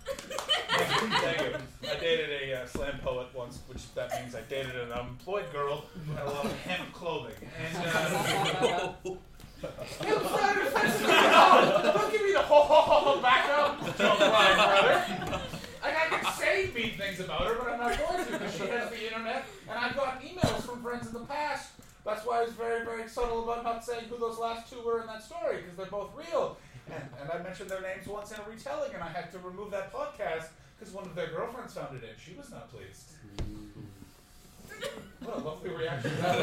Thank 0.04 1.02
you. 1.02 1.08
Thank 1.08 1.40
you. 1.40 1.54
I 1.90 2.00
dated 2.00 2.30
a 2.30 2.62
uh, 2.62 2.66
slam 2.66 2.98
poet 3.02 3.28
once, 3.34 3.60
which 3.66 3.92
that 3.94 4.10
means 4.20 4.34
I 4.34 4.42
dated 4.42 4.76
an 4.76 4.92
unemployed 4.92 5.50
girl 5.52 5.84
who 6.06 6.12
had 6.12 6.26
a 6.26 6.30
lot 6.30 6.44
of 6.44 6.52
hemp 6.62 6.92
clothing. 6.92 7.34
And 7.58 7.86
uh, 7.86 8.92
it 9.04 10.22
was 10.22 10.30
not 10.30 10.56
offensive 10.56 11.08
at 11.08 11.34
all. 11.34 11.82
Don't 11.82 12.12
give 12.12 12.22
me 12.22 12.32
the 12.32 12.40
ho 12.40 12.60
ho 12.62 12.80
ho 12.82 13.14
ho 13.14 13.20
back 13.22 13.48
up 13.48 13.80
joke 13.98 14.20
line, 14.20 14.54
brother. 14.54 15.42
Like 15.82 15.96
I 15.96 16.06
can 16.10 16.32
say 16.34 16.70
mean 16.74 16.96
things 16.96 17.20
about 17.20 17.46
her, 17.46 17.54
but 17.58 17.72
I'm 17.72 17.80
not 17.80 17.98
going 17.98 18.24
to 18.24 18.32
because 18.32 18.54
she 18.54 18.66
has 18.66 18.90
the 18.90 19.06
internet, 19.06 19.44
and 19.68 19.78
I've 19.78 19.96
gotten 19.96 20.28
emails 20.28 20.62
from 20.62 20.82
friends 20.82 21.08
in 21.08 21.12
the 21.12 21.20
past. 21.20 21.72
That's 22.04 22.26
why 22.26 22.40
I 22.40 22.44
was 22.44 22.52
very, 22.54 22.84
very 22.84 23.08
subtle 23.08 23.44
about 23.44 23.62
not 23.62 23.84
saying 23.84 24.04
who 24.10 24.18
those 24.18 24.38
last 24.38 24.68
two 24.82 24.88
were 24.88 25.00
in 25.00 25.06
that 25.06 25.22
story 25.22 25.58
because 25.58 25.76
they're 25.76 25.86
both 25.86 26.10
real. 26.16 26.56
And, 26.90 27.02
and 27.20 27.30
I 27.30 27.42
mentioned 27.42 27.70
their 27.70 27.80
names 27.80 28.06
once 28.06 28.32
in 28.32 28.38
a 28.40 28.48
retelling, 28.48 28.92
and 28.94 29.02
I 29.02 29.08
had 29.08 29.30
to 29.32 29.38
remove 29.38 29.70
that 29.70 29.92
podcast 29.92 30.46
because 30.78 30.92
one 30.92 31.04
of 31.04 31.14
their 31.14 31.28
girlfriends 31.28 31.74
found 31.74 31.96
it 31.96 32.02
in. 32.02 32.10
She 32.18 32.34
was 32.36 32.50
not 32.50 32.70
pleased. 32.70 33.12
What 35.20 35.36
a 35.36 35.40
lovely 35.40 35.70
reaction 35.70 36.10
that 36.20 36.38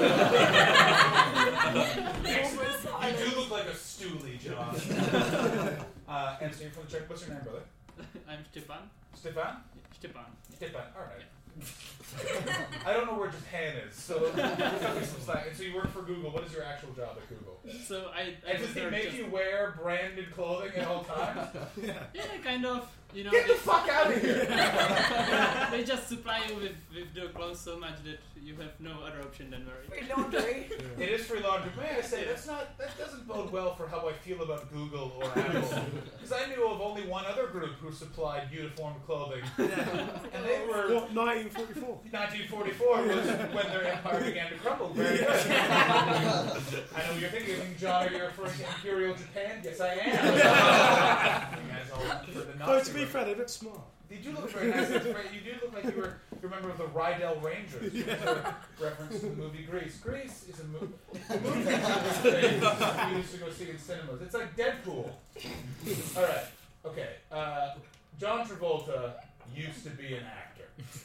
was. 2.56 3.20
you 3.20 3.26
do 3.26 3.36
look 3.38 3.52
like 3.52 3.66
a 3.66 3.72
stoolie, 3.72 4.40
John. 4.40 4.74
uh, 6.08 6.38
and 6.40 6.56
so 6.56 6.62
you're 6.62 6.72
from 6.72 6.86
the 6.86 6.90
Czech. 6.90 7.10
What's 7.10 7.28
your 7.28 7.36
name, 7.36 7.44
brother? 7.44 7.64
I'm 8.30 8.46
Stepan. 8.54 8.90
Stefan? 9.16 9.58
Stepan. 9.94 10.24
Stepan. 10.56 10.84
All 10.96 11.04
right. 11.04 11.26
I 12.86 12.94
don't 12.94 13.08
know 13.08 13.20
where 13.20 13.32
Japan 13.32 13.76
is, 13.88 13.96
so 13.96 14.32
some 14.34 15.22
slack. 15.26 15.48
And 15.50 15.58
so 15.58 15.64
you 15.64 15.76
work 15.76 15.92
for 15.92 16.02
Google. 16.02 16.32
What 16.32 16.46
is 16.46 16.54
your 16.54 16.64
actual 16.64 16.94
job 16.94 17.18
at 17.22 17.28
Google? 17.28 17.59
So 17.88 18.10
I, 18.16 18.34
I 18.48 18.52
And 18.52 18.60
does 18.64 18.74
he 18.74 18.86
make 18.90 19.04
just 19.04 19.18
you 19.18 19.26
wear 19.28 19.76
branded 19.82 20.32
clothing 20.32 20.72
at 20.76 20.88
all 20.88 21.04
times? 21.04 21.48
Yeah. 21.82 21.94
yeah, 22.14 22.24
kind 22.44 22.66
of. 22.66 22.88
you 23.14 23.24
know, 23.24 23.32
Get 23.32 23.48
the 23.48 23.54
they, 23.54 23.60
fuck 23.60 23.90
out 23.90 24.14
of 24.14 24.22
here! 24.22 25.68
they 25.72 25.84
just 25.84 26.08
supply 26.08 26.42
you 26.48 26.56
with, 26.56 26.72
with 26.94 27.14
the 27.16 27.30
clothes 27.34 27.60
so 27.60 27.80
much 27.80 27.96
that 28.04 28.20
you 28.42 28.56
have 28.56 28.72
no 28.80 28.92
other 29.06 29.22
option 29.22 29.50
than 29.50 29.66
wear 29.66 29.76
it. 29.82 29.90
Free 29.90 30.16
laundry. 30.16 30.70
It 31.00 31.10
is 31.10 31.26
free 31.26 31.42
laundry. 31.42 31.72
May 31.78 31.98
I 31.98 32.02
say 32.02 32.26
that's 32.26 32.46
not 32.48 32.78
that 32.78 32.98
doesn't 32.98 33.28
bode 33.28 33.52
well 33.52 33.74
for 33.76 33.88
how 33.88 34.08
I 34.08 34.14
feel 34.14 34.42
about 34.44 34.72
Google 34.72 35.14
or 35.18 35.26
Apple. 35.38 35.84
Because 36.14 36.32
I 36.32 36.48
knew 36.54 36.68
of 36.68 36.80
only 36.82 37.04
one 37.08 37.26
other 37.26 37.48
group 37.48 37.72
who 37.82 37.92
supplied 37.92 38.44
uniform 38.52 38.94
clothing, 39.06 39.42
and 39.58 40.46
they 40.46 40.62
were 40.68 40.94
What, 40.94 41.12
1944? 41.14 41.90
1944 42.12 43.08
was 43.08 43.26
when 43.56 43.68
their 43.74 43.94
empire 43.94 44.24
began 44.24 44.50
to 44.52 44.58
crumble. 44.58 44.90
Very 44.94 45.18
good. 45.18 45.28
I 45.30 47.04
know 47.06 47.12
what 47.14 47.20
you're 47.22 47.30
thinking, 47.30 47.56
John. 47.80 48.08
Are 48.08 48.12
you 48.12 48.24
referring 48.24 48.54
to 48.58 48.66
Imperial 48.68 49.16
Japan? 49.16 49.62
Yes, 49.64 49.80
I 49.82 49.94
am. 49.94 51.64
you 51.64 51.70
guys 51.72 51.90
all 51.94 52.04
went 52.04 52.26
for 52.26 52.32
the 52.32 52.56
No, 52.58 52.82
to 52.84 52.94
be 52.94 53.00
route. 53.02 53.10
fair, 53.10 53.26
they 53.26 53.36
look 53.36 53.50
smart. 53.50 53.80
You 54.10 54.18
do 54.18 54.32
look 54.32 54.50
very 54.52 54.72
nice. 54.72 54.90
That's. 54.90 55.06
You 55.06 55.42
do 55.46 55.52
look 55.62 55.74
like 55.74 55.84
you 55.96 56.02
were 56.02 56.18
you're 56.42 56.52
a 56.52 56.56
member 56.56 56.70
of 56.72 56.78
the 56.80 56.86
Rydell 56.86 57.44
Rangers. 57.44 57.94
Which 57.94 57.96
is 57.96 58.08
a 58.08 58.56
reference 58.82 59.20
to 59.20 59.26
the 59.28 59.36
movie 59.36 59.64
Grease. 59.70 59.98
Grease 60.00 60.46
is 60.50 60.60
a, 60.62 60.64
mo- 60.64 60.90
a 61.30 61.38
movie 61.38 61.64
that 61.64 63.10
we 63.12 63.18
used 63.18 63.32
to 63.34 63.38
go 63.40 63.52
see 63.52 63.70
in 63.70 63.78
cinemas. 63.78 64.20
It's 64.24 64.34
like 64.34 64.56
Deadpool. 64.58 65.12
All 66.18 66.24
right. 66.24 66.46
Okay. 66.86 67.10
Uh, 67.32 67.76
John 68.20 68.48
Travolta 68.48 69.14
used 69.56 69.84
to 69.84 69.90
be 69.92 70.16
an 70.16 70.24
actor. 70.24 70.46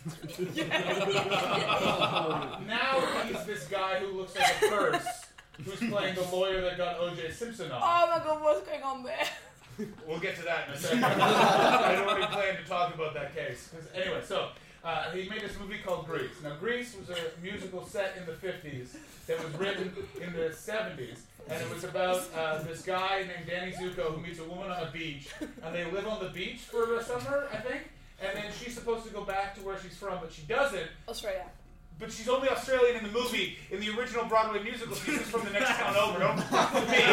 now 2.66 3.00
he's 3.26 3.44
this 3.44 3.66
guy 3.66 3.98
who 3.98 4.18
looks 4.18 4.36
like 4.36 4.46
a 4.62 4.68
purse, 4.68 5.23
who's 5.64 5.90
playing 5.90 6.14
the 6.14 6.22
lawyer 6.32 6.60
that 6.62 6.76
got 6.76 6.98
O.J. 6.98 7.30
Simpson 7.30 7.70
off. 7.70 7.82
Oh 7.84 8.10
my 8.18 8.24
god, 8.24 8.42
what's 8.42 8.66
going 8.66 8.82
on 8.82 9.02
there? 9.02 9.26
We'll 10.06 10.20
get 10.20 10.36
to 10.36 10.42
that 10.42 10.68
in 10.68 10.74
a 10.74 10.78
second. 10.78 11.04
I 11.04 11.96
already 11.96 12.26
planned 12.26 12.58
to 12.58 12.64
talk 12.64 12.94
about 12.94 13.12
that 13.14 13.34
case. 13.34 13.70
'Cause 13.74 13.88
anyway, 13.92 14.20
so 14.24 14.50
uh, 14.84 15.10
he 15.10 15.28
made 15.28 15.40
this 15.40 15.58
movie 15.58 15.78
called 15.84 16.06
Grease. 16.06 16.30
Now, 16.44 16.54
Grease 16.60 16.94
was 16.94 17.10
a 17.10 17.16
musical 17.42 17.84
set 17.84 18.16
in 18.16 18.24
the 18.24 18.34
50s 18.34 18.90
that 19.26 19.42
was 19.44 19.52
written 19.54 19.92
in 20.22 20.32
the 20.32 20.50
70s. 20.50 21.18
And 21.48 21.60
it 21.60 21.74
was 21.74 21.82
about 21.82 22.22
uh, 22.36 22.58
this 22.62 22.82
guy 22.82 23.22
named 23.26 23.48
Danny 23.48 23.72
Zuko 23.72 24.14
who 24.14 24.20
meets 24.20 24.38
a 24.38 24.44
woman 24.44 24.70
on 24.70 24.80
a 24.86 24.90
beach. 24.92 25.26
And 25.40 25.74
they 25.74 25.84
live 25.90 26.06
on 26.06 26.22
the 26.22 26.30
beach 26.30 26.60
for 26.60 26.86
the 26.86 27.02
summer, 27.02 27.48
I 27.52 27.56
think. 27.56 27.82
And 28.22 28.36
then 28.38 28.52
she's 28.56 28.74
supposed 28.74 29.04
to 29.06 29.10
go 29.12 29.24
back 29.24 29.56
to 29.56 29.60
where 29.62 29.76
she's 29.80 29.96
from, 29.96 30.18
but 30.20 30.32
she 30.32 30.42
doesn't. 30.42 30.86
Australia. 31.08 31.46
But 31.98 32.12
she's 32.12 32.28
only 32.28 32.48
Australian 32.48 32.96
in 32.96 33.04
the 33.04 33.10
movie. 33.18 33.56
In 33.70 33.80
the 33.80 33.90
original 33.90 34.24
Broadway 34.24 34.62
musical, 34.62 34.96
she's 34.96 35.18
just 35.18 35.30
from 35.30 35.44
the 35.44 35.50
next 35.50 35.68
town 35.70 35.96
over. 35.96 36.18
Don't 36.18 36.40
fuck 36.44 36.74
with 36.74 36.90
me. 36.90 36.98
No, 36.98 37.04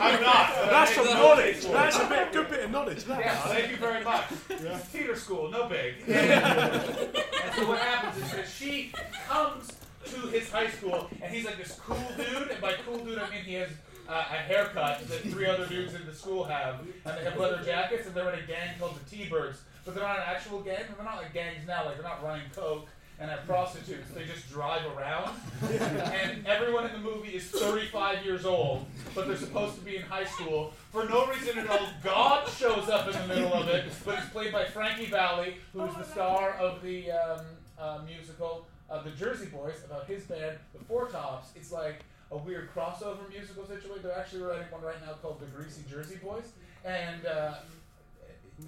I'm 0.00 0.20
not. 0.20 0.54
That's 0.70 0.96
make 0.96 1.06
some 1.06 1.16
knowledge. 1.16 1.54
case 1.54 1.64
That's 1.66 1.98
a 1.98 2.06
bit, 2.08 2.32
good 2.32 2.48
bit 2.50 2.64
of 2.64 2.70
knowledge. 2.70 3.04
That. 3.04 3.20
Yeah, 3.20 3.36
thank 3.36 3.70
you 3.70 3.76
very 3.76 4.04
much. 4.04 4.24
Yeah. 4.50 4.76
Theater 4.78 5.16
school, 5.16 5.50
no 5.50 5.68
big. 5.68 5.94
And, 6.08 6.16
and 6.16 7.54
so 7.54 7.68
what 7.68 7.78
happens 7.78 8.24
is 8.24 8.32
that 8.32 8.48
she 8.48 8.92
comes 9.28 9.72
to 10.06 10.20
his 10.28 10.50
high 10.50 10.68
school, 10.70 11.08
and 11.22 11.32
he's 11.32 11.44
like 11.44 11.56
this 11.56 11.78
cool 11.80 11.96
dude. 12.16 12.50
And 12.50 12.60
by 12.60 12.74
cool 12.84 12.98
dude, 12.98 13.18
I 13.18 13.30
mean 13.30 13.42
he 13.44 13.54
has 13.54 13.68
uh, 14.08 14.12
a 14.30 14.34
haircut 14.36 15.06
that 15.08 15.20
three 15.20 15.46
other 15.46 15.66
dudes 15.66 15.94
in 15.94 16.04
the 16.06 16.14
school 16.14 16.44
have, 16.44 16.80
and 17.04 17.18
they 17.18 17.24
have 17.24 17.38
leather 17.38 17.62
jackets, 17.64 18.06
and 18.06 18.14
they're 18.14 18.32
in 18.32 18.38
a 18.40 18.46
gang 18.46 18.70
called 18.78 18.96
the 18.96 19.16
T-Birds. 19.16 19.60
But 19.88 19.94
they're 19.94 20.04
not 20.04 20.18
an 20.18 20.24
actual 20.26 20.60
gang. 20.60 20.80
They're 20.94 21.02
not 21.02 21.16
like 21.16 21.32
gangs 21.32 21.66
now. 21.66 21.86
Like 21.86 21.94
they're 21.94 22.04
not 22.04 22.22
running 22.22 22.44
coke 22.54 22.88
and 23.18 23.30
have 23.30 23.46
prostitutes. 23.46 24.10
They 24.10 24.26
just 24.26 24.46
drive 24.50 24.82
around. 24.94 25.34
and 25.62 26.46
everyone 26.46 26.84
in 26.84 26.92
the 26.92 26.98
movie 26.98 27.30
is 27.30 27.44
35 27.44 28.22
years 28.22 28.44
old, 28.44 28.84
but 29.14 29.26
they're 29.26 29.38
supposed 29.38 29.76
to 29.76 29.80
be 29.80 29.96
in 29.96 30.02
high 30.02 30.26
school. 30.26 30.74
For 30.92 31.08
no 31.08 31.26
reason 31.26 31.56
at 31.56 31.70
all, 31.70 31.88
God 32.04 32.46
shows 32.50 32.90
up 32.90 33.06
in 33.06 33.14
the 33.14 33.34
middle 33.34 33.54
of 33.54 33.66
it, 33.68 33.86
but 34.04 34.18
it's 34.18 34.28
played 34.28 34.52
by 34.52 34.66
Frankie 34.66 35.06
Valli, 35.06 35.54
who 35.72 35.86
is 35.86 35.94
the 35.94 36.04
star 36.04 36.50
of 36.58 36.82
the 36.82 37.10
um, 37.10 37.40
uh, 37.78 38.00
musical 38.06 38.66
uh, 38.90 39.02
The 39.02 39.10
Jersey 39.12 39.46
Boys 39.46 39.80
about 39.86 40.06
his 40.06 40.24
band, 40.24 40.58
The 40.78 40.84
Four 40.84 41.08
Tops. 41.08 41.48
It's 41.56 41.72
like 41.72 42.04
a 42.30 42.36
weird 42.36 42.68
crossover 42.74 43.26
musical 43.30 43.66
situation. 43.66 44.02
They're 44.02 44.18
actually 44.18 44.42
writing 44.42 44.66
one 44.70 44.82
right 44.82 45.00
now 45.00 45.14
called 45.14 45.40
The 45.40 45.46
Greasy 45.46 45.82
Jersey 45.90 46.18
Boys. 46.22 46.52
And 46.84 47.24
uh, 47.24 47.54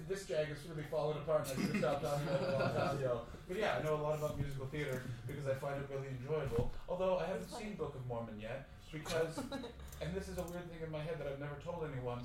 this 0.07 0.25
jag 0.25 0.49
is 0.49 0.57
really 0.69 0.87
falling 0.89 1.17
apart, 1.17 1.49
and 1.49 1.51
I 1.51 1.61
should 1.61 1.75
have 1.75 1.83
stopped 1.83 2.03
talking 2.03 2.27
about 2.27 2.41
it 2.41 2.49
a 2.49 2.59
long 2.59 2.73
time 2.75 2.97
ago. 3.03 3.21
But 3.47 3.57
yeah, 3.57 3.77
I 3.79 3.83
know 3.83 3.95
a 3.95 4.03
lot 4.03 4.17
about 4.17 4.39
musical 4.39 4.67
theater 4.67 5.03
because 5.27 5.47
I 5.47 5.53
find 5.55 5.75
it 5.81 5.87
really 5.91 6.07
enjoyable. 6.07 6.71
Although 6.87 7.17
I 7.17 7.25
haven't 7.25 7.51
seen 7.51 7.75
Book 7.75 7.95
of 7.95 8.05
Mormon 8.07 8.39
yet, 8.39 8.67
because, 8.91 9.37
and 10.01 10.13
this 10.15 10.27
is 10.27 10.37
a 10.37 10.43
weird 10.43 10.69
thing 10.71 10.79
in 10.83 10.91
my 10.91 11.01
head 11.01 11.19
that 11.19 11.27
I've 11.27 11.39
never 11.39 11.55
told 11.63 11.83
anyone. 11.91 12.19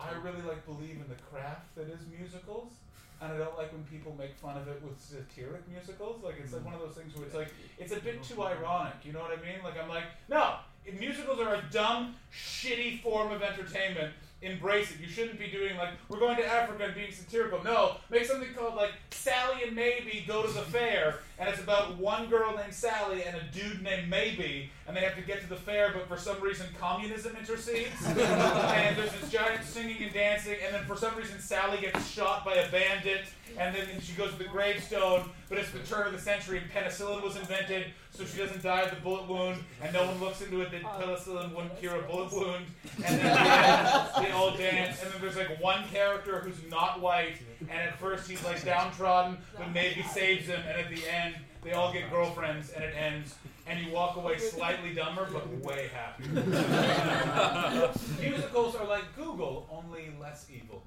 I 0.00 0.10
really 0.18 0.42
like 0.42 0.66
believe 0.66 0.98
in 0.98 1.06
the 1.08 1.20
craft 1.30 1.74
that 1.76 1.88
is 1.88 2.00
musicals, 2.10 2.72
and 3.20 3.32
I 3.32 3.38
don't 3.38 3.56
like 3.56 3.72
when 3.72 3.84
people 3.84 4.16
make 4.18 4.34
fun 4.34 4.56
of 4.56 4.66
it 4.66 4.82
with 4.82 4.98
satiric 5.00 5.68
musicals. 5.68 6.24
Like 6.24 6.36
it's 6.42 6.52
like 6.52 6.64
one 6.64 6.74
of 6.74 6.80
those 6.80 6.96
things 6.96 7.14
where 7.14 7.26
it's 7.26 7.34
like 7.34 7.54
it's 7.78 7.92
a 7.92 8.00
bit 8.00 8.22
too 8.22 8.42
ironic. 8.42 8.94
You 9.04 9.12
know 9.12 9.20
what 9.20 9.30
I 9.30 9.40
mean? 9.40 9.62
Like 9.62 9.78
I'm 9.78 9.88
like, 9.88 10.10
no, 10.28 10.56
musicals 10.98 11.38
are 11.38 11.54
a 11.54 11.62
dumb, 11.70 12.16
shitty 12.34 13.00
form 13.00 13.30
of 13.30 13.42
entertainment. 13.42 14.12
Embrace 14.42 14.90
it. 14.90 14.96
You 15.00 15.08
shouldn't 15.08 15.38
be 15.38 15.48
doing 15.48 15.76
like 15.76 15.90
we're 16.08 16.18
going 16.18 16.36
to 16.36 16.46
Africa 16.46 16.84
and 16.84 16.94
being 16.94 17.12
satirical. 17.12 17.62
No, 17.62 17.96
make 18.10 18.24
something 18.24 18.52
called 18.54 18.74
like 18.74 18.92
Sally 19.10 19.62
and 19.64 19.76
Maybe 19.76 20.24
go 20.26 20.42
to 20.42 20.52
the 20.52 20.62
fair, 20.62 21.20
and 21.42 21.50
it's 21.50 21.60
about 21.60 21.98
one 21.98 22.28
girl 22.28 22.54
named 22.56 22.72
Sally 22.72 23.24
and 23.24 23.34
a 23.34 23.42
dude 23.52 23.82
named 23.82 24.08
Maybe, 24.08 24.70
and 24.86 24.96
they 24.96 25.00
have 25.00 25.16
to 25.16 25.22
get 25.22 25.40
to 25.40 25.48
the 25.48 25.56
fair, 25.56 25.90
but 25.92 26.06
for 26.06 26.16
some 26.16 26.40
reason 26.40 26.68
communism 26.78 27.34
intercedes, 27.36 27.90
and 28.06 28.96
there's 28.96 29.10
this 29.10 29.28
giant 29.28 29.64
singing 29.64 30.04
and 30.04 30.12
dancing, 30.12 30.54
and 30.64 30.72
then 30.72 30.84
for 30.84 30.94
some 30.94 31.16
reason 31.16 31.40
Sally 31.40 31.80
gets 31.80 32.08
shot 32.08 32.44
by 32.44 32.54
a 32.54 32.70
bandit, 32.70 33.22
and 33.58 33.74
then 33.74 33.88
she 34.00 34.12
goes 34.12 34.30
to 34.30 34.38
the 34.38 34.44
gravestone, 34.44 35.30
but 35.48 35.58
it's 35.58 35.72
the 35.72 35.80
turn 35.80 36.06
of 36.06 36.12
the 36.12 36.18
century 36.18 36.58
and 36.58 36.70
penicillin 36.70 37.20
was 37.24 37.36
invented, 37.36 37.86
so 38.12 38.24
she 38.24 38.38
doesn't 38.38 38.62
die 38.62 38.82
of 38.82 38.90
the 38.90 39.00
bullet 39.00 39.28
wound, 39.28 39.64
and 39.82 39.92
no 39.92 40.06
one 40.06 40.20
looks 40.20 40.42
into 40.42 40.60
it 40.60 40.70
that 40.70 40.82
oh. 40.84 41.00
penicillin 41.00 41.52
wouldn't 41.56 41.76
cure 41.80 41.96
a 41.96 42.02
bullet 42.02 42.32
wound, 42.32 42.66
and 43.04 43.18
then 43.18 43.26
at 43.26 44.12
the 44.12 44.18
end, 44.18 44.26
they 44.26 44.30
all 44.30 44.56
dance, 44.56 45.02
and 45.02 45.12
then 45.12 45.20
there's 45.20 45.36
like 45.36 45.60
one 45.60 45.88
character 45.88 46.38
who's 46.38 46.70
not 46.70 47.00
white, 47.00 47.38
and 47.70 47.80
at 47.88 47.98
first 47.98 48.28
he's 48.28 48.44
like 48.44 48.64
downtrodden, 48.64 49.38
but 49.56 49.72
maybe 49.72 50.02
saves 50.02 50.46
him, 50.46 50.60
and 50.68 50.80
at 50.80 50.88
the 50.94 51.06
end 51.08 51.34
they 51.62 51.72
all 51.72 51.92
get 51.92 52.10
girlfriends, 52.10 52.70
and 52.70 52.84
it 52.84 52.94
ends. 52.96 53.34
And 53.66 53.84
you 53.84 53.92
walk 53.92 54.16
away 54.16 54.38
slightly 54.38 54.92
dumber, 54.92 55.28
but 55.32 55.48
way 55.64 55.88
happier. 55.94 56.32
Musicals 58.20 58.74
are 58.74 58.86
like 58.86 59.04
Google, 59.14 59.68
only 59.70 60.12
less 60.20 60.46
evil. 60.52 60.82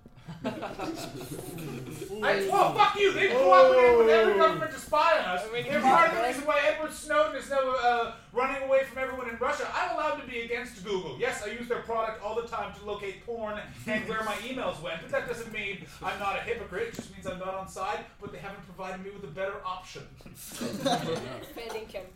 I, 2.24 2.48
well, 2.52 2.74
fuck 2.74 3.00
you! 3.00 3.14
They 3.14 3.30
cooperated 3.30 3.98
with 3.98 4.10
every 4.10 4.36
government 4.36 4.72
to 4.72 4.80
spy 4.80 5.20
on 5.20 5.26
us. 5.26 5.46
They're 5.52 5.82
part 5.82 6.10
of 6.10 6.18
the 6.18 6.24
reason 6.24 6.46
why 6.46 6.62
Edward 6.66 6.94
Snowden 6.94 7.36
is 7.36 7.50
now 7.50 7.60
uh, 7.62 8.14
running 8.32 8.64
away 8.64 8.84
from 8.84 8.98
everyone 9.00 9.30
in 9.30 9.38
Russia. 9.38 9.68
I'm 9.74 9.96
allowed 9.96 10.22
to 10.22 10.28
be 10.28 10.42
against 10.42 10.84
Google. 10.84 11.18
Yes, 11.20 11.44
I 11.44 11.52
use 11.52 11.68
their 11.68 11.82
product 11.82 12.24
all 12.24 12.36
the 12.36 12.48
time 12.48 12.74
to 12.80 12.86
locate 12.86 13.26
porn 13.26 13.60
and 13.88 14.08
where 14.08 14.24
my 14.24 14.36
emails 14.36 14.82
went, 14.82 15.02
but 15.02 15.12
that 15.12 15.28
doesn't 15.28 15.52
mean 15.52 15.86
I'm 16.02 16.20
not 16.20 16.38
a 16.38 16.42
hypocrite. 16.42 16.90
It 16.90 16.96
just 16.96 17.12
means 17.14 17.26
I'm 17.28 17.40
not 17.40 17.56
on 17.56 17.68
side, 17.68 18.06
but 18.22 18.32
they 18.32 18.40
haven't 18.40 18.64
provided 18.66 19.04
me 19.04 19.12
with 19.12 19.24
a 19.24 19.34
better 19.34 19.56
option. 19.66 20.04
Fair 20.24 21.76
income. 21.76 22.08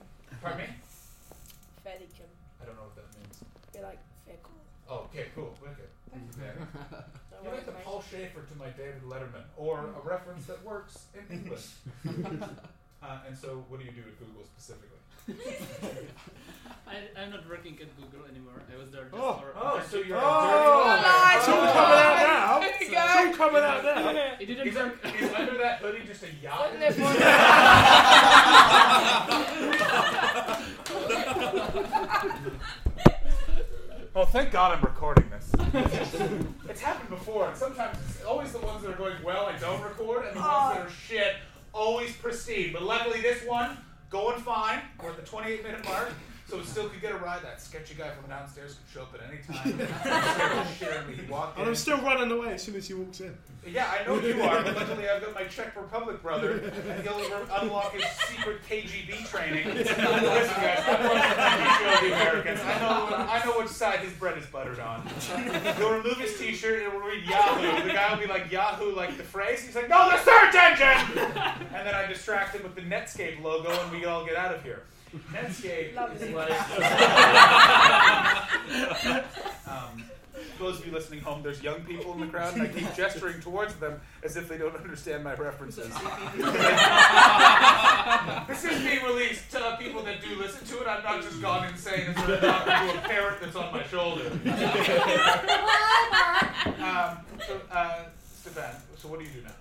Pardon 0.41 0.61
me? 0.61 0.67
Fair 1.83 1.95
income. 1.95 2.31
I 2.61 2.65
don't 2.65 2.75
know 2.75 2.83
what 2.83 2.95
that 2.95 3.05
means. 3.17 3.43
Be 3.73 3.79
like, 3.81 3.99
fair 4.25 4.35
call. 4.43 4.53
Oh, 4.89 5.09
okay, 5.11 5.27
cool. 5.35 5.55
Wicked. 5.61 5.89
Thank 7.43 7.45
you, 7.45 7.45
Danny. 7.45 7.45
Don't 7.45 7.45
You're 7.45 7.53
like 7.55 7.65
the. 7.65 7.71
Paul 7.83 8.01
Shaffer 8.01 8.41
to 8.41 8.55
my 8.57 8.69
David 8.69 9.03
Letterman, 9.03 9.43
or 9.57 9.79
a 9.95 10.07
reference 10.07 10.45
that 10.45 10.63
works 10.63 11.05
in 11.13 11.25
English. 11.39 11.67
uh, 13.03 13.17
and 13.27 13.37
so, 13.37 13.63
what 13.69 13.79
do 13.79 13.85
you 13.85 13.91
do 13.91 14.01
at 14.01 14.17
Google 14.19 14.43
specifically? 14.45 14.97
I, 16.87 17.21
I'm 17.21 17.29
not 17.29 17.47
working 17.47 17.77
at 17.79 17.95
Google 18.01 18.25
anymore. 18.27 18.61
I 18.73 18.77
was 18.81 18.89
there 18.91 19.03
just 19.03 19.13
Oh, 19.13 19.33
for 19.35 19.53
Oh, 19.55 19.79
so 19.91 19.97
you're 19.97 20.17
Oh, 20.19 20.21
a 20.21 20.23
dirty 20.41 20.69
liar. 21.05 21.37
it's 21.37 21.47
all 21.47 21.61
coming 21.73 21.99
out 22.01 22.17
now. 22.25 22.59
There 22.59 22.81
you 22.81 22.89
go. 22.89 22.97
all 22.97 23.33
coming 23.35 23.63
out 23.63 23.83
now. 23.83 24.35
It 24.39 24.45
didn't 24.47 24.67
Is, 24.67 24.75
work. 24.75 25.01
there, 25.03 25.15
is 25.23 25.33
under 25.33 25.57
that 25.59 25.79
hoodie 25.79 26.03
just 26.07 26.23
a 26.23 26.27
yacht? 26.41 26.73
Wasn't 26.73 26.83
it 26.83 26.93
for- 26.93 28.19
Oh, 34.15 34.25
thank 34.25 34.51
God 34.51 34.75
I'm 34.75 34.81
recording 34.83 35.29
this. 35.29 35.51
It's 36.79 36.87
happened 36.87 37.09
before, 37.09 37.49
and 37.49 37.57
sometimes 37.57 37.97
it's 38.07 38.23
always 38.23 38.53
the 38.53 38.59
ones 38.59 38.81
that 38.83 38.91
are 38.91 38.95
going 38.95 39.21
well 39.21 39.47
I 39.47 39.57
don't 39.57 39.81
record, 39.81 40.27
and 40.27 40.33
the 40.33 40.39
ones 40.39 40.75
that 40.75 40.79
oh. 40.79 40.85
are 40.85 40.89
shit 40.89 41.35
always 41.73 42.15
pristine. 42.15 42.71
But 42.71 42.83
luckily, 42.83 43.19
this 43.19 43.45
one 43.45 43.77
going 44.09 44.39
fine. 44.39 44.79
We're 45.03 45.09
at 45.09 45.17
the 45.17 45.23
28 45.23 45.61
minute 45.61 45.83
mark, 45.83 46.13
So 46.49 46.59
it 46.59 46.65
still 46.65 46.89
could 46.89 46.99
get 46.99 47.11
a 47.11 47.17
ride. 47.17 47.43
That 47.43 47.61
sketchy 47.61 47.93
guy 47.93 48.09
from 48.09 48.27
downstairs 48.27 48.75
could 48.75 48.91
show 48.91 49.01
up 49.03 49.13
at 49.13 49.21
any 49.29 49.37
time. 49.45 50.67
Shit, 50.79 51.15
he 51.15 51.31
walked 51.31 51.59
And. 51.59 51.67
I'm 51.67 51.75
still 51.75 51.99
running 52.01 52.31
away 52.31 52.53
as 52.53 52.63
soon 52.63 52.75
as 52.75 52.87
he 52.87 52.95
walks 52.95 53.19
in. 53.21 53.37
Yeah, 53.67 53.87
I 53.87 54.03
know 54.07 54.19
you 54.19 54.41
are, 54.41 54.63
but 54.63 54.75
luckily 54.75 55.07
I've 55.07 55.21
got 55.21 55.35
my 55.35 55.43
Czech 55.43 55.75
Republic 55.75 56.23
brother, 56.23 56.53
and 56.89 57.03
he'll 57.03 57.19
unlock 57.61 57.93
his 57.93 58.03
secret 58.27 58.61
KGB 58.67 59.27
training. 59.29 59.67
Listen, 59.75 59.95
guys, 59.99 60.83
I'm 60.87 61.07
one 61.07 61.17
of 61.17 62.01
show 62.01 62.07
the 62.07 62.13
Americans. 62.15 62.59
I 62.61 62.79
know, 62.79 63.15
I 63.29 63.45
know 63.45 63.59
which 63.59 63.67
side 63.67 63.99
his 63.99 64.13
bread 64.13 64.37
is 64.37 64.45
buttered 64.47 64.79
on. 64.79 65.05
He'll 65.77 65.91
remove 65.91 66.17
his 66.17 66.39
T-shirt, 66.39 66.81
and 66.81 66.83
it 66.83 66.93
will 66.93 67.07
read 67.07 67.25
Yahoo. 67.29 67.87
The 67.87 67.93
guy 67.93 68.11
will 68.11 68.21
be 68.21 68.27
like 68.27 68.51
Yahoo, 68.51 68.95
like 68.95 69.17
the 69.17 69.23
phrase. 69.23 69.61
He's 69.61 69.75
like, 69.75 69.89
no, 69.89 70.09
the 70.09 70.17
search 70.23 70.55
engine. 70.55 71.19
And 71.73 71.85
then 71.85 71.93
I 71.93 72.07
distract 72.07 72.55
him 72.55 72.63
with 72.63 72.73
the 72.75 72.81
Netscape 72.81 73.43
logo, 73.43 73.69
and 73.69 73.91
we 73.91 74.05
all 74.05 74.25
get 74.25 74.35
out 74.35 74.55
of 74.55 74.63
here. 74.63 74.83
Netscape 75.31 75.89
is 75.89 75.95
Lovely. 75.95 76.33
like. 76.33 76.49
um, 79.67 80.03
for 80.57 80.63
those 80.65 80.79
of 80.79 80.85
you 80.85 80.91
listening 80.91 81.21
home, 81.21 81.41
there's 81.41 81.63
young 81.63 81.81
people 81.81 82.13
in 82.13 82.19
the 82.19 82.27
crowd, 82.27 82.53
and 82.53 82.61
I 82.63 82.67
keep 82.67 82.93
gesturing 82.95 83.39
towards 83.41 83.73
them 83.75 83.99
as 84.23 84.35
if 84.37 84.47
they 84.47 84.57
don't 84.57 84.75
understand 84.75 85.23
my 85.23 85.33
references. 85.35 85.87
this 88.47 88.63
is 88.65 88.81
being 88.83 89.03
released 89.05 89.49
to 89.51 89.57
the 89.59 89.75
people 89.79 90.03
that 90.03 90.21
do 90.21 90.35
listen 90.37 90.65
to 90.67 90.81
it. 90.81 90.87
I'm 90.87 91.03
not 91.03 91.21
just 91.23 91.41
gone 91.41 91.67
insane 91.67 92.07
and 92.07 92.17
sort 92.17 92.29
of 92.31 92.41
talking 92.41 92.89
to 92.89 92.97
a 92.97 93.01
parrot 93.07 93.39
that's 93.41 93.55
on 93.55 93.71
my 93.73 93.83
shoulder. 93.83 94.25
um, 96.83 97.17
so, 97.47 97.61
uh, 97.71 98.03
Stefan, 98.33 98.75
so 98.97 99.07
what 99.07 99.19
do 99.19 99.25
you 99.25 99.31
do 99.31 99.41
now? 99.43 99.55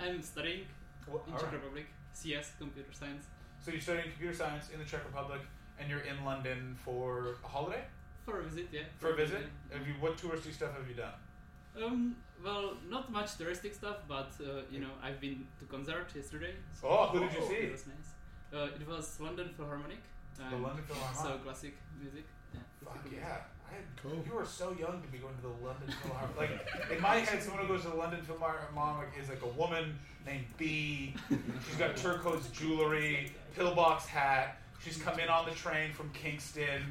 I'm 0.00 0.22
studying 0.22 0.66
What, 1.06 1.22
in 1.26 1.32
Czech 1.34 1.42
right. 1.44 1.52
Republic, 1.54 1.86
CS, 2.12 2.52
computer 2.58 2.92
science, 2.92 3.24
So 3.64 3.70
you're 3.70 3.80
studying 3.80 4.10
computer 4.10 4.34
science 4.34 4.70
in 4.72 4.78
the 4.80 4.84
Czech 4.84 5.04
Republic, 5.06 5.40
and 5.78 5.88
you're 5.88 6.00
in 6.00 6.24
London 6.24 6.76
for 6.84 7.36
a 7.44 7.48
holiday? 7.48 7.82
for 8.24 8.38
a 8.38 8.42
visit, 8.44 8.68
yeah. 8.70 8.82
For 9.00 9.10
a 9.10 9.16
visit? 9.16 9.42
Have 9.72 9.86
you, 9.86 9.94
what 9.98 10.16
touristy 10.16 10.52
stuff 10.52 10.76
have 10.76 10.86
you 10.88 10.94
done? 10.94 11.14
Um, 11.76 12.14
well, 12.44 12.74
not 12.88 13.10
much 13.10 13.30
touristic 13.38 13.74
stuff, 13.74 13.96
but 14.06 14.30
uh, 14.40 14.62
you 14.70 14.78
know, 14.80 14.90
I've 15.02 15.20
been 15.20 15.46
to 15.58 15.64
concert 15.66 16.06
yesterday. 16.14 16.54
So 16.80 16.86
Oh, 16.88 17.06
who 17.06 17.20
did 17.20 17.32
you 17.32 17.38
It 17.42 17.48
see? 17.48 17.70
was 17.72 17.86
nice. 17.86 18.10
Uh, 18.54 18.68
it 18.80 18.86
was 18.88 19.18
London 19.20 19.48
Philharmonic. 19.56 20.02
The 20.36 20.56
London 20.56 20.84
So 21.14 21.38
classic 21.44 21.74
music. 22.00 22.24
Yeah. 22.54 22.60
Fuck 22.84 23.06
yeah. 23.12 23.38
Cool. 24.02 24.24
You 24.26 24.38
are 24.38 24.46
so 24.46 24.70
young 24.78 25.00
to 25.00 25.08
be 25.08 25.18
going 25.18 25.34
to 25.36 25.42
the 25.42 25.64
London 25.64 25.94
Philharmonic. 26.02 26.32
Like, 26.36 26.90
in 26.90 27.00
my 27.00 27.16
head, 27.16 27.42
someone 27.42 27.64
who 27.64 27.72
goes 27.72 27.82
to 27.82 27.90
the 27.90 27.96
London 27.96 28.20
Philharmonic 28.22 29.10
is 29.20 29.28
like 29.28 29.42
a 29.42 29.48
woman 29.48 29.96
named 30.26 30.46
B. 30.58 31.14
She's 31.28 31.76
got 31.78 31.96
turquoise 31.96 32.48
jewelry, 32.48 33.32
pillbox 33.54 34.06
hat. 34.06 34.58
She's 34.84 34.96
come 34.96 35.20
in 35.20 35.28
on 35.28 35.44
the 35.44 35.52
train 35.52 35.92
from 35.92 36.10
Kingston. 36.10 36.82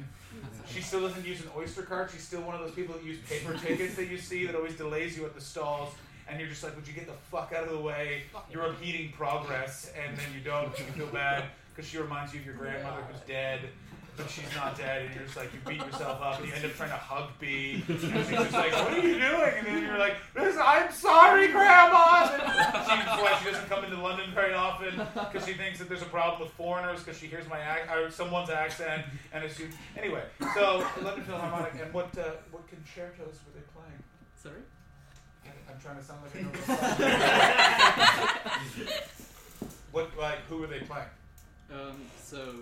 She 0.66 0.80
still 0.80 1.02
doesn't 1.02 1.26
use 1.26 1.42
an 1.42 1.50
Oyster 1.54 1.82
card. 1.82 2.10
She's 2.10 2.22
still 2.22 2.40
one 2.40 2.54
of 2.54 2.62
those 2.62 2.70
people 2.70 2.94
that 2.94 3.04
use 3.04 3.18
paper 3.28 3.54
tickets 3.58 3.94
that 3.96 4.06
you 4.06 4.16
see 4.16 4.46
that 4.46 4.54
always 4.54 4.76
delays 4.76 5.16
you 5.16 5.26
at 5.26 5.34
the 5.34 5.40
stalls. 5.40 5.92
And 6.28 6.40
you're 6.40 6.48
just 6.48 6.62
like, 6.62 6.74
would 6.74 6.88
you 6.88 6.94
get 6.94 7.06
the 7.06 7.12
fuck 7.30 7.52
out 7.54 7.64
of 7.64 7.70
the 7.70 7.80
way? 7.80 8.22
You're 8.50 8.64
impeding 8.64 9.12
progress, 9.12 9.92
and 10.02 10.16
then 10.16 10.24
you 10.34 10.40
don't. 10.40 10.70
You 10.78 10.84
feel 10.86 11.06
bad 11.08 11.44
because 11.74 11.90
she 11.90 11.98
reminds 11.98 12.32
you 12.32 12.40
of 12.40 12.46
your 12.46 12.54
grandmother 12.54 13.02
who's 13.10 13.20
dead, 13.26 13.60
but 14.16 14.28
she's 14.28 14.54
not 14.54 14.76
dead. 14.76 15.06
And 15.06 15.14
you're 15.14 15.24
just 15.24 15.36
like, 15.36 15.50
you 15.52 15.60
beat 15.66 15.78
yourself 15.84 16.20
up, 16.20 16.38
and 16.38 16.48
you 16.48 16.54
end 16.54 16.64
up 16.64 16.72
trying 16.72 16.90
to 16.90 16.96
hug 16.96 17.30
B. 17.40 17.82
And 17.88 18.00
she's 18.00 18.10
just 18.10 18.52
like, 18.52 18.72
what 18.72 18.92
are 18.92 18.98
you 18.98 19.14
doing? 19.18 19.52
And 19.58 19.66
then 19.66 19.82
you're 19.82 19.98
like, 19.98 20.16
this, 20.34 20.56
I'm 20.62 20.92
sorry, 20.92 21.48
Grandma. 21.48 22.28
And 22.32 23.20
why 23.22 23.38
she 23.42 23.50
doesn't 23.50 23.68
come 23.68 23.84
into 23.84 24.00
London 24.00 24.30
very 24.34 24.54
often 24.54 24.96
because 25.14 25.46
she 25.46 25.54
thinks 25.54 25.78
that 25.78 25.88
there's 25.88 26.02
a 26.02 26.06
problem 26.06 26.40
with 26.42 26.50
foreigners 26.52 27.02
because 27.02 27.18
she 27.18 27.26
hears 27.26 27.48
my 27.48 27.58
ac- 27.58 27.88
or 27.92 28.10
someone's 28.10 28.50
accent 28.50 29.04
and 29.32 29.44
it's 29.44 29.54
assumes. 29.54 29.74
Anyway, 29.96 30.22
so 30.54 30.86
London 31.02 31.24
Philharmonic, 31.24 31.72
and 31.82 31.92
what 31.92 32.16
uh, 32.18 32.32
what 32.50 32.66
concertos 32.68 33.38
were 33.46 33.52
they 33.54 33.64
playing? 33.74 34.02
Sorry. 34.36 34.60
I- 35.46 35.72
I'm 35.72 35.80
trying 35.80 35.96
to 35.96 36.02
sound 36.02 36.20
like 36.22 36.36
I 36.36 36.42
know. 36.42 36.50
what 39.92 40.16
like 40.18 40.38
who 40.48 40.58
were 40.58 40.66
they 40.66 40.80
playing? 40.80 41.06
Um, 41.72 41.96
so, 42.22 42.54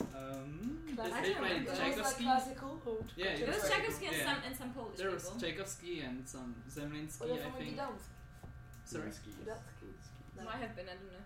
um, 0.00 0.80
I 0.88 0.90
they, 0.90 0.96
don't 0.96 1.22
they 1.22 1.34
played 1.34 1.50
remember. 1.66 1.74
Tchaikovsky. 1.74 2.24
classical 2.24 2.82
or 2.86 2.96
Yeah, 3.16 3.26
It 3.26 3.48
was 3.48 3.68
Tchaikovsky 3.70 4.06
and 4.06 4.16
Yeah. 4.16 4.24
some 4.34 4.42
and 4.46 4.56
some 4.56 4.70
Polish 4.72 4.98
There 4.98 5.10
was 5.10 5.24
people. 5.24 5.40
Tchaikovsky 5.40 6.00
and 6.00 6.28
some 6.28 6.54
Zemlinsky, 6.70 7.20
Or 7.22 7.26
they're 7.28 7.36
I 7.46 7.50
from 7.50 7.52
think. 7.60 7.76
Gdansk. 7.78 8.06
Sorry. 8.84 9.10
Might 10.44 10.56
have 10.60 10.76
been, 10.76 10.86
I 10.86 10.94
don't 10.98 11.12
know. 11.12 11.24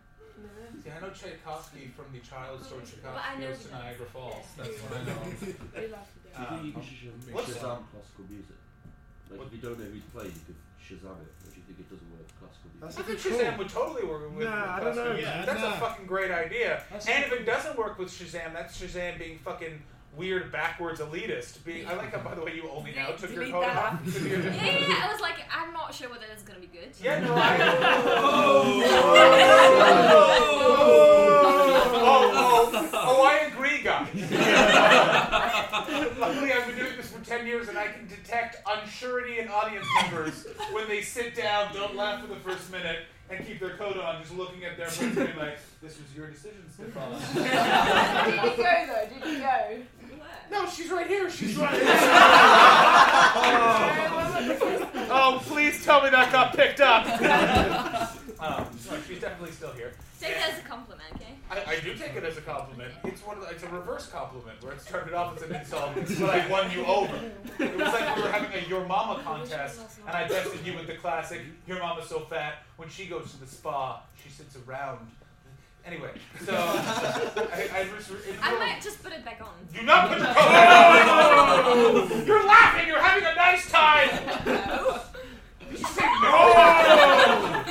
See, 0.84 0.90
I 0.90 1.00
know 1.00 1.10
Tchaikovsky 1.10 1.90
from 1.96 2.12
the 2.12 2.20
child 2.20 2.62
story 2.64 2.82
But 3.02 3.16
I 3.16 3.34
Tchaikovsky 3.34 3.40
know 3.40 3.48
goes 3.50 3.58
to 3.58 3.68
Gdansk. 3.68 3.72
Niagara 3.82 4.06
Falls. 4.06 4.34
Yes. 4.36 4.46
That's 4.56 4.78
what 4.82 4.92
I 4.92 5.04
know. 5.04 5.18
They 5.74 5.88
like 5.88 6.08
to 6.12 6.18
do 6.22 6.28
Do 6.28 6.66
you 6.66 6.72
think 6.72 6.76
you 6.76 6.82
should 6.82 7.14
Shazam 7.18 7.32
what's- 7.34 7.50
Shazam 7.50 7.80
classical 7.90 8.24
music? 8.30 8.56
Like 9.30 9.38
What- 9.38 9.46
if 9.48 9.52
you 9.54 9.58
don't 9.58 9.78
know 9.78 9.84
who's 9.90 10.02
playing, 10.14 10.32
you 10.38 10.44
could 10.46 10.60
Shazam 10.88 11.20
it. 11.20 11.28
Or 11.28 11.50
do 11.52 11.56
you 11.56 11.62
think 11.68 11.78
it 11.80 11.88
doesn't 11.90 12.10
work 12.10 12.24
with 12.24 12.32
classical 12.40 12.68
music? 12.72 12.80
That's 12.80 12.96
I 12.96 13.00
a 13.00 13.04
think 13.04 13.22
good 13.22 13.32
Shazam 13.32 13.50
call. 13.50 13.58
would 13.58 13.68
totally 13.68 14.04
work 14.08 14.22
with. 14.36 14.44
Nah, 14.48 14.54
with 14.54 14.64
I 14.64 14.80
don't 14.80 14.80
classical 14.80 15.04
know. 15.04 15.12
music. 15.14 15.34
Yeah, 15.34 15.44
that's 15.44 15.60
nah. 15.62 15.74
a 15.74 15.80
fucking 15.80 16.06
great 16.06 16.30
idea. 16.30 16.82
That's 16.90 17.06
and 17.08 17.24
if 17.24 17.32
it 17.32 17.44
doesn't 17.44 17.76
work 17.78 17.98
with 17.98 18.08
Shazam, 18.08 18.52
that's 18.54 18.80
Shazam 18.80 19.18
being 19.18 19.38
fucking 19.38 19.82
weird, 20.16 20.50
backwards 20.50 21.00
elitist. 21.00 21.62
Being, 21.64 21.86
I 21.86 21.94
like 21.94 22.12
how, 22.12 22.20
by 22.22 22.34
the 22.34 22.42
way, 22.42 22.54
you 22.56 22.68
only 22.70 22.92
now 22.94 23.08
took 23.12 23.30
your 23.30 23.40
Delete 23.40 23.52
coat 23.52 23.60
that. 23.62 23.76
off. 23.76 24.04
because 24.04 24.24
Yeah, 24.24 24.40
yeah, 24.64 24.78
yeah, 24.88 25.04
I 25.04 25.12
was 25.12 25.20
like, 25.20 25.36
I'm 25.54 25.72
not 25.72 25.94
sure 25.94 26.08
whether 26.08 26.24
it's 26.32 26.42
gonna 26.42 26.58
be 26.60 26.66
good. 26.66 26.88
Yeah, 27.02 27.20
no, 27.20 27.34
I. 27.36 27.58
Oh. 28.20 28.82
oh, 32.00 32.70
oh, 32.72 32.90
oh, 32.94 33.22
I 33.22 33.46
agree, 33.52 33.82
guys. 33.82 34.08
Luckily, 36.18 36.52
I've 36.52 36.66
been 36.66 36.76
doing 36.76 36.76
this 36.76 36.76
for 36.76 36.77
10 37.28 37.46
years 37.46 37.68
and 37.68 37.76
I 37.76 37.88
can 37.88 38.08
detect 38.08 38.64
unsurety 38.64 39.38
in 39.38 39.48
audience 39.48 39.86
members 40.02 40.46
when 40.72 40.88
they 40.88 41.02
sit 41.02 41.34
down, 41.34 41.74
don't 41.74 41.94
laugh 41.94 42.22
for 42.22 42.26
the 42.26 42.40
first 42.40 42.72
minute, 42.72 43.00
and 43.30 43.46
keep 43.46 43.60
their 43.60 43.76
coat 43.76 43.98
on, 43.98 44.22
just 44.22 44.34
looking 44.34 44.64
at 44.64 44.78
their 44.78 44.88
friends 44.88 45.14
and 45.18 45.26
being 45.26 45.38
like, 45.38 45.58
this 45.82 45.98
was 45.98 46.16
your 46.16 46.28
decision, 46.28 46.64
Stefan. 46.72 47.12
Did 47.34 47.44
you 48.34 48.56
go 48.56 48.86
though? 48.86 49.08
Did 49.12 49.32
you 49.32 49.38
go? 49.40 49.82
No, 50.50 50.66
she's 50.70 50.90
right 50.90 51.06
here. 51.06 51.28
She's 51.30 51.54
right 51.56 51.74
here. 51.74 51.84
oh, 55.10 55.42
please 55.44 55.84
tell 55.84 56.02
me 56.02 56.08
that 56.08 56.32
got 56.32 56.56
picked 56.56 56.80
up. 56.80 57.04
um, 58.40 58.78
sorry, 58.78 59.00
she's 59.06 59.20
definitely 59.20 59.52
still 59.52 59.72
here. 59.72 59.92
Take 60.18 60.36
that 60.36 60.54
as 60.54 60.58
a 60.60 60.62
compliment, 60.62 61.08
okay? 61.16 61.37
I, 61.50 61.64
I 61.66 61.80
do 61.80 61.94
take 61.94 62.14
it 62.14 62.24
as 62.24 62.36
a 62.36 62.42
compliment. 62.42 62.92
It's 63.04 63.24
one 63.24 63.38
of 63.38 63.42
the, 63.44 63.50
it's 63.50 63.62
a 63.62 63.68
reverse 63.68 64.06
compliment 64.08 64.62
where 64.62 64.72
it 64.72 64.80
started 64.80 65.14
off 65.14 65.36
as 65.36 65.42
an 65.48 65.54
insult, 65.54 65.94
but 65.94 66.30
I 66.30 66.46
won 66.48 66.70
you 66.70 66.84
over. 66.84 67.16
It 67.58 67.76
was 67.76 67.92
like 67.92 68.16
we 68.16 68.22
were 68.22 68.28
having 68.30 68.52
a 68.52 68.68
your 68.68 68.86
mama 68.86 69.22
contest, 69.22 69.80
and 70.06 70.14
I 70.16 70.28
tested 70.28 70.66
you 70.66 70.74
with 70.74 70.86
the 70.86 70.94
classic 70.94 71.40
"Your 71.66 71.78
mama's 71.78 72.08
so 72.08 72.20
fat." 72.20 72.64
When 72.76 72.88
she 72.88 73.06
goes 73.06 73.32
to 73.32 73.40
the 73.40 73.46
spa, 73.46 74.02
she 74.22 74.28
sits 74.28 74.56
around. 74.66 75.10
Anyway, 75.86 76.10
so 76.44 76.52
I, 76.54 77.68
I 77.72 77.88
was 77.94 78.10
I 78.42 78.58
might 78.58 78.82
just 78.82 79.02
put 79.02 79.12
it 79.12 79.24
back 79.24 79.40
on. 79.40 79.54
do 79.72 79.82
not 79.82 80.08
put 80.10 80.18
your 80.18 80.26
coat 80.26 80.36
on. 80.36 82.26
You're 82.26 82.46
laughing. 82.46 82.86
You're 82.88 83.00
having 83.00 83.24
a 83.24 83.34
nice 83.34 83.70
time. 83.70 84.10
Did 85.70 85.78
you 85.78 85.86
say 85.86 86.04
no? 86.22 87.64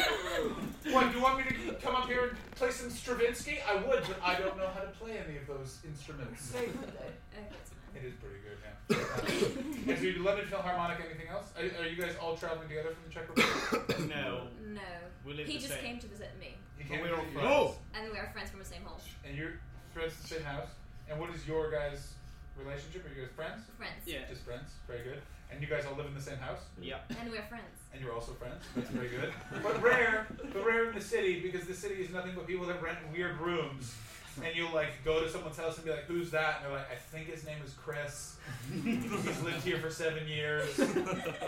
what? 0.93 1.11
Do 1.11 1.17
you 1.17 1.23
want 1.23 1.37
me 1.37 1.43
to 1.43 1.73
come 1.75 1.95
up 1.95 2.07
here 2.07 2.29
and 2.29 2.46
play 2.57 2.71
some 2.71 2.89
Stravinsky? 2.89 3.59
I 3.67 3.75
would, 3.75 4.03
but 4.03 4.19
I 4.23 4.37
don't 4.39 4.57
know 4.57 4.67
how 4.73 4.81
to 4.81 4.87
play 4.99 5.17
any 5.25 5.37
of 5.37 5.47
those 5.47 5.79
instruments. 5.85 6.49
Very 6.49 6.67
good 6.67 6.91
though. 6.93 7.13
Okay, 7.37 7.47
it's 7.61 7.69
fine. 7.69 7.95
It 7.95 8.05
is 8.05 8.13
pretty 8.21 8.41
good, 8.45 8.57
yeah. 8.61 9.89
Uh, 9.89 9.93
is 9.93 10.03
your 10.03 10.23
London 10.23 10.45
Philharmonic 10.47 10.99
anything 11.05 11.27
else? 11.29 11.47
Are, 11.57 11.83
are 11.83 11.87
you 11.87 11.95
guys 12.01 12.15
all 12.21 12.35
traveling 12.35 12.67
together 12.67 12.89
from 12.93 13.03
the 13.07 13.13
Czech 13.13 13.27
Republic? 13.29 14.09
No, 14.09 14.47
No. 14.73 14.81
we 15.25 15.33
live 15.33 15.47
He 15.47 15.53
the 15.57 15.59
just 15.67 15.73
same. 15.75 15.83
came 15.83 15.99
to 15.99 16.07
visit 16.07 16.31
me. 16.39 16.55
You 16.79 16.85
But 16.89 17.01
we're 17.01 17.15
all 17.15 17.21
visit 17.21 17.33
friends. 17.33 17.49
your- 17.49 17.51
Oh, 17.51 17.77
And 17.95 18.11
we 18.11 18.17
are 18.19 18.29
friends 18.33 18.49
from 18.49 18.59
the 18.59 18.65
same 18.65 18.83
home. 18.83 18.99
And 19.25 19.37
you're 19.37 19.59
friends 19.93 20.13
in 20.17 20.21
the 20.21 20.27
same 20.27 20.43
house. 20.43 20.69
And 21.09 21.19
what 21.19 21.29
is 21.33 21.47
your 21.47 21.71
guys' 21.71 22.13
relationship? 22.57 23.05
Are 23.05 23.09
you 23.15 23.21
guys 23.25 23.31
friends? 23.35 23.63
Friends. 23.77 24.01
Yeah. 24.05 24.25
Just 24.29 24.43
friends. 24.43 24.69
Very 24.87 25.03
good. 25.03 25.21
And 25.51 25.61
you 25.61 25.67
guys 25.67 25.85
all 25.89 25.95
live 25.95 26.05
in 26.07 26.13
the 26.13 26.21
same 26.21 26.37
house? 26.37 26.59
Yep. 26.81 27.13
And 27.21 27.31
we're 27.31 27.41
friends. 27.43 27.63
And 27.93 28.01
you're 28.03 28.13
also 28.13 28.33
friends. 28.33 28.63
That's 28.75 28.89
very 28.91 29.09
good. 29.09 29.31
But 29.63 29.81
rare, 29.81 30.27
but 30.53 30.65
rare 30.65 30.89
in 30.89 30.95
the 30.95 31.01
city 31.01 31.39
because 31.39 31.65
the 31.67 31.73
city 31.73 31.95
is 31.95 32.11
nothing 32.11 32.33
but 32.35 32.45
people 32.47 32.65
that 32.67 32.81
rent 32.81 32.97
weird 33.13 33.39
rooms. 33.39 33.95
And 34.43 34.55
you'll 34.55 34.73
like 34.73 35.03
go 35.03 35.23
to 35.23 35.27
someone's 35.27 35.57
house 35.57 35.77
and 35.77 35.85
be 35.85 35.89
like, 35.89 36.03
"Who's 36.03 36.29
that?" 36.29 36.57
And 36.57 36.65
they're 36.65 36.77
like, 36.77 36.91
"I 36.91 36.95
think 36.95 37.25
his 37.27 37.43
name 37.43 37.57
is 37.65 37.73
Chris. 37.73 38.35
He's 38.83 39.41
lived 39.41 39.63
here 39.63 39.79
for 39.79 39.89
seven 39.89 40.27
years. 40.27 40.75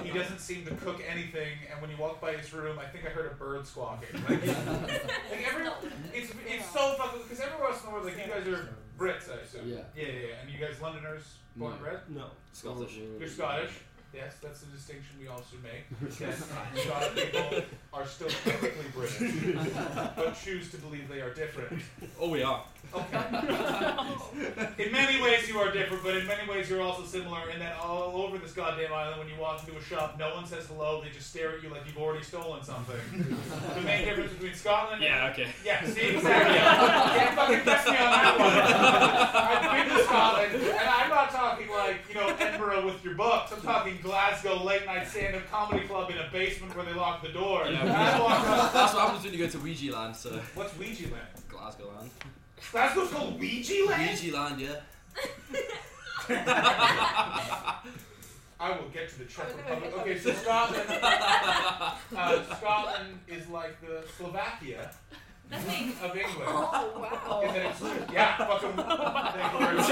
He 0.02 0.10
doesn't 0.10 0.40
seem 0.40 0.66
to 0.66 0.74
cook 0.74 1.00
anything. 1.08 1.54
And 1.72 1.80
when 1.84 1.92
you 1.92 1.98
walk 1.98 2.20
by 2.20 2.34
his 2.34 2.52
room, 2.52 2.80
I 2.80 2.86
think 2.86 3.06
I 3.06 3.10
heard 3.10 3.32
a 3.32 3.36
bird 3.36 3.68
squawking. 3.68 4.10
Like, 4.28 4.42
like 4.48 5.48
every, 5.54 5.68
it's 6.16 6.32
it's 6.48 6.72
so 6.74 6.96
fucking 6.98 7.22
because 7.30 7.40
every 7.40 7.62
once 7.62 7.80
in 7.84 7.90
a 7.90 7.92
while, 7.94 8.04
like 8.04 8.18
you 8.18 8.24
guys 8.34 8.48
are 8.48 8.70
Brits, 8.98 9.30
I 9.32 9.42
assume. 9.42 9.70
Yeah. 9.70 9.76
Yeah, 9.96 10.06
yeah. 10.08 10.12
yeah. 10.12 10.34
And 10.42 10.50
you 10.52 10.58
guys 10.60 10.82
Londoners, 10.82 11.36
born 11.56 11.74
and 11.74 11.82
bred. 11.82 12.00
no. 12.10 12.26
Scottish. 12.54 12.98
You're 13.20 13.30
Scottish. 13.30 13.72
Yes, 14.14 14.34
that's 14.42 14.62
the 14.62 14.72
distinction 14.76 15.16
we 15.22 15.28
all 15.28 15.44
should 15.50 15.62
make. 15.64 15.86
Yes, 16.20 16.44
Scottish 16.76 17.32
people 17.32 17.62
are 17.94 18.06
still 18.08 18.28
technically 18.28 18.86
British, 18.94 19.56
but 20.16 20.36
choose 20.44 20.72
to 20.72 20.78
believe 20.78 21.08
they 21.08 21.22
are 21.22 21.34
different. 21.34 21.82
Oh, 22.20 22.30
we 22.30 22.42
are. 22.44 22.64
Okay. 22.94 24.84
in 24.84 24.92
many 24.92 25.22
ways 25.22 25.48
you 25.48 25.60
are 25.60 25.72
different, 25.72 26.04
but 26.04 26.16
in 26.18 26.26
many 26.26 26.50
ways 26.50 26.70
you're 26.70 26.82
also 26.82 27.04
similar 27.06 27.50
in 27.52 27.60
that 27.60 27.78
all 27.78 28.16
over 28.16 28.38
this 28.40 28.52
goddamn 28.54 28.92
island, 28.92 29.20
when 29.20 29.28
you 29.30 29.36
walk 29.40 29.66
into 29.66 29.80
a 29.80 29.84
shop, 29.84 30.16
no 30.18 30.34
one 30.34 30.46
says 30.46 30.66
hello. 30.66 31.02
They 31.04 31.10
just 31.12 31.30
stare 31.30 31.52
at 31.56 31.64
you 31.64 31.70
like 31.70 31.86
you've 31.86 31.98
already 31.98 32.24
stolen 32.24 32.64
something. 32.64 32.98
the 33.76 33.82
main 33.82 34.06
difference 34.06 34.34
between 34.34 34.56
Scotland. 34.56 35.04
And 35.04 35.14
Yeah, 35.14 35.30
okay. 35.32 35.48
Yeah, 35.64 35.86
see 35.86 36.16
exactly. 36.18 36.58
Can't 36.58 37.36
fucking 37.36 37.60
press 37.62 37.86
me 37.86 37.92
on 37.92 38.12
that 38.12 38.40
one. 38.40 39.70
I've 39.70 39.88
been 39.88 39.98
to 39.98 40.04
Scotland, 40.04 40.56
and 40.56 40.90
I'm 40.90 41.09
not 41.34 41.52
talking 41.52 41.70
like 41.70 41.98
you 42.10 42.16
know 42.16 42.28
Edinburgh 42.40 42.86
with 42.86 43.04
your 43.04 43.16
books. 43.16 43.52
I'm 43.52 43.62
talking 43.62 43.98
Glasgow 44.02 44.64
late 44.64 44.86
night 44.86 45.08
stand 45.08 45.36
up 45.36 45.50
comedy 45.50 45.86
club 45.88 46.10
in 46.10 46.18
a 46.18 46.30
basement 46.32 46.76
where 46.76 46.86
they 46.86 46.94
lock 46.94 47.22
the 47.22 47.30
door. 47.30 47.66
Yeah. 47.66 47.82
And 47.82 47.92
I 47.92 48.20
walk 48.20 48.48
up. 48.48 48.74
That's 48.74 48.94
what 48.94 49.04
happens 49.04 49.24
when 49.24 49.34
you 49.34 49.40
go 49.40 49.48
to 49.48 49.58
Weegie 49.58 49.92
land, 49.92 50.16
so. 50.16 50.40
What's 50.56 50.74
Weegie 50.74 51.12
land? 51.12 51.28
Glasgow 51.48 51.92
land. 51.98 52.10
Glasgow's 52.72 53.12
called 53.12 53.40
Weegie 53.40 53.88
land. 53.88 54.18
Weegie 54.18 54.34
land, 54.34 54.60
yeah. 54.62 54.82
I 58.62 58.72
will 58.72 58.90
get 58.90 59.10
to 59.10 59.20
the 59.20 59.26
Czech 59.26 59.48
Republic. 59.56 59.94
Okay, 60.00 60.18
so 60.20 60.34
Scotland, 60.34 60.84
uh, 60.92 62.44
Scotland 62.58 63.20
is 63.28 63.48
like 63.48 63.80
the 63.82 64.04
Slovakia 64.18 64.92
Nothing. 65.52 65.90
of 66.04 66.16
England. 66.16 66.48
Oh 66.48 67.42
In 67.46 67.54
that 67.54 67.82
wow. 67.82 68.02
it's, 68.02 68.12
yeah, 68.14 68.38
fucking. 68.38 68.74
thank 68.74 69.54
you 69.54 69.60
very 69.60 69.78
much. 69.78 69.90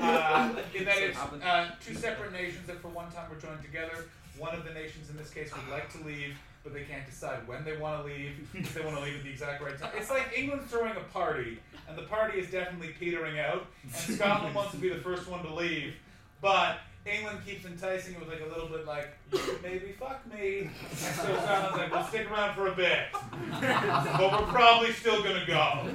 Uh, 0.00 0.62
in 0.74 0.84
that 0.84 0.98
it's 0.98 1.18
uh, 1.44 1.70
two 1.84 1.94
separate 1.94 2.32
nations 2.32 2.66
that 2.66 2.80
for 2.80 2.88
one 2.88 3.10
time 3.10 3.30
were 3.30 3.36
joined 3.36 3.62
together. 3.62 4.06
One 4.38 4.54
of 4.54 4.64
the 4.64 4.72
nations 4.72 5.10
in 5.10 5.16
this 5.16 5.30
case 5.30 5.50
would 5.54 5.68
like 5.70 5.90
to 5.92 6.04
leave, 6.04 6.34
but 6.62 6.72
they 6.74 6.84
can't 6.84 7.04
decide 7.06 7.46
when 7.46 7.64
they 7.64 7.76
want 7.76 8.00
to 8.02 8.06
leave. 8.12 8.48
If 8.54 8.74
they 8.74 8.80
want 8.82 8.96
to 8.96 9.02
leave 9.02 9.16
at 9.16 9.22
the 9.24 9.30
exact 9.30 9.62
right 9.62 9.78
time. 9.78 9.90
It's 9.96 10.10
like 10.10 10.32
England 10.36 10.62
throwing 10.68 10.96
a 10.96 11.00
party, 11.12 11.58
and 11.88 11.96
the 11.96 12.02
party 12.02 12.38
is 12.38 12.50
definitely 12.50 12.94
petering 12.98 13.38
out. 13.38 13.66
And 13.82 13.92
Scotland 14.16 14.54
wants 14.54 14.72
to 14.72 14.78
be 14.78 14.88
the 14.88 15.00
first 15.00 15.26
one 15.28 15.42
to 15.42 15.54
leave, 15.54 15.94
but 16.40 16.78
England 17.06 17.38
keeps 17.46 17.64
enticing 17.64 18.14
it 18.14 18.20
with 18.20 18.28
like 18.28 18.42
a 18.42 18.46
little 18.46 18.68
bit 18.68 18.86
like, 18.86 19.16
maybe 19.62 19.92
fuck 19.98 20.20
me. 20.32 20.70
And 20.90 20.98
so 20.98 21.22
Scotland's 21.22 21.78
like, 21.78 21.92
we'll 21.92 22.04
stick 22.04 22.30
around 22.30 22.54
for 22.54 22.66
a 22.68 22.74
bit. 22.74 23.06
but 23.60 24.32
we're 24.32 24.52
probably 24.52 24.92
still 24.92 25.22
gonna 25.22 25.46
go. 25.46 25.88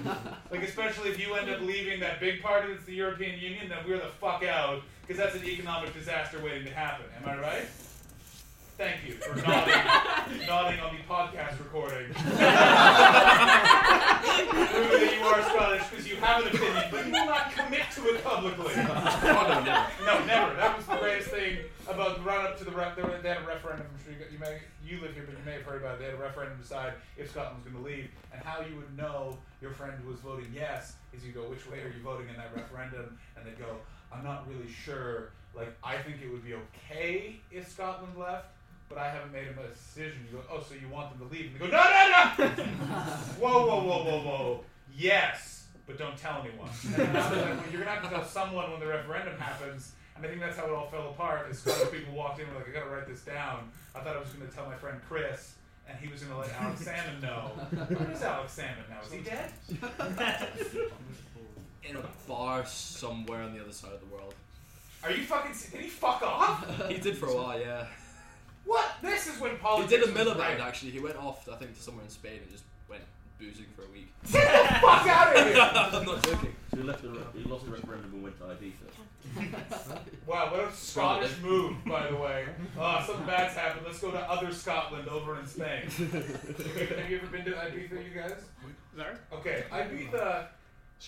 Like, 0.49 0.63
especially 0.63 1.09
if 1.09 1.19
you 1.19 1.35
end 1.35 1.49
up 1.49 1.61
leaving 1.61 1.99
that 1.99 2.19
big 2.19 2.41
party 2.41 2.73
that's 2.73 2.85
the 2.85 2.93
European 2.93 3.39
Union, 3.39 3.69
then 3.69 3.79
we're 3.87 3.97
the 3.97 4.07
fuck 4.19 4.43
out, 4.43 4.81
because 5.01 5.17
that's 5.17 5.35
an 5.35 5.45
economic 5.45 5.93
disaster 5.93 6.39
waiting 6.43 6.65
to 6.65 6.73
happen. 6.73 7.05
Am 7.21 7.29
I 7.29 7.39
right? 7.39 7.67
Thank 8.77 9.07
you 9.07 9.13
for 9.13 9.35
nodding, 9.37 9.73
nodding 10.47 10.79
on 10.81 10.97
the 10.97 11.01
podcast 11.07 11.59
recording. 11.59 12.11
Proving 12.13 12.35
that 14.99 15.15
you 15.17 15.23
are 15.23 15.41
Scottish 15.43 15.87
because 15.89 16.05
you 16.05 16.17
have 16.17 16.41
an 16.45 16.49
opinion, 16.53 16.83
but 16.91 17.05
you 17.05 17.11
will 17.13 17.25
not 17.25 17.53
commit 17.53 17.83
to 17.95 18.01
it 18.09 18.21
publicly. 18.21 18.73
Oh, 19.27 19.47
no, 19.47 19.63
never. 19.63 19.87
No, 20.05 20.25
never. 20.25 20.55
That 20.55 20.75
was 20.75 20.85
the 20.85 20.97
greatest 20.97 21.29
thing 21.29 21.59
about 21.87 22.17
the 22.17 22.23
run 22.23 22.45
up 22.45 22.57
to 22.57 22.65
the 22.65 22.71
ref. 22.71 22.97
They, 22.97 23.01
they 23.23 23.29
had 23.29 23.37
a 23.43 23.47
referendum. 23.47 23.87
I'm 23.91 24.03
sure 24.03 24.11
you, 24.11 24.19
got, 24.19 24.31
you 24.31 24.39
may 24.39 24.59
you 24.85 25.01
live 25.01 25.13
here, 25.13 25.23
but 25.25 25.37
you 25.37 25.45
may 25.45 25.53
have 25.53 25.63
heard 25.63 25.81
about 25.81 25.95
it. 25.95 25.99
They 25.99 26.05
had 26.05 26.15
a 26.15 26.17
referendum 26.17 26.57
to 26.57 26.63
decide 26.63 26.93
if 27.17 27.31
Scotland 27.31 27.63
was 27.63 27.71
going 27.71 27.83
to 27.83 27.89
leave, 27.89 28.09
and 28.33 28.43
how 28.43 28.59
you 28.61 28.75
would 28.75 28.95
know 28.97 29.37
your 29.61 29.71
friend 29.71 29.93
was 30.05 30.19
voting 30.19 30.51
yes 30.53 30.95
is 31.13 31.25
you 31.25 31.31
go, 31.31 31.49
which 31.49 31.65
way 31.69 31.79
are 31.79 31.87
you 31.95 32.03
voting 32.03 32.27
in 32.27 32.35
that 32.35 32.53
referendum? 32.53 33.17
And 33.37 33.45
they 33.45 33.51
go, 33.51 33.77
I'm 34.11 34.23
not 34.23 34.47
really 34.49 34.69
sure. 34.69 35.31
Like, 35.55 35.73
I 35.83 35.97
think 35.97 36.17
it 36.21 36.29
would 36.31 36.43
be 36.43 36.55
okay 36.55 37.39
if 37.51 37.69
Scotland 37.69 38.17
left. 38.17 38.47
But 38.87 38.99
I 38.99 39.09
haven't 39.09 39.33
made 39.33 39.47
a 39.47 39.67
decision. 39.67 40.27
You 40.29 40.37
go, 40.37 40.43
oh, 40.51 40.63
so 40.67 40.75
you 40.75 40.87
want 40.89 41.17
them 41.17 41.27
to 41.27 41.33
leave? 41.33 41.45
And 41.47 41.55
they 41.55 41.59
go, 41.59 41.67
no, 41.67 41.83
no, 41.83 42.45
no! 42.45 42.53
whoa, 43.39 43.67
whoa, 43.67 43.83
whoa, 43.83 44.03
whoa, 44.03 44.19
whoa. 44.21 44.63
Yes, 44.95 45.65
but 45.87 45.97
don't 45.97 46.17
tell 46.17 46.41
anyone. 46.41 46.69
And 46.95 47.17
I 47.17 47.29
was 47.29 47.37
like, 47.37 47.45
well, 47.45 47.63
you're 47.71 47.81
gonna 47.81 47.95
have 47.95 48.03
to 48.03 48.09
tell 48.09 48.25
someone 48.25 48.71
when 48.71 48.79
the 48.79 48.87
referendum 48.87 49.37
happens. 49.39 49.93
And 50.15 50.25
I 50.25 50.29
think 50.29 50.39
that's 50.39 50.57
how 50.57 50.65
it 50.65 50.71
all 50.71 50.87
fell 50.87 51.09
apart. 51.09 51.49
Is 51.51 51.59
Scottish 51.59 51.91
people 51.91 52.13
walked 52.13 52.39
in 52.39 52.45
and 52.45 52.53
were 52.53 52.61
like, 52.61 52.69
I 52.69 52.73
gotta 52.73 52.89
write 52.89 53.07
this 53.07 53.21
down. 53.21 53.69
I 53.93 53.99
thought 53.99 54.15
I 54.15 54.19
was 54.19 54.29
gonna 54.29 54.49
tell 54.49 54.65
my 54.65 54.75
friend 54.75 54.99
Chris, 55.09 55.55
and 55.89 55.97
he 55.99 56.07
was 56.07 56.23
gonna 56.23 56.39
let 56.39 56.53
Alex 56.59 56.85
Salmond 56.85 57.21
know. 57.21 57.51
Where 57.97 58.11
is 58.11 58.21
Alex 58.21 58.57
Salmond 58.57 58.89
now? 58.89 59.01
Is 59.05 59.11
he 59.11 59.21
dead? 59.21 59.51
In 61.89 61.97
a 61.97 62.03
bar 62.27 62.65
somewhere 62.65 63.43
on 63.43 63.53
the 63.53 63.61
other 63.61 63.71
side 63.71 63.91
of 63.91 63.99
the 63.99 64.07
world. 64.07 64.33
Are 65.03 65.11
you 65.11 65.23
fucking? 65.23 65.51
Did 65.71 65.81
he 65.81 65.89
fuck 65.89 66.23
off? 66.23 66.87
He 66.89 66.97
did 66.97 67.17
for 67.17 67.27
a 67.27 67.35
while, 67.35 67.59
yeah. 67.59 67.85
What? 68.65 68.85
This 69.01 69.27
is 69.27 69.39
when 69.39 69.51
He 69.51 69.57
politics. 69.57 69.89
did 69.91 70.01
a 70.03 70.05
was 70.07 70.13
Miller 70.15 70.35
great. 70.35 70.47
band 70.57 70.61
actually. 70.61 70.91
He 70.91 70.99
went 70.99 71.17
off, 71.17 71.47
I 71.49 71.55
think, 71.55 71.75
to 71.75 71.81
somewhere 71.81 72.03
in 72.03 72.09
Spain 72.09 72.39
and 72.41 72.51
just 72.51 72.63
went 72.89 73.03
boozing 73.39 73.65
for 73.75 73.83
a 73.83 73.89
week. 73.91 74.07
Get 74.31 74.51
the 74.51 74.79
fuck 74.79 75.07
out 75.07 75.35
of 75.35 75.45
here! 75.45 75.61
I'm 75.61 76.05
not 76.05 76.23
joking. 76.23 76.55
So 76.71 76.77
he 76.77 76.83
left 76.83 77.01
the, 77.03 77.09
re- 77.09 77.19
he 77.37 77.43
lost 77.49 77.65
the 77.65 77.71
referendum 77.71 78.11
and 78.13 78.23
went 78.23 78.37
to 78.39 78.45
Ibiza. 78.45 78.89
Wow, 80.27 80.51
what 80.51 80.59
a 80.67 80.71
Scottish 80.71 81.31
move, 81.41 81.75
by 81.85 82.07
the 82.07 82.15
way. 82.15 82.45
Oh, 82.79 83.03
something 83.05 83.25
bad's 83.27 83.53
happened. 83.55 83.85
Let's 83.85 83.99
go 83.99 84.09
to 84.11 84.17
other 84.19 84.51
Scotland 84.51 85.07
over 85.07 85.39
in 85.39 85.45
Spain. 85.45 85.83
Have 85.87 87.09
you 87.09 87.17
ever 87.17 87.27
been 87.27 87.45
to 87.45 87.51
Ibiza, 87.51 87.91
you 88.03 88.19
guys? 88.19 88.33
Sorry? 88.97 89.15
Okay, 89.33 89.63
Ibiza. 89.71 90.45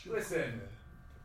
Listen, 0.07 0.61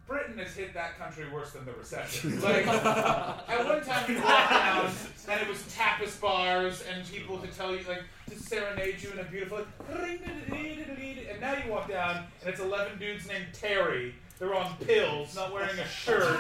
Britain 0.07 0.37
has 0.39 0.55
hit 0.55 0.75
that 0.75 0.99
country 0.99 1.27
worse 1.33 1.53
than 1.53 1.65
the 1.65 1.73
recession. 1.73 2.41
Like, 2.43 2.67
at 2.67 3.65
one 3.65 3.83
time 3.83 4.11
you 4.11 4.21
walk 4.23 4.51
down 4.51 4.91
and 5.29 5.41
it 5.41 5.49
was 5.49 5.59
tapas 5.75 6.21
bars 6.21 6.83
and 6.93 7.07
people 7.11 7.39
to 7.39 7.47
tell 7.49 7.73
you, 7.73 7.81
like, 7.89 8.03
to 8.29 8.39
serenade 8.39 9.03
you 9.03 9.11
in 9.13 9.19
a 9.21 9.25
beautiful, 9.25 9.65
and 9.89 11.41
now 11.41 11.55
you 11.55 11.71
walk 11.71 11.89
down 11.89 12.25
and 12.41 12.51
it's 12.51 12.61
11 12.61 12.99
dudes 12.99 13.27
named 13.27 13.47
Terry. 13.53 14.15
They're 14.43 14.57
on 14.57 14.75
pills, 14.85 15.37
not 15.37 15.53
wearing 15.53 15.79
a 15.79 15.87
shirt, 15.87 16.37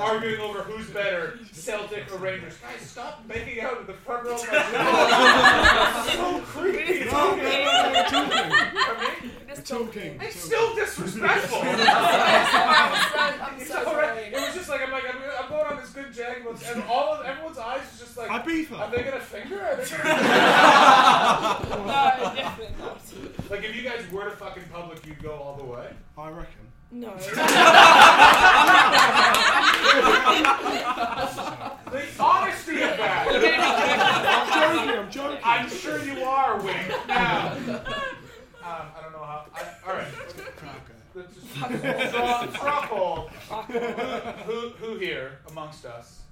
arguing 0.00 0.40
over 0.40 0.62
who's 0.62 0.90
better, 0.90 1.38
Celtic 1.52 2.12
or 2.12 2.18
Rangers. 2.18 2.54
Guys, 2.56 2.80
stop 2.80 3.22
making 3.28 3.60
out 3.60 3.78
with 3.78 3.86
the 3.86 3.92
front 3.92 4.26
row 4.26 4.34
of 4.34 4.42
my 4.50 6.02
It's 6.08 6.14
so 6.18 6.40
creepy. 6.40 6.78
It's 6.78 7.12
No, 7.12 7.36
no, 7.36 7.42
okay. 7.42 7.64
no, 7.64 7.92
we're 7.92 8.02
talking. 8.02 8.32
I 8.32 9.22
mean, 9.22 9.30
We're 9.46 9.62
talking. 9.62 10.18
it's 10.20 10.40
still 10.40 10.74
disrespectful. 10.74 11.58
I'm 11.62 13.60
It's 13.60 13.68
so 13.68 13.84
sorry. 13.84 14.24
It 14.24 14.32
was 14.34 14.52
just 14.52 14.68
like 14.68 14.80
I'm 14.82 14.90
like 14.90 15.04
I'm, 15.08 15.20
I'm 15.40 15.48
going 15.48 15.66
on 15.66 15.76
this 15.76 15.90
good 15.90 16.12
jag, 16.12 16.38
and 16.74 16.82
all 16.90 17.14
of 17.14 17.24
everyone's 17.24 17.58
eyes 17.58 17.82
is 17.94 18.00
just 18.00 18.16
like, 18.16 18.28
are 18.28 18.42
Ibiza. 18.42 18.90
they 18.90 19.02
gonna 19.04 19.20
finger? 19.20 19.60
Are 19.60 19.76
they 19.76 19.88
gonna 19.88 20.02
No, 21.70 22.34
definitely 22.34 22.74
not. 22.80 23.05
Like 23.50 23.64
if 23.64 23.76
you 23.76 23.82
guys 23.82 24.00
were 24.10 24.24
to 24.24 24.30
fuck 24.30 24.56
in 24.56 24.64
public, 24.64 25.04
you'd 25.06 25.22
go 25.22 25.32
all 25.32 25.56
the 25.56 25.64
way. 25.64 25.88
I 26.18 26.30
reckon. 26.30 26.60
No. 26.90 27.14
The 31.86 32.02
honesty 32.18 32.82
of 32.82 32.96
that. 32.96 34.26
I'm 34.28 34.52
joking. 34.52 34.98
I'm 34.98 35.10
joking. 35.10 35.38
I'm 35.44 35.68
sure 35.68 36.02
you 36.04 36.24
are, 36.24 36.60
Wink. 36.60 36.88
Now, 37.06 37.52
um, 37.52 37.60
I 38.62 39.00
don't 39.02 39.12
know 39.12 39.18
how. 39.18 39.46
I, 39.54 39.62
all 39.86 39.94
right. 39.96 40.08
Let's 41.14 41.34
just 41.34 41.48
straw, 42.10 42.50
straw 42.52 42.86
poll. 42.86 43.30
Who, 44.46 44.70
who 44.70 44.98
here 44.98 45.38
amongst 45.48 45.84
us 45.86 46.22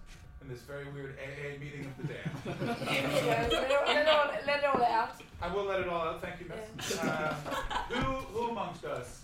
in 0.44 0.52
this 0.52 0.62
very 0.62 0.84
weird 0.92 1.16
AA 1.18 1.58
meeting 1.58 1.86
of 1.86 1.96
the 1.96 2.12
damned? 2.12 2.80
Yeah, 2.84 3.08
let, 3.26 3.52
it, 3.52 3.52
let, 3.52 3.96
it 3.96 4.08
all, 4.08 4.30
let 4.46 4.58
it 4.58 4.64
all 4.64 4.84
out. 4.84 5.12
I 5.40 5.54
will 5.54 5.64
let 5.64 5.80
it 5.80 5.88
all 5.88 6.02
out. 6.02 6.20
Thank 6.20 6.40
you, 6.40 6.46
Miss. 6.48 6.98
Um, 7.00 7.08
who, 7.90 8.00
who 8.02 8.50
amongst 8.50 8.84
us 8.84 9.20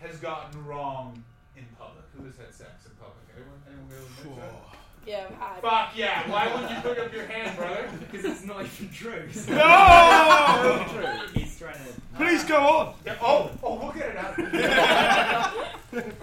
has 0.00 0.16
gotten 0.18 0.64
wrong 0.64 1.22
in 1.56 1.64
public? 1.78 2.04
Who 2.16 2.24
has 2.24 2.36
had 2.36 2.54
sex 2.54 2.86
in 2.86 2.92
public? 2.92 3.16
Anyone? 3.34 3.60
Anyone 3.66 3.88
really 3.88 4.06
admit 4.22 4.36
that? 4.36 4.76
Yeah, 5.06 5.26
I've 5.28 5.38
had. 5.38 5.62
Fuck 5.62 5.96
yeah! 5.96 6.30
Why 6.30 6.52
wouldn't 6.52 6.70
you 6.70 6.76
put 6.82 6.98
up 6.98 7.12
your 7.12 7.26
hand, 7.26 7.56
brother? 7.56 7.88
Because 7.98 8.24
it's 8.26 8.44
not 8.44 8.60
even 8.64 8.90
true. 8.90 9.28
No! 9.48 11.26
He's 11.32 11.58
trying 11.58 11.74
to. 11.74 12.16
Please 12.16 12.44
go 12.44 12.58
on. 12.58 12.94
Yeah, 13.06 13.16
oh, 13.22 13.50
oh, 13.62 13.78
we'll 13.78 13.92
get 13.92 14.10
it 14.10 14.16
out. 14.18 14.38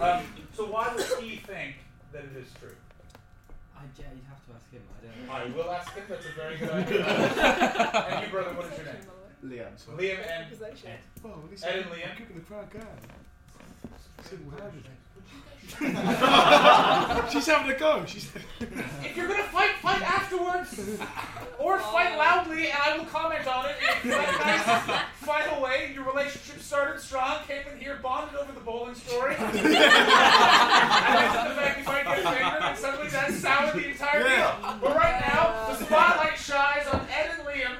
um, 0.00 0.24
so 0.54 0.66
why 0.66 0.94
does 0.96 1.12
he 1.16 1.36
think 1.36 1.74
that 2.12 2.22
it 2.22 2.36
is 2.40 2.48
true? 2.60 2.70
I, 3.78 3.82
yeah, 3.98 4.06
you'd 4.14 4.26
have 4.26 4.42
to 4.46 4.52
ask 4.58 4.70
him. 4.70 4.82
I 4.90 5.06
don't 5.06 5.26
know. 5.26 5.32
I 5.32 5.44
will 5.56 5.70
ask 5.72 5.94
him. 5.94 6.04
That's 6.08 6.26
a 6.26 6.32
very 6.32 6.56
good 6.58 6.70
idea. 6.82 7.06
and 7.06 8.26
you, 8.26 8.30
brother, 8.30 8.54
what 8.54 8.66
is 8.72 8.78
your 8.78 8.86
name? 8.86 9.06
Liam. 9.44 9.96
Liam 9.96 10.18
and 10.20 10.30
Accusation. 10.44 10.90
Oh, 11.24 11.42
this 11.50 11.62
Ed 11.64 11.76
and 11.80 11.90
Liam. 11.90 12.16
Keeping 12.18 12.36
the 12.36 12.42
crowd 12.42 12.70
going. 12.70 12.86
Single-handed. 14.24 14.84
She's 17.30 17.46
having 17.46 17.70
a 17.70 17.78
go. 17.78 18.04
She's. 18.06 18.30
If 18.60 19.16
you're 19.16 19.28
gonna 19.28 19.42
fight, 19.44 19.72
fight 19.82 20.02
afterwards, 20.02 20.78
or 21.58 21.78
fight 21.78 22.16
loudly, 22.16 22.66
and 22.70 22.78
I 22.84 22.96
will 22.98 23.04
comment 23.06 23.46
on 23.46 23.66
it. 23.66 23.76
If 23.80 24.04
you 24.04 24.12
like 24.12 24.38
nice, 24.40 24.62
fight 25.16 25.46
away. 25.58 25.90
Your 25.94 26.04
relationship 26.04 26.60
started 26.60 27.00
strong, 27.00 27.38
came 27.46 27.62
in 27.72 27.78
here, 27.78 27.98
bonded 28.02 28.36
over 28.36 28.52
the 28.52 28.60
bowling 28.60 28.94
story, 28.94 29.34
and 29.38 29.52
then 29.54 29.64
the 29.64 29.70
fact 31.54 31.78
you 31.78 31.84
might 31.84 32.04
get 32.04 32.22
fingered, 32.22 32.62
and 32.62 32.78
suddenly 32.78 33.08
that 33.10 33.32
soured 33.32 33.74
the 33.74 33.88
entire 33.90 34.20
Yeah. 34.26 34.56
deal. 34.60 34.78
But 34.80 34.96
right 34.96 35.20
now, 35.26 35.66
the 35.68 35.84
spotlight 35.84 36.38
shines 36.38 36.86
on 36.88 37.00
Ed 37.10 37.30
and 37.38 37.46
Liam, 37.46 37.76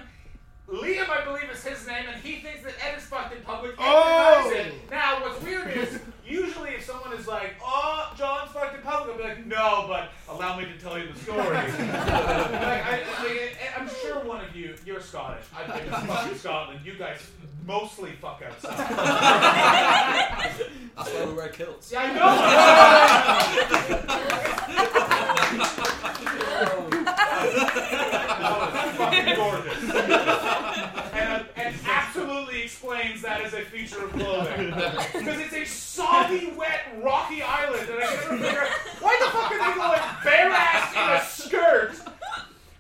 Liam, 0.69 1.09
I 1.09 1.25
believe, 1.25 1.49
is 1.51 1.65
his 1.65 1.87
name, 1.87 2.05
and 2.13 2.21
he 2.23 2.41
thinks 2.41 2.63
that 2.65 2.75
Ed 2.85 2.99
is 2.99 3.05
fucked 3.05 3.35
in 3.35 3.41
public 3.43 3.71
and 3.73 3.81
Oh! 3.81 4.71
Now, 4.91 5.21
what's 5.23 5.41
weird 5.43 5.69
is, 5.75 5.99
usually 6.29 6.71
if 6.71 6.85
someone 6.85 7.13
is 7.15 7.27
like, 7.27 7.55
oh, 7.65 8.13
John's 8.17 8.51
fucked 8.53 8.77
in 8.77 8.83
public, 8.83 9.13
I'll 9.13 9.19
be 9.19 9.25
like, 9.25 9.47
no, 9.47 9.87
but 9.89 10.11
allow 10.29 10.57
me 10.59 10.67
to 10.67 10.79
tell 10.79 10.99
you 10.99 11.11
the 11.13 11.19
story. 11.19 11.39
like, 11.49 11.71
I, 11.71 13.01
like, 13.25 13.57
I'm 13.79 13.89
sure 14.03 14.21
one 14.25 14.45
of 14.45 14.55
you, 14.55 14.75
you're 14.85 15.01
Scottish. 15.01 15.45
I've 15.57 15.67
been 15.75 15.87
to 15.87 15.91
fucking 16.07 16.37
Scotland. 16.39 16.81
You 16.85 16.95
guys 16.95 17.21
mostly 17.67 18.13
fuck 18.13 18.43
outside. 18.47 18.79
That's 20.97 21.11
why 21.15 21.25
we 21.27 21.33
wear 21.35 21.49
kilts. 21.49 21.91
Yeah, 21.93 22.03
I 22.03 22.13
know. 22.13 23.39
It's 27.59 28.97
fucking 28.97 29.35
gorgeous. 29.37 29.83
And, 31.13 31.45
and 31.57 31.75
absolutely 31.87 32.63
explains 32.63 33.23
that 33.23 33.41
as 33.43 33.53
a 33.55 33.63
feature 33.63 34.05
of 34.05 34.13
clothing. 34.13 34.67
Because 34.67 35.39
it's 35.41 35.53
a 35.55 35.65
soggy, 35.65 36.53
wet, 36.57 36.81
rocky 37.03 37.43
island, 37.43 37.89
and 37.91 38.01
I 38.03 38.07
can 38.07 38.17
never 38.41 38.45
figure 38.45 38.61
out 38.63 38.69
why 39.01 39.17
the 39.21 39.27
fuck 39.31 39.51
are 39.53 39.59
they 39.59 39.75
going 39.77 40.01
bare 40.25 40.51
ass 40.53 40.95
in 40.95 41.11
a 41.17 41.21
skirt 41.49 41.93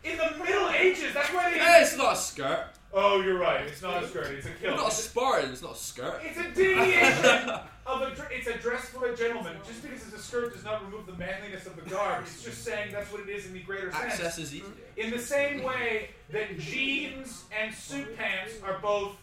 in 0.05 0.17
the 0.17 0.31
Middle 0.45 0.71
Ages? 0.71 1.13
That's 1.15 1.33
why 1.33 1.51
they. 1.53 1.59
Hey, 1.59 1.83
it's 1.83 1.97
not 1.97 2.13
a 2.15 2.17
skirt. 2.17 2.67
Oh, 2.93 3.21
you're 3.21 3.39
right. 3.39 3.67
It's 3.67 3.83
not 3.83 4.03
a 4.03 4.09
skirt. 4.09 4.27
It's 4.29 4.47
a 4.47 4.51
kilt. 4.51 4.75
It's 4.75 4.83
not 4.83 4.91
a 4.91 4.95
Spartan. 4.95 5.51
It's 5.53 5.63
not 5.63 5.73
a 5.73 5.77
skirt. 5.77 6.21
It's 6.25 6.39
a 6.39 6.51
deviation 6.55 7.51
of 7.87 8.03
a. 8.03 8.11
dr- 8.15 8.31
It's 8.33 8.47
a 8.47 8.57
dress 8.57 8.87
for 8.89 9.07
a 9.11 9.17
gentleman. 9.17 9.57
Just 9.67 9.83
because 9.83 10.01
it's 10.07 10.15
a 10.15 10.19
skirt 10.19 10.55
does 10.55 10.65
not 10.65 10.81
remove 10.99 11.19
the 11.19 11.25
manliness 11.25 11.67
of 11.67 11.77
the 11.77 11.89
garb. 11.91 12.25
It's 12.25 12.43
just 12.43 12.65
saying 12.65 12.93
that's 12.93 13.11
what 13.13 13.23
it 13.23 13.29
is 13.29 13.47
in 13.47 13.53
the 13.53 13.61
greater 13.61 13.91
sense. 13.93 14.05
Access 14.05 14.39
is 14.39 14.55
easier. 14.55 14.67
In 14.97 15.11
the 15.11 15.19
same 15.19 15.63
way 15.63 16.11
that 16.31 16.59
jeans 16.59 17.45
and 17.59 17.75
suit 17.75 18.17
pants 18.17 18.55
are 18.65 18.79
both 18.81 19.17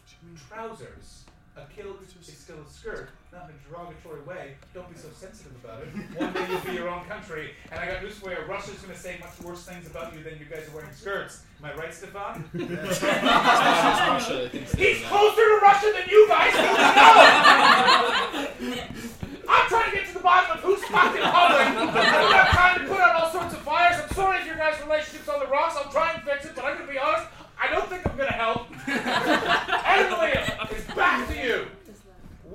trousers. 0.49 1.25
A 1.57 1.61
kilt 1.73 1.97
is 2.01 2.37
still 2.37 2.57
a 2.65 2.69
skirt, 2.69 3.09
not 3.35 3.49
in 3.49 3.55
a 3.55 3.59
derogatory 3.67 4.21
way. 4.23 4.55
Don't 4.73 4.89
be 4.89 4.97
so 4.97 5.09
sensitive 5.11 5.51
about 5.61 5.81
it. 5.83 5.89
One 6.17 6.31
day 6.31 6.47
you'll 6.49 6.61
be 6.61 6.71
your 6.71 6.89
own 6.89 7.03
country, 7.05 7.51
and 7.69 7.79
I 7.79 7.85
got 7.85 8.01
news 8.01 8.15
for 8.15 8.31
you. 8.31 8.37
Russia's 8.47 8.79
going 8.79 8.93
to 8.93 8.99
say 8.99 9.17
much 9.19 9.37
worse 9.41 9.63
things 9.63 9.85
about 9.87 10.15
you 10.15 10.23
than 10.23 10.39
you 10.39 10.45
guys 10.45 10.67
are 10.69 10.75
wearing 10.75 10.93
skirts. 10.93 11.43
Am 11.59 11.65
I 11.65 11.73
right, 11.75 11.93
Stefan? 11.93 12.45
He's 14.77 15.03
closer 15.03 15.43
to 15.43 15.59
Russia 15.61 15.91
than 15.91 16.07
you 16.09 16.27
guys. 16.29 16.53
I'm 19.47 19.67
trying 19.67 19.91
to 19.91 19.97
get 19.97 20.07
to 20.07 20.13
the 20.13 20.19
bottom 20.23 20.57
of 20.57 20.63
who's 20.63 20.83
fucking 20.85 21.21
public. 21.21 21.67
I'm 21.67 21.75
not 21.75 22.49
trying 22.51 22.79
to 22.79 22.87
put 22.87 22.99
out 23.01 23.15
all 23.21 23.31
sorts 23.31 23.53
of 23.53 23.59
fires. 23.61 24.01
I'm 24.01 24.15
sorry 24.15 24.39
if 24.39 24.45
your 24.47 24.55
guys' 24.55 24.79
relationship's 24.81 25.27
on 25.27 25.41
the 25.41 25.47
rocks. 25.47 25.75
I'll 25.77 25.91
try 25.91 26.13
and 26.13 26.23
fix 26.23 26.45
it, 26.45 26.53
but 26.55 26.63
I'm 26.63 26.77
gonna 26.77 26.89
be 26.91 26.97
honest. 26.97 27.27
I 27.61 27.67
don't 27.69 27.87
think 27.89 28.07
I'm 28.07 28.17
gonna 28.17 28.31
help. 28.31 28.71
Ed 28.87 30.09
Liam, 30.09 30.71
it's 30.71 30.93
back 30.93 31.27
to 31.27 31.35
you. 31.35 31.67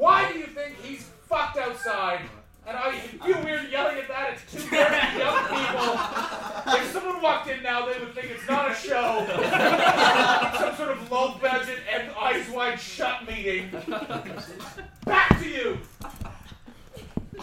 Why 0.01 0.33
do 0.33 0.39
you 0.39 0.47
think 0.47 0.77
he's 0.83 1.03
fucked 1.29 1.59
outside? 1.59 2.21
And 2.67 2.75
I 2.75 2.93
feel 2.93 3.43
weird 3.45 3.71
yelling 3.71 3.99
at 3.99 4.09
that. 4.09 4.33
It's 4.33 4.51
two 4.51 4.61
very 4.71 4.95
young 5.19 5.45
people. 5.45 6.75
If 6.75 6.91
someone 6.93 7.21
walked 7.21 7.51
in 7.51 7.63
now, 7.63 7.85
they 7.85 7.99
would 8.01 8.15
think 8.15 8.29
it's 8.31 8.49
not 8.49 8.71
a 8.71 8.75
show. 8.75 9.27
Some 10.59 10.75
sort 10.77 10.91
of 10.97 11.11
low 11.11 11.35
budget 11.39 11.81
and 11.93 12.11
eyes 12.19 12.49
wide 12.49 12.81
shut 12.81 13.27
meeting. 13.29 13.71
Back 15.05 15.39
to 15.39 15.47
you. 15.49 15.79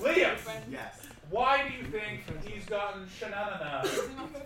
Liam, 0.00 0.36
Yes. 0.68 1.06
why 1.30 1.68
do 1.68 1.74
you 1.76 1.84
think 1.92 2.22
he's 2.44 2.64
gotten 2.64 3.06
shenanigans 3.08 4.00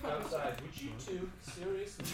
outside? 0.04 0.60
Would 0.60 0.82
you 0.82 0.90
two 0.98 1.30
seriously? 1.40 2.04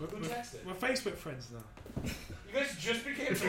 Who 0.00 0.06
texted? 0.24 0.64
We're 0.64 0.72
Facebook 0.74 1.14
friends 1.16 1.50
now. 1.52 1.62
You 2.04 2.10
guys 2.54 2.74
just 2.80 3.04
became 3.04 3.34
friends. 3.34 3.40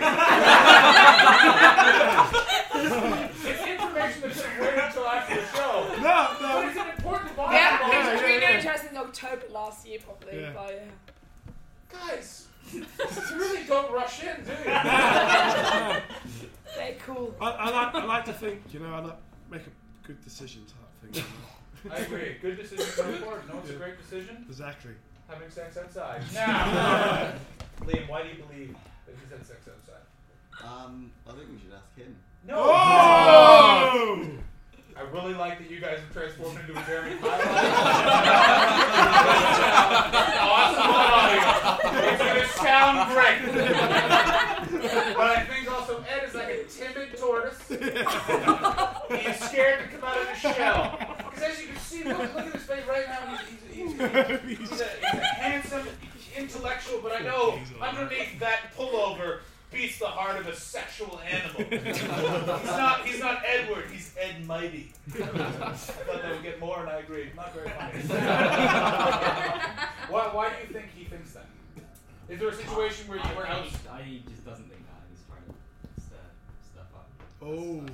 it's 3.46 3.66
information 3.68 4.22
that 4.22 4.32
should 4.34 4.46
have 4.46 4.60
waited 4.60 4.80
until 4.84 5.06
after 5.08 5.36
the 5.36 5.48
show. 5.48 5.88
No, 6.02 6.28
But 6.34 6.42
no. 6.42 6.68
it's 6.68 6.78
an 6.78 6.90
important 6.90 7.36
bond. 7.38 7.54
Yeah, 7.54 7.80
bond. 7.80 7.94
yeah, 7.94 8.00
we 8.04 8.34
yeah, 8.34 8.40
know 8.40 8.50
yeah. 8.50 8.60
each 8.60 8.66
other 8.68 8.78
since 8.80 8.98
October 8.98 9.44
last 9.52 9.88
year, 9.88 10.00
probably. 10.04 10.42
Yeah. 10.42 10.52
But, 10.54 10.74
yeah. 10.76 11.98
Guys, 12.08 12.48
you 12.74 12.86
really 13.38 13.64
don't 13.66 13.92
rush 13.94 14.24
in, 14.24 14.44
do 14.44 14.52
you? 14.52 14.58
They're 16.76 16.96
cool. 17.06 17.34
I, 17.42 17.50
I 17.50 17.70
like 17.70 17.96
I 17.96 18.06
like 18.06 18.26
to 18.26 18.34
think, 18.34 18.62
you 18.72 18.80
know, 18.80 18.94
I 18.94 19.00
like 19.00 19.18
make 19.50 19.62
a 19.68 20.08
good 20.08 20.22
decision 20.24 20.64
type 20.66 21.14
thing. 21.14 21.24
I 21.92 21.98
agree. 21.98 22.38
Good 22.42 22.58
decision 22.58 22.86
going 22.96 23.18
forward. 23.22 23.42
No, 23.50 23.60
it's 23.60 23.72
a 23.72 23.74
great 23.74 23.98
decision. 23.98 24.46
exactly. 24.48 24.92
Having 25.32 25.50
sex 25.50 25.78
outside. 25.78 26.24
Now, 26.34 27.34
Liam, 27.82 28.10
why 28.10 28.24
do 28.24 28.30
you 28.30 28.44
believe 28.44 28.76
that 29.06 29.16
he's 29.22 29.32
had 29.32 29.46
sex 29.46 29.66
outside? 29.68 30.04
Um, 30.62 31.12
I 31.26 31.32
think 31.32 31.46
we 31.52 31.58
should 31.58 31.72
ask 31.74 31.98
him. 31.98 32.16
No. 32.46 32.56
Oh! 32.58 34.28
I 34.98 35.02
really 35.04 35.34
like 35.34 35.58
that 35.60 35.72
you 35.72 35.80
guys 35.80 36.00
have 36.00 36.12
transformed 36.14 36.60
into 36.60 36.78
a 36.78 36.84
Jeremy 36.86 37.16
Kyle. 37.16 37.32
awesome 40.52 40.92
audio. 40.92 41.42
It's 42.12 42.22
gonna 42.22 42.48
sound 42.48 43.14
great. 43.14 43.40
but 45.16 45.28
I 45.28 45.46
think 45.46 45.72
also 45.72 46.04
Ed 46.14 46.28
is 46.28 46.36
like 46.36 46.50
a 46.50 46.64
timid 46.66 47.18
tortoise. 47.18 47.58
He's 47.68 49.40
scared 49.50 49.80
to 49.80 49.98
come 49.98 50.04
out 50.04 50.18
of 50.22 50.28
his 50.28 50.40
shell. 50.40 51.00
Because 51.18 51.44
as 51.44 51.62
you 51.62 51.68
can 51.70 51.78
see, 51.78 52.04
look, 52.04 52.20
look 52.20 52.48
at 52.48 52.54
his 52.54 52.64
face 52.64 52.86
right 52.88 53.08
now. 53.08 53.38
He's, 53.38 53.50
he's, 53.50 53.71
he's, 53.90 54.60
he's, 54.60 54.82
a, 54.82 54.86
handsome 54.86 55.88
intellectual, 56.38 57.00
but 57.02 57.12
I 57.14 57.20
know 57.20 57.60
underneath 57.82 58.40
that 58.40 58.74
pullover 58.78 59.40
beats 59.72 60.00
the 60.00 60.06
heart 60.06 60.40
of 60.40 60.48
a 60.48 60.56
sexual 60.56 61.20
animal. 61.20 61.64
he's 61.70 62.04
not. 62.04 63.06
He's 63.06 63.20
not 63.20 63.42
Edward. 63.46 63.86
He's 63.92 64.14
Ed 64.20 64.46
Mighty. 64.46 64.92
I 65.14 65.20
thought 65.20 66.22
that 66.22 66.32
would 66.32 66.44
get 66.44 66.60
more, 66.60 66.80
and 66.82 66.90
I 66.90 67.00
agree. 67.00 67.30
Not 67.36 67.54
very 67.54 67.70
funny. 67.70 68.02
why? 70.10 70.30
Why 70.34 70.50
do 70.50 70.56
you 70.68 70.74
think 70.74 70.88
he 70.96 71.06
thinks 71.06 71.34
that? 71.34 71.46
Is 72.30 72.40
there 72.40 72.50
a 72.50 72.56
situation 72.56 73.08
where 73.08 73.18
you 73.18 73.36
were 73.36 73.48
out? 73.48 73.68
I, 73.92 74.02
he 74.02 74.24
just 74.30 74.46
doesn't 74.46 74.70
think 74.70 74.82
that. 74.88 75.04
He's 75.10 75.24
trying 75.28 75.44
to 75.46 75.54
stir 76.02 76.16
stuff 76.74 76.88
up. 76.96 77.10
Oh. 77.42 77.86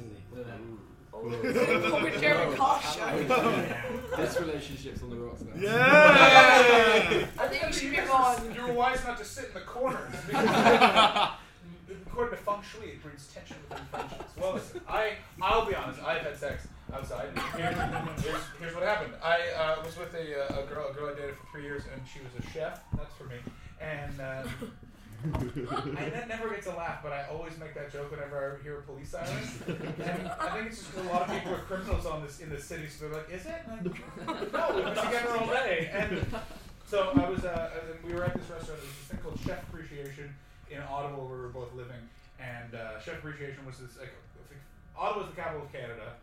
With 1.24 2.20
Jeremy 2.22 2.55
Carr. 2.55 2.80
This 4.18 4.39
relationship's 4.39 5.03
on 5.03 5.09
the 5.11 5.15
rocks 5.18 5.41
now. 5.41 5.61
Yeah! 5.61 7.26
I 7.38 7.47
think 7.47 7.65
we 7.68 7.72
should 7.74 7.84
You 7.84 7.89
move 8.01 8.07
guys 8.07 8.39
on. 8.39 8.47
are- 8.47 8.53
You're 8.55 8.72
wise 8.74 9.03
not 9.05 9.18
to 9.20 9.26
sit 9.26 9.45
in 9.49 9.53
the 9.53 9.59
corner. 9.61 9.99
According 12.07 12.38
to 12.38 12.43
feng 12.43 12.61
shui, 12.63 12.88
it 12.89 13.03
breeds 13.03 13.28
tension 13.34 13.57
within 13.70 13.86
friendships. 13.91 14.34
Well, 14.39 14.53
listen, 14.55 14.82
I, 14.88 15.13
I'll 15.41 15.65
be 15.65 15.76
honest. 15.76 16.01
I've 16.03 16.22
had 16.22 16.36
sex 16.38 16.68
outside. 16.93 17.30
Here- 17.55 17.72
here's, 18.24 18.41
here's 18.59 18.74
what 18.74 18.84
happened. 18.84 19.13
I 19.24 19.39
uh, 19.57 19.84
was 19.86 19.95
with 19.97 20.13
a, 20.15 20.53
uh, 20.53 20.61
a 20.61 20.65
girl, 20.65 20.88
a 20.89 20.93
girl 20.93 21.09
I 21.09 21.13
dated 21.20 21.36
for 21.36 21.45
three 21.51 21.63
years, 21.63 21.84
and 21.93 22.01
she 22.11 22.20
was 22.20 22.34
a 22.43 22.49
chef. 22.51 22.82
That's 22.95 23.13
for 23.15 23.26
me. 23.26 23.36
And 23.80 24.20
um, 24.22 24.72
I 25.26 26.09
that 26.13 26.30
never 26.30 26.49
gets 26.49 26.68
a 26.68 26.76
laugh, 26.76 27.01
but 27.01 27.11
I 27.11 27.26
always 27.32 27.57
make 27.57 27.74
that 27.74 27.91
joke 27.91 28.11
whenever 28.11 28.59
I 28.59 28.63
hear 28.63 28.80
a 28.80 28.82
police 28.84 29.09
siren. 29.09 29.43
And 29.68 30.28
I 30.28 30.53
think 30.53 30.68
it's 30.68 30.84
just 30.84 30.95
a 30.95 31.03
lot 31.09 31.24
of 31.24 31.34
people 31.34 31.55
are 31.55 31.65
criminals 31.65 32.05
on 32.05 32.24
this 32.24 32.39
in 32.39 32.49
the 32.49 32.59
city, 32.59 32.88
so 32.88 33.09
they're 33.09 33.18
like, 33.18 33.30
"Is 33.32 33.45
it?" 33.45 33.61
And 33.65 33.74
I'm 33.74 33.86
like, 33.86 34.53
no, 34.53 34.76
we've 34.76 34.86
been 34.86 35.05
together 35.05 35.38
all 35.38 35.47
day. 35.47 35.89
And 35.91 36.26
so 36.86 37.11
I 37.15 37.30
was, 37.30 37.43
uh, 37.43 37.70
we 38.05 38.13
were 38.13 38.26
at 38.26 38.34
this 38.36 38.49
restaurant. 38.49 38.80
There's 38.80 38.93
this 38.93 39.07
thing 39.09 39.20
called 39.24 39.39
Chef 39.43 39.63
Appreciation 39.70 40.34
in 40.70 40.82
Ottawa, 40.82 41.18
where 41.18 41.38
we 41.38 41.43
were 41.43 41.55
both 41.55 41.74
living. 41.74 42.01
And 42.39 42.76
uh, 42.76 42.99
Chef 43.01 43.18
Appreciation 43.18 43.65
was 43.65 43.80
this 43.80 43.97
like, 43.97 44.13
I 44.13 44.43
think 44.47 44.61
Ottawa's 44.95 45.30
the 45.34 45.36
capital 45.36 45.65
of 45.65 45.74
Canada. 45.74 46.13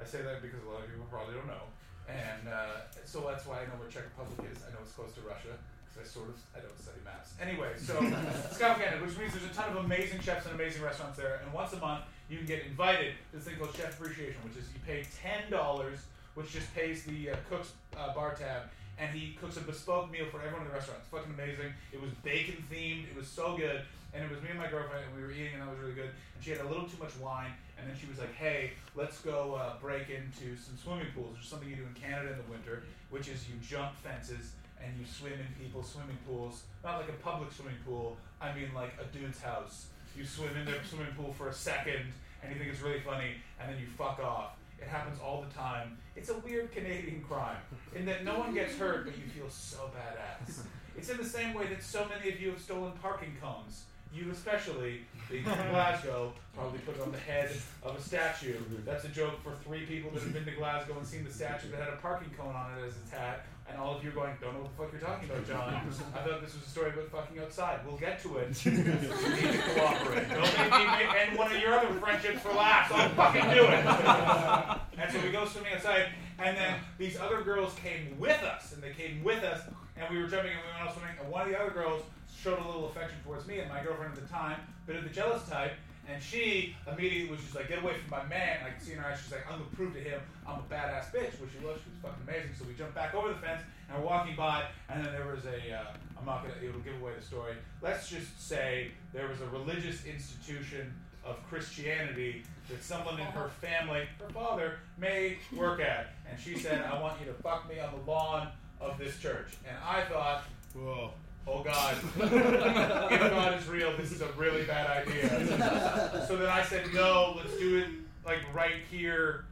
I 0.00 0.04
say 0.04 0.22
that 0.22 0.42
because 0.42 0.58
a 0.66 0.70
lot 0.70 0.82
of 0.82 0.90
people 0.90 1.06
probably 1.06 1.38
don't 1.38 1.46
know. 1.46 1.70
And 2.10 2.50
uh, 2.50 2.90
so 3.06 3.24
that's 3.30 3.46
why 3.46 3.62
I 3.62 3.70
know 3.70 3.78
where 3.78 3.88
Czech 3.88 4.10
Republic 4.10 4.50
is. 4.50 4.58
I 4.66 4.74
know 4.74 4.82
it's 4.82 4.92
close 4.92 5.14
to 5.14 5.22
Russia 5.22 5.54
I 6.00 6.04
sort 6.06 6.28
of 6.28 6.36
I 6.54 6.60
don't 6.60 6.78
study 6.78 6.98
maths. 7.04 7.34
Anyway, 7.40 7.70
so 7.76 7.94
Capital 8.58 8.82
Canada, 8.82 9.04
which 9.04 9.18
means 9.18 9.32
there's 9.32 9.50
a 9.50 9.54
ton 9.54 9.70
of 9.76 9.84
amazing 9.84 10.20
chefs 10.20 10.46
and 10.46 10.54
amazing 10.54 10.82
restaurants 10.82 11.16
there. 11.16 11.40
And 11.44 11.52
once 11.52 11.72
a 11.72 11.78
month, 11.78 12.04
you 12.28 12.38
can 12.38 12.46
get 12.46 12.64
invited 12.66 13.14
to 13.30 13.36
this 13.36 13.46
thing 13.46 13.56
called 13.56 13.74
Chef 13.74 13.98
Appreciation, 13.98 14.40
which 14.44 14.56
is 14.56 14.68
you 14.72 14.80
pay 14.86 15.04
ten 15.22 15.50
dollars, 15.50 15.98
which 16.34 16.52
just 16.52 16.72
pays 16.74 17.04
the 17.04 17.30
uh, 17.30 17.36
cook's 17.48 17.72
uh, 17.96 18.14
bar 18.14 18.34
tab, 18.34 18.62
and 18.98 19.14
he 19.14 19.34
cooks 19.40 19.56
a 19.56 19.60
bespoke 19.60 20.10
meal 20.10 20.26
for 20.30 20.38
everyone 20.38 20.62
in 20.62 20.68
the 20.68 20.74
restaurant. 20.74 21.00
It's 21.02 21.10
fucking 21.10 21.32
amazing. 21.32 21.72
It 21.92 22.00
was 22.00 22.10
bacon 22.22 22.62
themed. 22.72 23.08
It 23.10 23.16
was 23.16 23.28
so 23.28 23.56
good. 23.56 23.82
And 24.14 24.22
it 24.22 24.30
was 24.30 24.40
me 24.42 24.50
and 24.50 24.58
my 24.58 24.68
girlfriend, 24.68 25.04
and 25.04 25.16
we 25.16 25.26
were 25.26 25.32
eating, 25.32 25.54
and 25.54 25.62
that 25.62 25.68
was 25.68 25.80
really 25.80 25.94
good. 25.94 26.10
And 26.36 26.38
she 26.38 26.50
had 26.50 26.60
a 26.60 26.68
little 26.68 26.86
too 26.86 27.02
much 27.02 27.10
wine, 27.18 27.50
and 27.76 27.82
then 27.90 27.96
she 27.98 28.06
was 28.06 28.20
like, 28.20 28.32
"Hey, 28.36 28.70
let's 28.94 29.18
go 29.18 29.54
uh, 29.58 29.74
break 29.80 30.08
into 30.08 30.54
some 30.54 30.78
swimming 30.78 31.10
pools, 31.12 31.34
which 31.34 31.42
is 31.42 31.48
something 31.48 31.68
you 31.68 31.74
do 31.74 31.82
in 31.82 31.98
Canada 32.00 32.30
in 32.30 32.38
the 32.38 32.48
winter, 32.48 32.84
which 33.10 33.26
is 33.26 33.48
you 33.48 33.56
jump 33.60 33.96
fences 33.96 34.52
and 34.84 34.98
you 34.98 35.06
swim 35.06 35.32
in 35.32 35.64
people's 35.64 35.88
swimming 35.90 36.18
pools. 36.26 36.62
Not 36.84 36.98
like 36.98 37.08
a 37.08 37.12
public 37.12 37.50
swimming 37.52 37.76
pool. 37.86 38.16
I 38.40 38.54
mean 38.54 38.68
like 38.74 38.92
a 39.00 39.04
dude's 39.16 39.40
house. 39.40 39.86
You 40.16 40.24
swim 40.24 40.56
in 40.56 40.64
their 40.64 40.82
swimming 40.88 41.12
pool 41.16 41.32
for 41.36 41.48
a 41.48 41.52
second, 41.52 42.12
and 42.42 42.52
you 42.52 42.58
think 42.58 42.70
it's 42.70 42.80
really 42.80 43.00
funny, 43.00 43.32
and 43.58 43.70
then 43.70 43.78
you 43.80 43.86
fuck 43.98 44.20
off. 44.20 44.56
It 44.80 44.88
happens 44.88 45.18
all 45.20 45.44
the 45.48 45.54
time. 45.54 45.96
It's 46.14 46.28
a 46.28 46.38
weird 46.38 46.70
Canadian 46.72 47.22
crime 47.22 47.56
in 47.94 48.04
that 48.06 48.24
no 48.24 48.38
one 48.38 48.54
gets 48.54 48.76
hurt, 48.76 49.06
but 49.06 49.14
you 49.16 49.24
feel 49.24 49.48
so 49.48 49.90
badass. 49.96 50.60
It's 50.96 51.08
in 51.08 51.16
the 51.16 51.24
same 51.24 51.54
way 51.54 51.66
that 51.66 51.82
so 51.82 52.06
many 52.08 52.30
of 52.30 52.40
you 52.40 52.50
have 52.50 52.60
stolen 52.60 52.92
parking 53.02 53.34
cones. 53.42 53.84
You 54.14 54.30
especially, 54.30 55.00
being 55.28 55.42
from 55.42 55.70
Glasgow, 55.70 56.32
probably 56.54 56.78
put 56.80 56.94
it 56.94 57.00
on 57.00 57.10
the 57.10 57.18
head 57.18 57.50
of 57.82 57.96
a 57.96 58.00
statue. 58.00 58.54
That's 58.84 59.04
a 59.04 59.08
joke 59.08 59.42
for 59.42 59.56
three 59.64 59.86
people 59.86 60.12
that 60.12 60.22
have 60.22 60.32
been 60.32 60.44
to 60.44 60.52
Glasgow 60.52 60.96
and 60.96 61.04
seen 61.04 61.24
the 61.24 61.32
statue 61.32 61.68
that 61.72 61.80
had 61.80 61.88
a 61.88 61.96
parking 61.96 62.30
cone 62.38 62.54
on 62.54 62.78
it 62.78 62.86
as 62.86 62.96
its 62.96 63.10
hat. 63.10 63.44
And 63.66 63.78
all 63.78 63.96
of 63.96 64.04
you 64.04 64.10
are 64.10 64.12
going, 64.12 64.32
don't 64.40 64.52
know 64.52 64.60
what 64.60 64.76
the 64.76 64.82
fuck 64.82 64.92
you're 64.92 65.00
talking 65.00 65.30
about, 65.30 65.48
John. 65.48 65.74
I 66.14 66.18
thought 66.18 66.42
this 66.42 66.54
was 66.54 66.64
a 66.64 66.68
story 66.68 66.90
about 66.90 67.08
fucking 67.08 67.38
outside. 67.40 67.80
We'll 67.86 67.96
get 67.96 68.20
to 68.22 68.36
it. 68.36 68.64
you 68.66 68.72
need 68.72 68.84
to 68.84 69.58
cooperate. 69.74 70.28
Don't 70.28 70.58
make 70.58 70.70
me 70.70 71.18
end 71.18 71.38
one 71.38 71.50
of 71.50 71.58
your 71.58 71.72
other 71.72 71.94
friendships 71.94 72.40
for 72.40 72.52
laughs. 72.52 72.92
I'll 72.92 73.08
fucking 73.10 73.50
do 73.50 73.64
it. 73.64 74.98
and 74.98 75.12
so 75.12 75.20
we 75.20 75.30
go 75.30 75.46
swimming 75.46 75.72
outside, 75.72 76.08
and 76.38 76.56
then 76.56 76.78
these 76.98 77.18
other 77.18 77.42
girls 77.42 77.74
came 77.74 78.18
with 78.18 78.42
us, 78.42 78.72
and 78.74 78.82
they 78.82 78.92
came 78.92 79.24
with 79.24 79.42
us, 79.42 79.62
and 79.96 80.14
we 80.14 80.20
were 80.20 80.28
jumping 80.28 80.52
and 80.52 80.60
we 80.60 80.70
went 80.72 80.88
out 80.88 80.94
swimming, 80.94 81.16
and 81.20 81.30
one 81.30 81.42
of 81.42 81.48
the 81.48 81.58
other 81.58 81.70
girls 81.70 82.02
showed 82.36 82.58
a 82.58 82.66
little 82.66 82.88
affection 82.90 83.16
towards 83.24 83.46
me 83.46 83.60
and 83.60 83.70
my 83.70 83.82
girlfriend 83.82 84.12
at 84.12 84.20
the 84.20 84.28
time, 84.28 84.60
bit 84.86 84.96
of 84.96 85.04
the 85.04 85.10
jealous 85.10 85.48
type, 85.48 85.72
and 86.08 86.22
she 86.22 86.76
immediately 86.90 87.30
was 87.30 87.40
just 87.40 87.54
like, 87.54 87.68
get 87.68 87.82
away 87.82 87.94
from 87.94 88.10
my 88.10 88.24
man. 88.28 88.58
I 88.66 88.70
could 88.70 88.82
see 88.82 88.92
in 88.92 88.98
her 88.98 89.06
eyes, 89.10 89.20
she's 89.22 89.32
like, 89.32 89.46
I'm 89.50 89.58
gonna 89.58 89.70
prove 89.74 89.94
to 89.94 90.00
him 90.00 90.20
I'm 90.46 90.58
a 90.58 90.62
badass 90.62 91.12
bitch, 91.12 91.40
which 91.40 91.50
she 91.52 91.64
was. 91.64 91.78
She 91.82 91.90
was 91.90 92.00
fucking 92.02 92.22
amazing. 92.28 92.50
So 92.58 92.64
we 92.66 92.74
jumped 92.74 92.94
back 92.94 93.14
over 93.14 93.28
the 93.28 93.34
fence 93.36 93.62
and 93.88 93.98
we're 93.98 94.06
walking 94.06 94.36
by, 94.36 94.64
and 94.88 95.04
then 95.04 95.12
there 95.12 95.26
was 95.26 95.44
a, 95.44 95.74
uh, 95.74 95.84
I'm 96.18 96.26
not 96.26 96.42
gonna, 96.42 96.54
it'll 96.62 96.80
give 96.80 97.00
away 97.00 97.12
the 97.18 97.24
story. 97.24 97.54
Let's 97.82 98.08
just 98.08 98.48
say 98.48 98.92
there 99.12 99.28
was 99.28 99.40
a 99.40 99.46
religious 99.48 100.04
institution 100.04 100.92
of 101.24 101.36
Christianity 101.48 102.44
that 102.68 102.82
someone 102.82 103.18
in 103.18 103.26
her 103.26 103.48
family, 103.60 104.06
her 104.20 104.28
father, 104.32 104.78
may 104.98 105.38
work 105.56 105.80
at. 105.80 106.14
And 106.30 106.38
she 106.38 106.58
said, 106.58 106.82
I 106.82 107.00
want 107.00 107.18
you 107.20 107.26
to 107.26 107.34
fuck 107.34 107.68
me 107.68 107.80
on 107.80 107.90
the 107.94 108.10
lawn 108.10 108.48
of 108.80 108.98
this 108.98 109.18
church. 109.18 109.52
And 109.66 109.76
I 109.84 110.02
thought, 110.02 110.44
Whoa. 110.74 111.12
Oh 111.46 111.62
God, 111.62 111.96
if 112.16 113.20
God 113.20 113.60
is 113.60 113.68
real, 113.68 113.96
this 113.96 114.12
is 114.12 114.20
a 114.20 114.28
really 114.36 114.64
bad 114.64 115.06
idea. 115.06 116.24
So 116.26 116.36
then 116.36 116.48
I 116.48 116.62
said, 116.62 116.92
no, 116.94 117.34
let's 117.36 117.56
do 117.58 117.78
it 117.78 117.88
like 118.24 118.40
right 118.54 118.82
here, 118.90 119.44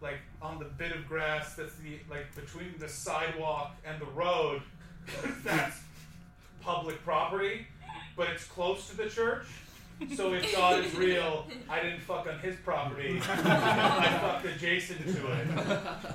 like 0.00 0.18
on 0.42 0.58
the 0.58 0.64
bit 0.64 0.92
of 0.92 1.06
grass 1.06 1.54
that's 1.54 1.74
the 1.76 1.98
like 2.10 2.34
between 2.34 2.74
the 2.78 2.88
sidewalk 2.88 3.76
and 3.86 4.00
the 4.00 4.06
road. 4.06 4.62
that's 5.44 5.78
public 6.60 7.02
property, 7.04 7.66
but 8.16 8.28
it's 8.28 8.44
close 8.44 8.88
to 8.88 8.96
the 8.96 9.08
church. 9.08 9.46
So 10.14 10.34
if 10.34 10.54
God 10.54 10.84
is 10.84 10.94
real, 10.94 11.46
I 11.70 11.80
didn't 11.80 12.00
fuck 12.00 12.26
on 12.26 12.38
his 12.40 12.54
property. 12.56 13.18
I 13.28 14.18
fucked 14.20 14.44
adjacent 14.44 15.00
to 15.00 15.32
it. 15.32 15.46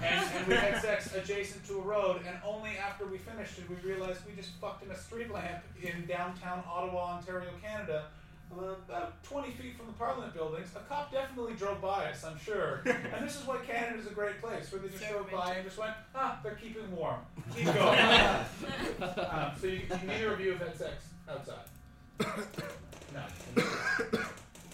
And, 0.03 0.35
and 0.35 0.47
we 0.47 0.53
had 0.53 0.79
sex 0.81 1.15
adjacent 1.15 1.65
to 1.67 1.79
a 1.79 1.81
road, 1.81 2.21
and 2.27 2.37
only 2.45 2.77
after 2.77 3.05
we 3.05 3.17
finished 3.17 3.55
did 3.55 3.67
we 3.69 3.75
realize 3.89 4.17
we 4.27 4.35
just 4.35 4.51
fucked 4.61 4.83
in 4.83 4.91
a 4.91 4.97
street 4.97 5.31
lamp 5.31 5.63
in 5.81 6.05
downtown 6.05 6.63
Ottawa, 6.71 7.15
Ontario, 7.17 7.49
Canada. 7.61 8.05
uh, 8.55 8.75
About 8.87 9.23
20 9.23 9.49
feet 9.53 9.75
from 9.77 9.87
the 9.87 9.93
Parliament 9.93 10.33
buildings, 10.35 10.69
a 10.75 10.79
cop 10.81 11.11
definitely 11.11 11.53
drove 11.55 11.81
by 11.81 12.05
us, 12.05 12.23
I'm 12.23 12.37
sure. 12.37 12.81
And 12.85 13.25
this 13.27 13.35
is 13.39 13.47
why 13.47 13.57
Canada's 13.65 14.05
a 14.05 14.11
great 14.13 14.39
place, 14.41 14.71
where 14.71 14.79
they 14.81 14.89
just 14.89 15.03
So 15.03 15.09
drove 15.11 15.31
by 15.31 15.55
and 15.55 15.65
just 15.65 15.79
went, 15.79 15.93
ah, 16.13 16.39
they're 16.43 16.53
keeping 16.55 16.95
warm. 16.95 17.21
Keep 17.55 17.65
going. 17.73 17.99
um, 17.99 19.51
so 19.59 19.65
you, 19.67 19.81
you 19.89 20.07
neither 20.07 20.33
of 20.33 20.39
you 20.39 20.51
have 20.51 20.59
had 20.59 20.77
sex 20.77 21.05
outside? 21.27 21.65
No. 23.13 23.21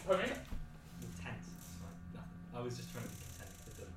Pardon 0.05 0.29
me? 0.29 0.35
Intense. 1.01 1.47
It's. 1.49 2.21
I 2.55 2.61
was 2.61 2.77
just 2.77 2.91
trying 2.91 3.03
to 3.05 3.09
be 3.09 3.15
content 3.25 3.51
with 3.65 3.77
them. 3.77 3.91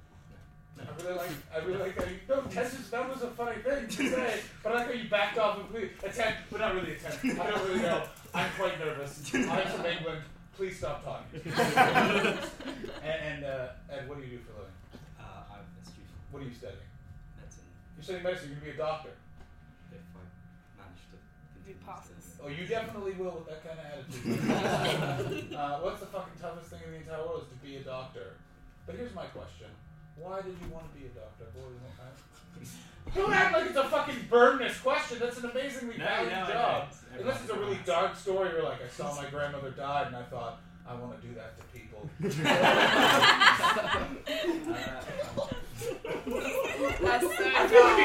No. 0.76 0.84
I 0.84 0.92
really 1.02 1.16
like. 1.18 1.30
I 1.54 1.58
really 1.66 1.78
like 1.78 1.96
how 1.98 2.04
you. 2.10 2.18
No, 2.28 2.40
tense 2.50 2.74
is 2.74 2.90
that 2.90 3.08
was 3.08 3.22
a 3.22 3.30
funny 3.30 3.60
thing 3.62 3.88
to 3.88 4.10
say, 4.10 4.40
but 4.62 4.72
I 4.72 4.74
like 4.76 4.86
how 4.86 4.92
you 4.92 5.08
backed 5.08 5.38
off 5.38 5.58
completely. 5.58 5.90
Attempt, 6.04 6.38
but 6.50 6.60
not 6.60 6.74
really 6.74 6.92
attempt. 6.92 7.24
I 7.24 7.50
don't 7.50 7.68
really 7.68 7.80
know. 7.82 8.02
I'm 8.34 8.50
quite 8.58 8.78
nervous. 8.78 9.22
I'm 9.34 9.66
from 9.68 9.86
England. 9.86 10.22
Please 10.56 10.76
stop 10.78 11.04
talking. 11.04 11.40
and 11.56 12.38
and 13.04 13.44
uh, 13.44 13.68
Ed, 13.90 14.08
what 14.08 14.18
do 14.18 14.24
you 14.24 14.36
do 14.36 14.44
for 14.44 14.52
a 14.52 14.56
living? 14.60 14.74
Uh, 15.18 15.56
I'm 15.56 15.64
a 15.64 15.84
student. 15.84 16.08
What 16.30 16.42
are 16.42 16.46
you 16.46 16.52
studying? 16.54 16.84
Medicine. 17.38 17.64
You're 17.96 18.04
studying 18.04 18.24
medicine. 18.24 18.48
You're 18.50 18.60
gonna 18.60 18.72
be 18.72 18.76
a 18.76 18.82
doctor. 18.84 19.10
If 19.90 20.04
I 20.12 20.20
manage 20.84 21.00
to 21.12 21.16
He 21.16 21.72
continue 21.72 21.80
passes. 21.86 22.12
studying. 22.12 22.19
Oh, 22.42 22.48
you 22.48 22.66
definitely 22.66 23.12
will 23.12 23.44
with 23.44 23.48
that 23.48 23.60
kind 23.64 23.78
of 23.78 23.84
attitude. 23.84 25.54
uh, 25.54 25.78
what's 25.80 26.00
the 26.00 26.06
fucking 26.06 26.32
toughest 26.40 26.70
thing 26.70 26.80
in 26.86 26.92
the 26.92 26.96
entire 26.98 27.20
world 27.20 27.44
is 27.44 27.48
to 27.52 27.56
be 27.64 27.76
a 27.76 27.80
doctor. 27.80 28.32
But 28.86 28.96
here's 28.96 29.14
my 29.14 29.26
question: 29.26 29.66
Why 30.16 30.40
did 30.40 30.56
you 30.60 30.72
want 30.72 30.90
to 30.92 30.98
be 30.98 31.06
a 31.06 31.10
doctor? 31.10 31.44
What 31.54 31.68
was 31.68 31.76
that? 31.84 33.14
Don't 33.14 33.32
act 33.32 33.52
like 33.52 33.66
it's 33.66 33.76
a 33.76 33.84
fucking 33.84 34.26
burdensome 34.28 34.82
question. 34.82 35.18
That's 35.20 35.38
an 35.38 35.50
amazingly 35.50 35.98
No, 35.98 36.04
valued 36.04 36.32
no, 36.32 36.46
job. 36.46 36.88
don't. 37.12 37.20
Unless 37.22 37.42
it's 37.42 37.50
a 37.50 37.58
really 37.58 37.78
dark 37.84 38.14
story 38.14 38.50
where, 38.50 38.62
like, 38.62 38.84
I 38.84 38.88
saw 38.88 39.14
my 39.16 39.28
grandmother 39.30 39.70
died 39.70 40.08
and 40.08 40.16
I 40.16 40.22
thought, 40.24 40.60
I 40.86 40.94
want 40.94 41.20
to 41.20 41.26
do 41.26 41.34
that 41.34 41.56
to 41.58 41.64
people. 41.76 42.08
That's 42.20 42.34
so 47.24 47.44
I 47.56 47.66
feel 47.68 47.82
like 47.82 47.98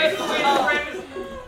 it 0.00 0.12
is 0.12 0.18
dark. 0.42 0.99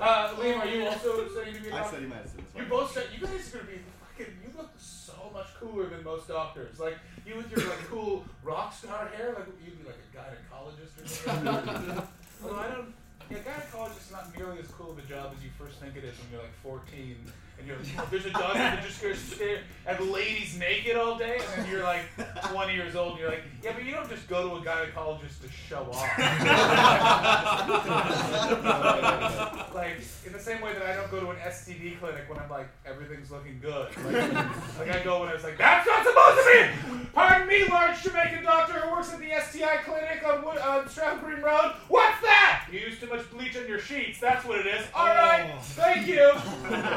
Uh, 0.03 0.35
Liam, 0.35 0.59
are 0.59 0.67
you 0.67 0.85
also 0.87 1.29
studying 1.31 1.57
to 1.57 1.63
be 1.63 1.69
a 1.69 1.75
I 1.75 1.79
doctor? 1.79 1.97
study 1.97 2.07
medicine. 2.09 2.45
as 2.57 2.61
You 2.65 2.69
well. 2.71 2.81
both 2.81 2.93
said 2.93 3.07
you 3.15 3.25
guys 3.25 3.55
are 3.55 3.59
gonna 3.59 3.71
be 3.71 3.79
fucking. 4.19 4.35
You 4.43 4.51
look 4.59 4.71
so 4.77 5.13
much 5.33 5.47
cooler 5.61 5.87
than 5.89 6.03
most 6.03 6.27
doctors. 6.27 6.81
Like 6.81 6.99
you 7.25 7.37
with 7.37 7.51
your 7.53 7.61
like 7.69 7.79
cool 7.89 8.25
rock 8.43 8.75
star 8.75 9.07
hair. 9.15 9.35
Like 9.39 9.47
you'd 9.65 9.79
be 9.79 9.87
like 9.87 9.99
a 10.03 10.11
gynecologist 10.17 10.99
or 10.99 11.07
something. 11.07 12.03
Although 12.43 12.59
I 12.59 12.69
don't. 12.69 12.93
Yeah, 13.31 13.39
gynecologist 13.47 14.07
is 14.07 14.11
not 14.13 14.37
nearly 14.37 14.59
as 14.59 14.67
cool 14.77 14.91
of 14.91 14.99
a 14.99 15.03
job 15.03 15.33
as 15.39 15.45
you 15.45 15.51
first 15.57 15.79
think 15.79 15.95
it 15.97 16.03
is 16.03 16.19
when 16.19 16.29
you're 16.33 16.43
like 16.43 16.55
14 16.65 17.17
and 17.63 17.69
you're 17.69 17.79
like, 17.79 17.87
"Oh, 17.99 18.07
there's 18.11 18.27
a 18.27 18.31
doctor 18.31 18.59
that 18.59 18.83
just 18.83 19.01
goes 19.01 19.19
stare 19.19 19.59
at 19.87 20.03
ladies 20.05 20.59
naked 20.59 20.97
all 20.97 21.17
day, 21.19 21.41
and 21.55 21.65
then 21.65 21.71
you're 21.71 21.83
like 21.83 22.03
20 22.51 22.75
years 22.75 22.95
old 22.95 23.13
and 23.13 23.21
you're 23.21 23.31
like, 23.31 23.43
yeah, 23.63 23.73
but 23.73 23.85
you 23.85 23.93
don't 23.93 24.09
just 24.09 24.29
go 24.29 24.49
to 24.49 24.55
a 24.57 24.61
gynecologist 24.61 25.41
to 25.43 25.51
show 25.51 25.89
off. 25.93 26.19
like 29.75 29.97
in 30.27 30.33
the 30.33 30.39
same 30.39 30.61
way 30.61 30.73
that 30.73 30.83
I 30.83 30.95
don't 30.95 31.11
go 31.11 31.21
to 31.21 31.31
an 31.31 31.37
STD 31.37 31.99
clinic 31.99 32.29
when 32.29 32.39
I'm 32.39 32.51
like 32.51 32.69
everything's 32.85 33.31
looking 33.31 33.59
good. 33.61 33.89
Like, 34.05 34.33
like 34.79 34.91
I 34.91 35.03
go 35.03 35.21
when 35.21 35.31
it's 35.31 35.45
like 35.45 35.59
that's 35.59 35.87
not 35.87 36.05
supposed 36.05 36.39
to 36.39 36.45
be. 36.53 36.69
Pardon 37.13 37.49
me, 37.49 37.65
large 37.67 38.03
Jamaican 38.03 38.45
doctor 38.45 38.75
who 38.75 38.93
works 38.93 39.13
at 39.13 39.19
the 39.19 39.31
STI 39.41 39.79
clinic 39.79 40.23
on 40.27 40.45
Wood, 40.45 40.59
Stratford 40.89 41.25
Green 41.25 41.43
Road. 41.43 41.73
What's 41.89 42.21
that? 42.23 42.62
You 42.73 42.79
used 42.81 43.01
too 43.03 43.07
much 43.07 43.31
bleach 43.31 43.55
on 43.59 43.69
your 43.69 43.79
sheets. 43.79 44.19
That's 44.19 44.47
what 44.47 44.59
it 44.61 44.67
is. 44.67 44.87
All 44.95 45.07
right, 45.09 45.51
Oh. 45.55 45.59
thank 45.61 46.07
you. 46.07 46.31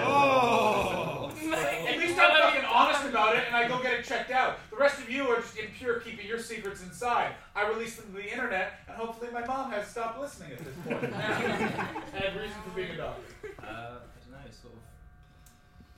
Oh! 0.08 1.30
At 1.54 1.98
least 2.00 2.18
I'm 2.18 2.32
fucking 2.32 2.64
honest 2.64 3.04
about 3.10 3.36
it, 3.36 3.44
and 3.46 3.56
I 3.56 3.68
go 3.68 3.84
get 3.84 4.00
it 4.00 4.06
checked 4.06 4.32
out. 4.32 4.58
The 4.70 4.78
rest 4.78 5.00
of 5.02 5.10
you 5.10 5.28
are 5.28 5.42
just 5.42 5.58
impure, 5.58 6.00
keeping 6.00 6.26
your 6.28 6.40
secrets 6.40 6.82
inside. 6.82 7.34
I 7.54 7.68
release 7.68 7.98
them 7.98 8.06
to 8.08 8.14
the 8.14 8.32
internet, 8.32 8.80
and 8.88 8.96
hopefully 8.96 9.30
my 9.34 9.46
mom 9.46 9.70
has 9.72 9.86
stopped 9.88 10.18
listening 10.22 10.54
at 10.54 10.60
this 10.60 10.76
point. 10.88 11.04
and 12.24 12.40
reason 12.40 12.58
for 12.64 12.72
being 12.74 12.92
a 12.92 12.98
doctor. 12.98 13.22
Uh, 13.60 13.66
I 13.68 14.00
don't 14.24 14.32
know, 14.32 14.52
sort 14.56 14.74
of 14.76 14.80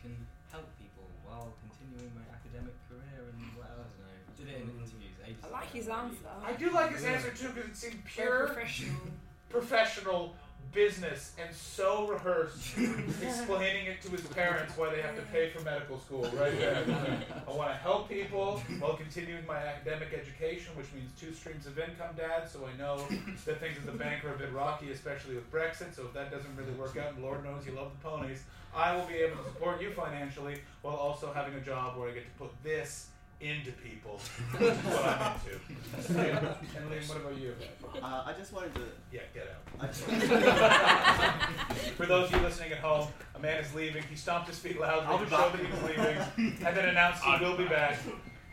can 0.01 0.17
help 0.51 0.65
people 0.81 1.05
while 1.23 1.53
continuing 1.69 2.11
my 2.17 2.25
academic 2.33 2.73
career 2.89 3.29
and 3.29 3.45
well, 3.55 3.67
I 3.69 3.77
don't 3.77 3.93
know. 4.01 4.09
Did 4.37 4.47
it 4.49 4.55
in 4.57 4.73
interviews 4.73 5.13
I 5.45 5.49
like 5.51 5.71
his 5.71 5.87
answer. 5.87 6.17
I 6.43 6.53
do 6.53 6.71
like 6.71 6.93
his 6.95 7.03
answer 7.03 7.29
too, 7.29 7.49
because 7.53 7.69
it 7.69 7.77
seemed 7.77 8.01
Very 8.15 8.27
pure, 8.27 8.47
professional. 8.47 8.95
Professional 9.49 10.35
business, 10.73 11.33
and 11.43 11.53
so 11.55 12.07
rehearsed, 12.07 12.77
explaining 13.21 13.87
it 13.87 14.01
to 14.01 14.11
his 14.11 14.21
parents 14.21 14.77
why 14.77 14.93
they 14.93 15.01
have 15.01 15.15
to 15.15 15.21
pay 15.23 15.49
for 15.49 15.63
medical 15.63 15.99
school. 15.99 16.23
Right 16.23 16.57
there. 16.57 16.83
I 17.47 17.51
want 17.51 17.71
to 17.71 17.77
help 17.77 18.09
people 18.09 18.61
while 18.79 18.95
continuing 18.95 19.45
my 19.45 19.57
academic 19.57 20.09
education, 20.13 20.75
which 20.75 20.87
means 20.93 21.09
two 21.19 21.33
streams 21.33 21.65
of 21.65 21.79
income, 21.79 22.15
Dad. 22.15 22.49
So 22.49 22.67
I 22.67 22.77
know 22.77 22.97
that 23.45 23.59
things 23.59 23.77
at 23.77 23.85
the 23.85 23.91
bank 23.91 24.23
are 24.25 24.33
a 24.33 24.37
bit 24.37 24.51
rocky, 24.51 24.91
especially 24.91 25.35
with 25.35 25.51
Brexit. 25.51 25.95
So 25.95 26.03
if 26.03 26.13
that 26.13 26.31
doesn't 26.31 26.55
really 26.55 26.73
work 26.73 26.97
out, 26.97 27.13
and 27.13 27.23
Lord 27.23 27.43
knows 27.43 27.65
you 27.65 27.71
love 27.71 27.91
the 27.99 28.09
ponies, 28.09 28.43
I 28.75 28.95
will 28.95 29.05
be 29.05 29.15
able 29.15 29.37
to 29.37 29.43
support 29.45 29.81
you 29.81 29.91
financially 29.91 30.61
while 30.81 30.95
also 30.95 31.33
having 31.33 31.55
a 31.55 31.61
job 31.61 31.97
where 31.97 32.09
I 32.09 32.13
get 32.13 32.25
to 32.25 32.43
put 32.43 32.51
this 32.63 33.07
into 33.39 33.71
people. 33.71 34.19
That's 34.59 34.83
what 34.83 35.05
I'm 35.05 35.35
into. 35.35 35.59
And 36.77 36.89
Liam, 36.91 37.07
what 37.09 37.17
about 37.17 37.37
you? 37.37 37.53
Uh, 38.01 38.23
I 38.25 38.33
just 38.37 38.53
wanted 38.53 38.73
to. 38.75 38.81
Yeah, 39.11 39.21
get 39.33 39.47
out. 39.79 39.95
For 41.97 42.05
those 42.05 42.29
of 42.29 42.35
you 42.35 42.41
listening 42.47 42.71
at 42.71 42.79
home, 42.79 43.07
a 43.35 43.39
man 43.39 43.61
is 43.63 43.73
leaving. 43.75 44.03
He 44.09 44.15
stomped 44.15 44.47
his 44.47 44.57
feet 44.59 44.79
loudly 44.79 45.07
I'll 45.07 45.17
to 45.19 45.25
be 45.25 45.29
show 45.29 45.37
back. 45.37 45.51
that 45.51 45.65
he 45.65 45.71
was 45.71 45.83
leaving, 45.83 46.17
and 46.65 46.77
then 46.77 46.89
announced 46.89 47.23
he 47.23 47.37
will 47.43 47.57
be 47.57 47.65
back. 47.65 47.99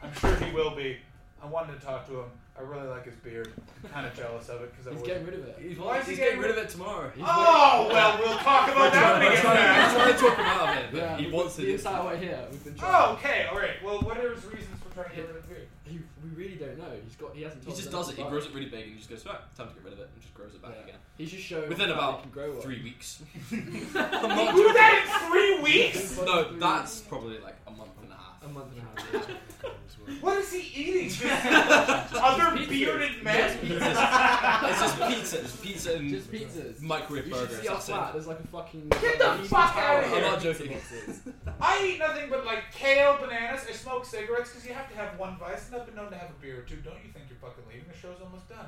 I'm 0.03 0.13
sure 0.15 0.35
he 0.37 0.51
will 0.53 0.75
be. 0.77 0.99
I 1.43 1.47
wanted 1.47 1.81
to 1.81 1.87
talk 1.87 2.07
to 2.09 2.21
him. 2.21 2.31
I 2.57 2.63
really 2.63 2.87
like 2.87 3.05
his 3.05 3.17
beard. 3.17 3.53
I'm 3.83 3.91
kind 3.91 4.07
of 4.07 4.15
jealous 4.15 4.49
of 4.49 4.63
it 4.63 4.71
because 4.71 4.87
I 4.87 4.93
He's 4.95 5.03
getting 5.03 5.27
rid 5.27 5.35
of 5.35 5.45
it. 5.49 5.59
He's, 5.61 5.77
Why 5.77 5.99
is 5.99 6.07
he 6.07 6.15
getting 6.15 6.39
getting 6.39 6.41
rid 6.41 6.51
of 6.53 6.65
it 6.65 6.69
tomorrow. 6.71 7.11
Oh 7.21 7.89
well, 7.91 8.19
we'll 8.21 8.39
talk 8.39 8.69
about 8.71 8.93
that 8.93 9.13
when 9.19 9.23
he 9.23 9.29
gets 9.31 9.43
back. 9.43 9.95
trying 9.97 10.15
to 10.15 10.19
talk 10.21 10.39
about 10.39 10.77
it, 10.79 10.85
but 10.93 10.99
Yeah, 10.99 11.17
he 11.17 11.31
wants 11.31 11.55
got 11.55 11.57
to 11.57 11.61
the 11.63 11.67
do 11.67 11.73
inside 11.75 11.99
it. 12.01 12.07
way 12.07 12.17
here. 12.19 12.47
We've 12.53 12.65
been 12.65 12.75
oh, 12.75 12.81
trying. 12.81 12.95
Oh, 12.95 13.13
okay, 13.15 13.47
all 13.51 13.59
right. 13.59 13.83
Well, 13.85 13.99
what 14.03 14.19
are 14.19 14.35
his 14.35 14.45
reasons 14.45 14.79
for 14.87 14.95
trying 14.95 15.11
to 15.11 15.17
get 15.17 15.27
rid 15.27 15.37
of 15.37 15.43
the 15.43 15.49
beard? 15.49 15.69
He, 15.83 15.99
we 16.23 16.31
really 16.45 16.55
don't 16.55 16.79
know. 16.79 16.93
He's 17.05 17.17
got. 17.17 17.35
He 17.35 17.43
hasn't. 17.43 17.65
He 17.65 17.71
just 17.73 17.89
us 17.89 17.93
does 17.93 18.11
it. 18.11 18.17
He 18.19 18.23
grows 18.23 18.47
it 18.47 18.55
really 18.55 18.71
big 18.71 18.85
and 18.85 18.93
he 18.93 18.99
just 18.99 19.11
goes, 19.11 19.27
right, 19.27 19.41
time 19.57 19.69
to 19.69 19.75
get 19.75 19.83
rid 19.85 19.93
of 19.95 19.99
it, 19.99 20.09
and 20.15 20.23
just 20.23 20.33
grows 20.35 20.55
it 20.55 20.63
back 20.63 20.75
Yeah. 20.77 20.85
again. 20.85 21.01
He's 21.19 21.33
just 21.33 21.43
showing. 21.45 21.69
Within 21.69 21.91
about 21.91 22.19
he 22.19 22.23
can 22.23 22.31
grow 22.31 22.53
one. 22.53 22.63
Three 22.63 22.83
weeks. 22.83 23.21
Do 23.51 23.59
that 23.99 24.95
in 25.03 25.31
three 25.31 25.61
weeks? 25.61 26.17
no, 26.19 26.57
that's 26.59 27.01
probably 27.01 27.39
like 27.41 27.57
a 27.67 27.73
month 27.73 27.91
and 28.01 28.13
a 28.13 28.15
half. 28.15 28.43
A 28.45 28.49
month 28.49 28.67
and 28.79 28.83
a 28.83 29.19
half. 29.19 29.29
What 30.21 30.39
is 30.39 30.53
he 30.53 30.61
eating? 30.75 31.11
Other 31.31 32.51
Pizza. 32.57 32.71
bearded 32.71 33.23
men? 33.23 33.59
it's 33.63 34.81
just 34.81 35.01
pizza. 35.09 35.41
It's 35.41 35.57
pizza 35.57 35.95
and 35.97 36.11
Just 36.11 36.31
pizzas. 36.33 36.81
microwave 36.83 37.27
You 37.27 37.35
should 37.35 37.49
burgers. 37.49 37.61
see 37.63 37.69
our 37.69 37.75
That's 37.75 37.87
flat. 37.89 38.09
it. 38.09 38.13
There's 38.13 38.27
like 38.27 38.41
a 38.41 38.47
fucking. 38.49 38.89
Get 38.89 39.19
the 39.19 39.35
Easy 39.41 39.49
fuck 39.49 39.73
tower 39.75 39.99
outta 39.99 40.07
of 40.07 40.13
here. 40.13 40.17
I'm 40.17 40.23
not 40.33 40.41
pizza 40.43 40.53
joking. 40.65 40.73
boxes. 40.79 41.21
I 41.61 41.85
eat 41.87 41.99
nothing 41.99 42.31
but 42.31 42.45
like 42.45 42.71
kale, 42.73 43.17
bananas. 43.21 43.67
I 43.69 43.73
smoke 43.73 44.05
cigarettes 44.05 44.51
because 44.51 44.67
you 44.67 44.75
have 44.75 44.89
to 44.91 44.97
have 44.97 45.19
one 45.19 45.37
vice, 45.39 45.67
and 45.69 45.77
I've 45.77 45.87
been 45.87 45.95
known 45.97 46.11
to 46.11 46.17
have 46.19 46.31
a 46.31 46.41
beer 46.43 46.59
or 46.61 46.63
two. 46.63 46.77
Don't 46.77 46.97
you 47.05 47.13
think 47.13 47.27
you're 47.29 47.39
fucking 47.39 47.65
leaving? 47.69 47.87
The 47.91 47.97
show's 47.99 48.21
almost 48.23 48.49
done. 48.49 48.67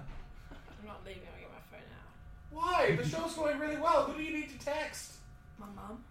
I'm 0.50 0.86
not 0.86 1.00
leaving. 1.04 1.22
I'll 1.34 1.40
get 1.40 1.50
my 1.50 1.62
phone 1.70 1.86
out. 1.92 2.10
Why? 2.50 2.96
The 2.96 3.08
show's 3.08 3.34
going 3.34 3.58
really 3.58 3.76
well. 3.78 4.04
Who 4.04 4.16
do 4.16 4.22
you 4.24 4.32
need 4.36 4.48
to 4.58 4.58
text? 4.64 5.12
My 5.58 5.66
mum. 5.74 6.02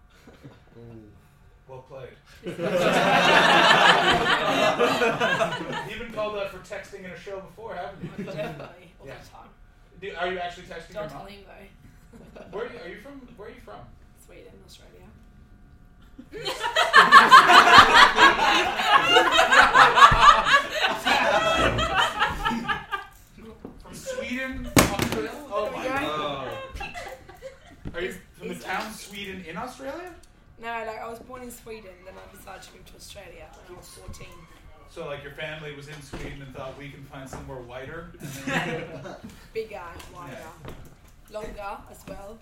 Well 1.68 1.80
played. 1.88 2.10
You've 2.44 2.56
been 5.98 6.12
called 6.12 6.36
out 6.36 6.50
for 6.50 6.58
texting 6.58 7.04
in 7.04 7.10
a 7.10 7.18
show 7.18 7.40
before, 7.40 7.74
haven't 7.74 8.02
you? 8.18 8.24
Definitely. 8.24 8.92
All 9.00 9.06
Yeah. 9.06 9.14
the 9.22 9.28
time. 9.28 9.48
Do, 10.00 10.12
are 10.18 10.30
you 10.32 10.38
actually 10.38 10.64
texting 10.64 10.92
Don't 10.94 11.02
your 11.02 11.10
tell 11.10 11.24
him 11.26 11.40
though. 11.46 12.50
Where 12.58 12.66
are 12.66 12.72
you, 12.72 12.78
are 12.84 12.88
you 12.88 13.00
from? 13.00 13.12
Where 13.36 13.48
are 13.48 13.52
you 13.52 13.60
from? 13.64 13.80
Sweden, 14.24 14.52
Australia. 14.66 15.06
From 23.82 23.94
Sweden, 23.94 24.68
Australia. 24.76 25.30
Oh 25.50 25.70
my 25.74 25.84
Yeah. 25.84 26.00
god. 26.02 26.48
Are 27.94 28.00
you 28.00 28.12
from 28.38 28.48
the 28.48 28.54
town 28.56 28.92
Sweden 28.92 29.44
in 29.46 29.56
Australia? 29.56 30.14
No, 30.60 30.68
like 30.86 30.98
I 31.00 31.08
was 31.08 31.18
born 31.20 31.42
in 31.42 31.50
Sweden, 31.50 31.90
then 32.04 32.14
I 32.14 32.36
decided 32.36 32.62
to 32.62 32.74
move 32.74 32.86
to 32.86 32.96
Australia 32.96 33.46
when 33.66 33.76
I 33.76 33.78
was 33.78 33.88
14. 33.88 34.26
So 34.90 35.06
like 35.06 35.22
your 35.22 35.32
family 35.32 35.74
was 35.74 35.88
in 35.88 36.00
Sweden 36.00 36.40
and 36.42 36.54
thought 36.54 36.78
we 36.78 36.88
can 36.88 37.04
find 37.04 37.28
somewhere 37.28 37.58
whiter. 37.58 38.12
And 38.20 38.24
then- 38.46 39.16
Bigger, 39.52 39.82
wider, 40.14 40.36
longer 41.30 41.76
as 41.90 42.04
well. 42.08 42.38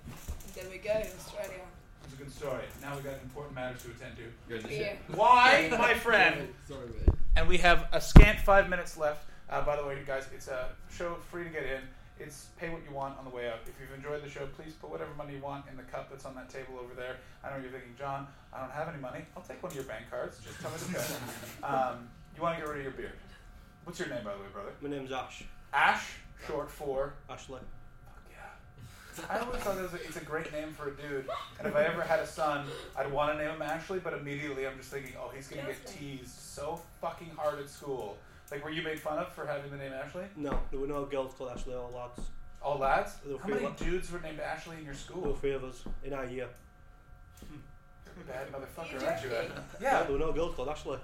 And 0.47 0.55
there 0.55 0.71
we 0.71 0.79
go, 0.79 0.91
Australia. 0.91 1.65
It's 2.05 2.15
a 2.15 2.17
good 2.17 2.33
story. 2.33 2.65
Now 2.83 2.95
we've 2.95 3.05
got 3.05 3.15
important 3.23 3.55
matters 3.55 3.83
to 3.83 3.91
attend 3.91 4.17
to. 4.17 4.23
You're 4.49 4.59
in 4.59 4.63
the 4.65 4.69
Beer. 4.69 4.99
shit. 5.09 5.17
Why, 5.17 5.69
my 5.79 5.95
friend? 5.95 6.49
Sorry, 6.69 6.87
mate. 6.87 7.15
And 7.37 7.49
we 7.49 7.59
have 7.59 7.89
a 7.93 8.01
scant 8.01 8.39
five 8.41 8.69
minutes 8.69 8.97
left. 8.97 9.27
Uh, 9.51 9.63
by 9.65 9.77
the 9.77 9.85
way, 9.85 9.99
you 9.99 10.05
guys, 10.07 10.27
it's 10.35 10.49
a 10.49 10.69
show 10.95 11.15
free 11.31 11.45
to 11.45 11.51
get 11.51 11.65
in. 11.65 11.81
It's 12.19 12.47
pay 12.57 12.69
what 12.71 12.83
you 12.89 12.95
want 12.95 13.19
on 13.19 13.25
the 13.25 13.31
way 13.31 13.49
out. 13.49 13.59
If 13.67 13.75
you've 13.81 13.93
enjoyed 13.97 14.23
the 14.23 14.31
show, 14.31 14.47
please 14.47 14.73
put 14.75 14.91
whatever 14.91 15.11
money 15.19 15.35
you 15.35 15.43
want 15.43 15.65
in 15.69 15.77
the 15.77 15.83
cup 15.83 16.11
that's 16.11 16.25
on 16.25 16.35
that 16.37 16.49
table 16.49 16.79
over 16.81 16.95
there. 16.95 17.17
I 17.43 17.51
know 17.51 17.57
you're 17.61 17.73
thinking, 17.73 17.95
John, 17.99 18.29
I 18.53 18.61
don't 18.61 18.71
have 18.71 18.89
any 18.89 18.99
money. 18.99 19.25
I'll 19.37 19.43
take 19.43 19.63
one 19.63 19.73
of 19.73 19.77
your 19.77 19.85
bank 19.85 20.05
cards. 20.11 20.39
Just 20.45 20.61
tell 20.61 20.71
me 20.71 20.77
the 20.79 20.95
code. 20.95 21.07
Um, 21.65 22.09
you 22.37 22.43
want 22.43 22.57
to 22.59 22.65
get 22.65 22.69
rid 22.71 22.79
of 22.79 22.85
your 22.85 22.93
beard. 22.93 23.19
What's 23.85 23.99
your 23.99 24.09
name, 24.09 24.25
by 24.25 24.33
the 24.33 24.39
way, 24.39 24.47
brother? 24.53 24.71
My 24.81 24.89
name's 24.91 25.13
Ash. 25.13 25.45
Ash, 25.73 26.15
short 26.47 26.71
for. 26.71 27.15
Ashley. 27.29 27.61
Fuck 28.07 28.23
yeah. 28.31 29.25
I 29.31 29.39
always 29.41 29.61
thought 29.63 29.77
it 29.79 29.83
was 29.83 29.95
a, 29.95 30.03
it's 30.03 30.17
a 30.17 30.25
great 30.25 30.53
name 30.53 30.73
for 30.73 30.89
a 30.89 30.93
dude. 30.93 31.27
And 31.59 31.69
if 31.69 31.75
I 31.75 31.85
ever 31.85 32.03
had 32.03 32.21
a 32.21 32.27
son, 32.27 32.67
I'd 32.97 33.11
want 33.11 33.37
to 33.37 33.45
name 33.45 33.55
him 33.55 33.63
Ashley, 33.63 33.99
but 33.99 34.15
immediately 34.15 34.67
I'm 34.67 34.77
just 34.77 34.91
thinking, 34.91 35.13
oh, 35.21 35.31
he's 35.35 35.49
going 35.49 35.63
to 35.63 35.69
get 35.69 35.87
teased 35.87 36.29
so 36.29 36.81
fucking 37.01 37.31
hard 37.37 37.59
at 37.59 37.69
school. 37.69 38.17
Like, 38.51 38.63
were 38.65 38.71
you 38.71 38.83
made 38.83 39.01
fun 39.01 39.19
of 39.19 39.33
for 39.33 39.47
having 39.47 39.71
the 39.71 39.77
name 39.77 39.93
Ashley? 39.93 40.25
No, 40.37 40.59
there 40.71 40.79
were 40.79 40.87
no 40.87 41.05
girls 41.07 41.35
called 41.35 41.51
Ashley, 41.51 41.75
all 41.75 41.91
lads. 41.91 42.29
All 42.63 42.79
lads? 42.79 43.17
There 43.25 43.33
were 43.35 43.39
How 43.41 43.45
three 43.47 43.55
many 43.55 43.67
lads. 43.67 43.83
dudes 43.83 44.13
were 44.13 44.21
named 44.21 44.41
Ashley 44.41 44.77
in 44.79 44.85
your 44.85 44.93
There 44.95 45.01
school? 45.03 45.23
were 45.23 45.37
three 45.39 45.53
of 45.53 45.65
us 45.65 45.83
in 46.05 46.13
our 46.13 46.25
year. 46.27 46.49
Hmm. 47.41 47.57
Bad 48.29 48.53
motherfucker, 48.53 49.01
You 49.01 49.07
aren't 49.07 49.23
you? 49.25 49.31
Ed? 49.35 49.49
No, 49.55 49.63
Yeah. 49.81 50.03
there 50.05 50.13
were 50.13 50.19
no 50.19 50.33
girls 50.33 50.55
called 50.55 50.69
Ashley. 50.69 50.99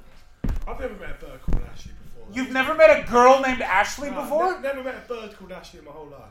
I've 0.66 0.78
never 0.78 0.94
met 0.94 1.10
a 1.10 1.24
bird 1.24 1.40
called 1.42 1.62
Ashley 1.72 1.92
before. 2.04 2.26
though. 2.28 2.34
You've 2.34 2.50
never 2.52 2.74
met 2.74 3.00
a 3.00 3.10
girl 3.10 3.40
named 3.40 3.62
Ashley 3.62 4.10
No, 4.10 4.22
before? 4.22 4.54
ne- 4.56 4.62
never 4.62 4.82
met 4.84 4.94
a 4.94 5.08
bird 5.08 5.36
called 5.36 5.52
Ashley 5.52 5.80
in 5.80 5.84
my 5.86 5.90
whole 5.90 6.06
life. 6.06 6.30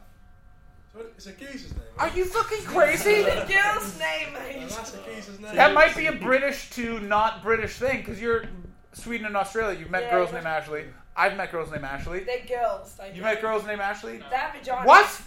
So 0.93 0.99
it's 1.01 1.27
a 1.27 1.33
geezer's 1.33 1.71
name. 1.73 1.81
Are 1.97 2.07
right? 2.07 2.15
you 2.15 2.25
fucking 2.25 2.63
crazy? 2.65 3.23
The 3.23 3.45
girl's 3.53 3.99
name, 3.99 4.29
Oh, 4.35 4.39
mate. 4.39 4.69
that's 4.69 4.93
a 4.95 5.03
geezer's 5.03 5.39
name. 5.39 5.55
That 5.55 5.73
might 5.73 5.95
be 5.95 6.07
a 6.07 6.13
British 6.13 6.69
to 6.71 6.99
not 7.01 7.43
British 7.43 7.77
thing, 7.77 7.97
because 7.97 8.19
you're 8.21 8.45
Sweden 8.93 9.27
and 9.27 9.37
Australia. 9.37 9.77
You've 9.77 9.91
met 9.91 10.03
Yeah, 10.03 10.11
girls 10.11 10.31
named 10.33 10.47
Ashley. 10.47 10.85
I've 11.15 11.35
met 11.35 11.51
girls 11.51 11.71
named 11.71 11.83
Ashley. 11.83 12.21
They're 12.21 12.45
girls. 12.45 12.95
Like 12.97 13.15
You 13.15 13.21
met 13.21 13.41
girls 13.41 13.65
named 13.65 13.81
Ashley? 13.81 14.17
They 14.29 14.35
have 14.35 14.53
vaginas. 14.53 14.85
What? 14.85 15.21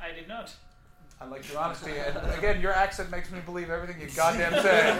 I 0.00 0.12
did 0.12 0.28
not. 0.28 0.54
I 1.20 1.26
like 1.26 1.46
your 1.50 1.58
honesty. 1.60 1.92
And 1.98 2.16
again, 2.38 2.62
your 2.62 2.72
accent 2.72 3.10
makes 3.10 3.30
me 3.30 3.40
believe 3.44 3.68
everything 3.68 4.00
you 4.00 4.08
goddamn 4.16 4.54
say. 4.62 4.90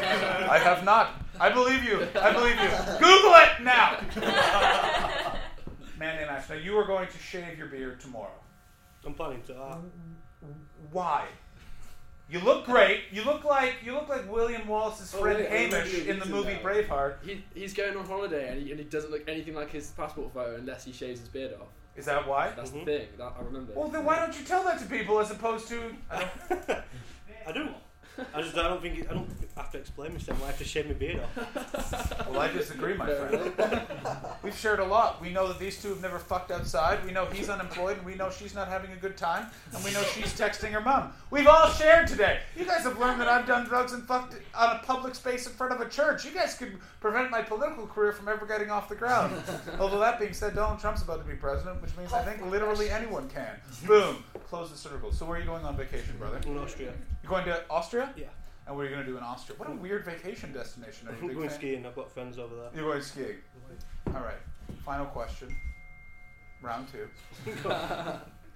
I 0.51 0.59
have 0.59 0.85
not. 0.85 1.15
I 1.41 1.49
believe 1.49 1.83
you. 1.83 2.07
I 2.21 2.33
believe 2.33 2.57
you. 2.57 2.69
Google 2.99 3.35
it 3.37 3.63
now. 3.63 4.01
Man 5.99 6.17
named 6.17 6.29
Ashley. 6.31 6.57
Now, 6.57 6.63
you 6.63 6.77
are 6.77 6.87
going 6.87 7.09
to 7.09 7.19
shave 7.19 7.57
your 7.57 7.69
beard 7.69 8.01
tomorrow. 8.01 8.39
I'm 9.07 9.15
planning 9.15 9.43
to. 9.47 9.57
Uh, 9.59 9.79
Why? 10.93 11.27
You 12.31 12.39
look 12.41 12.65
great. 12.65 13.01
You 13.11 13.25
look 13.25 13.45
like 13.45 13.75
you 13.85 13.93
look 13.93 14.09
like 14.09 14.31
William 14.31 14.67
Wallace's 14.69 15.13
Oh, 15.15 15.21
friend 15.21 15.39
wait, 15.41 15.51
wait, 15.51 15.73
Hamish 15.73 16.07
in 16.07 16.19
the 16.21 16.27
movie 16.27 16.53
now. 16.55 16.61
Braveheart. 16.61 17.15
He, 17.25 17.45
he's 17.55 17.75
going 17.75 17.97
on 17.97 18.05
holiday 18.07 18.51
and 18.53 18.63
he, 18.63 18.71
and 18.71 18.79
he 18.79 18.85
doesn't 18.87 19.11
look 19.11 19.23
anything 19.29 19.55
like 19.55 19.71
his 19.73 19.89
passport 19.91 20.33
photo 20.33 20.55
unless 20.57 20.85
he 20.85 20.93
shaves 20.93 21.19
his 21.21 21.29
beard 21.29 21.55
off. 21.55 21.67
Is 21.97 22.05
that 22.07 22.27
why? 22.29 22.53
That's 22.57 22.71
Mhm. 22.71 22.85
the 22.85 22.99
thing. 22.99 23.09
That 23.19 23.33
I 23.39 23.43
remember. 23.43 23.73
Well, 23.75 23.89
then 23.89 24.05
why 24.05 24.21
don't 24.21 24.39
you 24.39 24.45
tell 24.45 24.63
that 24.65 24.79
to 24.79 24.87
people 24.87 25.19
as 25.19 25.31
opposed 25.33 25.67
to? 25.69 25.81
I 26.11 26.21
don't, 26.49 26.61
I 27.49 27.53
do. 27.53 27.69
I 28.35 28.43
just 28.43 28.57
I 28.57 28.63
don't 28.65 28.81
think 28.83 29.09
I 29.11 29.15
don't 29.15 29.29
have 29.57 29.71
to 29.73 29.79
explain 29.79 30.13
myself. 30.13 30.43
I 30.43 30.47
have 30.49 30.59
to 30.59 30.65
shave 30.65 30.87
my 30.87 30.93
beard 30.95 31.21
off. 31.21 32.29
well, 32.31 32.41
I 32.41 32.53
disagree, 32.53 32.95
my 32.95 33.07
friend. 33.13 33.83
We've 34.43 34.57
shared 34.57 34.81
a 34.81 34.85
lot. 34.85 35.21
We 35.21 35.31
know 35.31 35.49
that 35.49 35.59
these 35.59 35.81
two 35.81 35.89
have 35.89 36.01
never 36.01 36.19
fucked 36.19 36.51
outside. 36.51 37.05
We 37.05 37.13
know 37.13 37.27
he's 37.27 37.49
unemployed, 37.49 37.99
and 37.99 38.07
we 38.07 38.15
know 38.15 38.31
she's 38.31 38.55
not 38.55 38.69
having 38.69 38.93
a 38.93 38.97
good 38.97 39.17
time, 39.17 39.47
and 39.75 39.85
we 39.85 39.93
know 39.93 40.03
she's 40.03 40.33
texting 40.39 40.71
her 40.73 40.81
mom. 40.81 41.13
We've 41.31 41.47
all 41.47 41.69
shared 41.71 42.07
today. 42.09 42.41
You 42.57 42.65
guys 42.65 42.83
have 42.85 42.99
learned 42.99 43.21
that 43.21 43.29
I've 43.29 43.47
done 43.47 43.67
drugs 43.67 43.93
and 43.93 44.03
fucked 44.05 44.35
on 44.55 44.77
a 44.77 44.79
public 44.81 45.15
space 45.15 45.47
in 45.47 45.53
front 45.53 45.73
of 45.73 45.81
a 45.81 45.89
church. 45.89 46.25
You 46.25 46.31
guys 46.33 46.55
could 46.55 46.79
prevent 47.01 47.31
my 47.31 47.43
political 47.43 47.87
career 47.87 48.13
from 48.13 48.29
ever 48.29 48.47
getting 48.47 48.71
off 48.71 48.89
the 48.89 48.95
ground. 48.95 49.35
Although 49.79 50.01
that 50.01 50.19
being 50.19 50.33
said, 50.33 50.55
Donald 50.55 50.81
Trump's 50.81 51.03
about 51.03 51.23
to 51.23 51.29
be 51.29 51.35
president, 51.35 51.81
which 51.83 51.97
means 51.97 52.13
I 52.13 52.23
think 52.23 52.45
literally 52.51 52.91
anyone 52.91 53.29
can. 53.29 53.51
Boom. 53.87 54.25
Close 54.49 54.71
the 54.71 54.77
circle. 54.79 55.13
So 55.13 55.25
where 55.27 55.37
are 55.37 55.41
you 55.41 55.47
going 55.47 55.65
on 55.65 55.77
vacation, 55.77 56.17
brother? 56.19 56.41
In 56.47 56.59
Austria. 56.59 56.93
You're 57.31 57.45
going 57.45 57.57
to 57.57 57.65
Austria? 57.71 58.11
Yeah. 58.17 58.25
And 58.67 58.75
what 58.77 58.83
are 58.83 58.89
you 58.89 58.95
going 58.95 59.07
to 59.07 59.11
do 59.11 59.17
in 59.17 59.23
Austria? 59.23 59.57
What 59.59 59.71
a 59.71 59.73
weird 59.73 60.05
vacation 60.05 60.53
destination. 60.53 61.07
Are 61.09 61.13
you 61.13 61.17
a 61.19 61.21
I'm 61.31 61.35
going 61.35 61.49
fan? 61.49 61.59
skiing. 61.59 61.87
I've 61.87 61.95
got 61.95 62.11
friends 62.11 62.39
over 62.39 62.55
there. 62.57 62.71
You're 62.75 62.91
going 62.91 63.03
skiing. 63.03 63.37
All 64.09 64.15
right. 64.15 64.39
Final 64.85 65.07
question. 65.07 65.49
Round 66.63 66.87
two. 66.93 67.09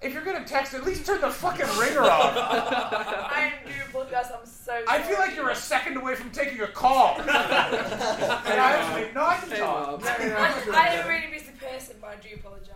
if 0.02 0.12
you're 0.12 0.24
gonna 0.24 0.44
text, 0.44 0.74
at 0.74 0.84
least 0.84 1.06
turn 1.06 1.20
the 1.22 1.30
fucking 1.30 1.64
ringer 1.78 2.02
off. 2.02 2.34
I 2.36 3.52
do 3.64 3.72
apologize. 3.88 4.26
I'm 4.38 4.44
so. 4.46 4.78
I 4.86 5.00
feel 5.02 5.18
like 5.18 5.34
you're 5.34 5.48
a 5.48 5.56
second 5.56 5.96
away 5.96 6.14
from 6.14 6.30
taking 6.30 6.60
a 6.60 6.66
call. 6.66 7.16
And 7.20 7.30
I 7.30 8.76
actually, 8.76 9.14
no, 9.14 9.24
I 9.24 9.36
can 9.38 9.48
Hey, 9.50 9.58
talk. 9.58 9.90
Mom. 9.92 10.00
No, 10.00 10.18
no, 10.18 10.28
no. 10.28 10.36
I 10.76 10.86
am 10.88 11.06
a 11.06 11.08
really 11.08 11.30
busy 11.32 11.52
person, 11.52 11.96
but 12.00 12.08
I 12.10 12.16
do 12.16 12.28
apologize. 12.34 12.74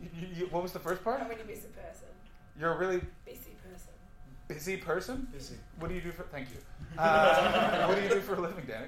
You- 0.00 0.28
you- 0.34 0.46
what 0.46 0.62
was 0.62 0.72
the 0.72 0.78
first 0.78 1.04
part? 1.04 1.20
I'm 1.20 1.26
a 1.26 1.28
really 1.28 1.42
busy 1.44 1.68
person. 1.68 2.08
You're 2.58 2.72
a 2.72 2.78
really 2.78 2.96
Busy 2.96 3.06
person. 3.06 3.15
Busy 4.48 4.76
person. 4.76 5.26
Busy. 5.32 5.56
What 5.78 5.88
do 5.88 5.94
you 5.94 6.00
do 6.00 6.12
for? 6.12 6.22
Thank 6.24 6.48
you. 6.50 6.56
Uh, 6.98 7.84
what 7.86 7.96
do 7.96 8.02
you 8.02 8.08
do 8.08 8.20
for 8.20 8.36
a 8.36 8.40
living, 8.40 8.64
Danny? 8.66 8.86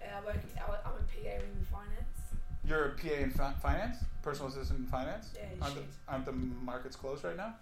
Uh, 0.00 0.04
I 0.16 0.24
work, 0.24 0.36
I- 0.56 0.88
I'm 0.88 0.94
a 0.94 1.04
PA 1.04 1.34
in 1.44 1.66
finance. 1.70 2.18
You're 2.64 2.84
a 2.86 2.90
PA 2.96 3.14
in 3.22 3.30
fi- 3.30 3.52
finance, 3.60 3.98
personal 4.22 4.48
assistant 4.50 4.78
in 4.80 4.86
finance. 4.86 5.30
Yeah, 5.34 5.42
Aren't 5.60 5.74
the, 5.74 5.82
aren't 6.08 6.24
the 6.24 6.32
markets 6.32 6.96
closed 6.96 7.24
right 7.24 7.36
now? 7.36 7.54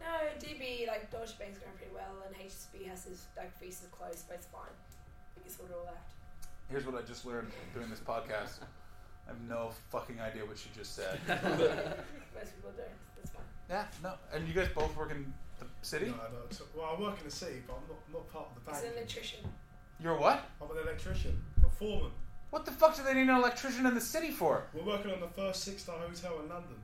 No, 0.00 0.06
DB, 0.38 0.86
like, 0.86 1.10
Deutsche 1.10 1.38
Bank's 1.38 1.58
going 1.60 1.72
pretty 1.78 1.94
well, 1.94 2.22
and 2.26 2.34
HSB 2.36 2.86
has 2.90 3.04
his, 3.04 3.24
like, 3.38 3.58
visas 3.58 3.86
closed, 3.90 4.24
but 4.28 4.34
it's 4.34 4.46
fine. 4.46 4.68
We 5.36 5.42
can 5.44 5.50
sort 5.50 5.70
it 5.70 5.76
all 5.80 5.86
out. 5.86 5.96
Here's 6.68 6.84
what 6.84 6.94
I 6.96 7.00
just 7.02 7.24
learned 7.24 7.50
doing 7.72 7.88
this 7.88 8.00
podcast. 8.00 8.60
I 9.26 9.28
have 9.30 9.40
no 9.48 9.70
fucking 9.90 10.20
idea 10.20 10.44
what 10.44 10.58
she 10.58 10.68
just 10.76 10.94
said. 10.94 11.20
Most 11.28 12.54
people 12.54 12.72
don't. 12.76 12.88
That's 13.16 13.30
fine. 13.30 13.44
Yeah, 13.70 13.86
no. 14.02 14.14
And 14.34 14.46
you 14.46 14.52
guys 14.52 14.68
both 14.74 14.94
work 14.96 15.10
in 15.12 15.18
the 15.24 15.30
city? 15.82 16.06
No, 16.06 16.12
no. 16.12 16.40
So, 16.50 16.64
well, 16.74 16.96
I 16.96 17.00
work 17.00 17.18
in 17.18 17.24
the 17.24 17.30
city, 17.34 17.62
but 17.66 17.74
I'm 17.74 17.82
not, 17.88 17.98
not 18.12 18.32
part 18.32 18.46
of 18.48 18.54
the 18.54 18.60
bank. 18.60 18.76
He's 18.76 18.82
bank. 18.84 18.92
an 18.94 18.98
electrician. 19.02 19.40
You're 20.00 20.18
what? 20.18 20.44
I'm 20.60 20.70
an 20.76 20.82
electrician, 20.82 21.40
a 21.64 21.70
foreman. 21.70 22.10
What 22.50 22.64
the 22.64 22.72
fuck 22.72 22.96
do 22.96 23.02
they 23.02 23.14
need 23.14 23.22
an 23.28 23.36
electrician 23.36 23.86
in 23.86 23.94
the 23.94 24.00
city 24.00 24.30
for? 24.30 24.64
We're 24.74 24.82
working 24.84 25.10
on 25.12 25.20
the 25.20 25.28
first 25.28 25.62
six-star 25.62 25.98
hotel 25.98 26.40
in 26.42 26.48
London. 26.48 26.76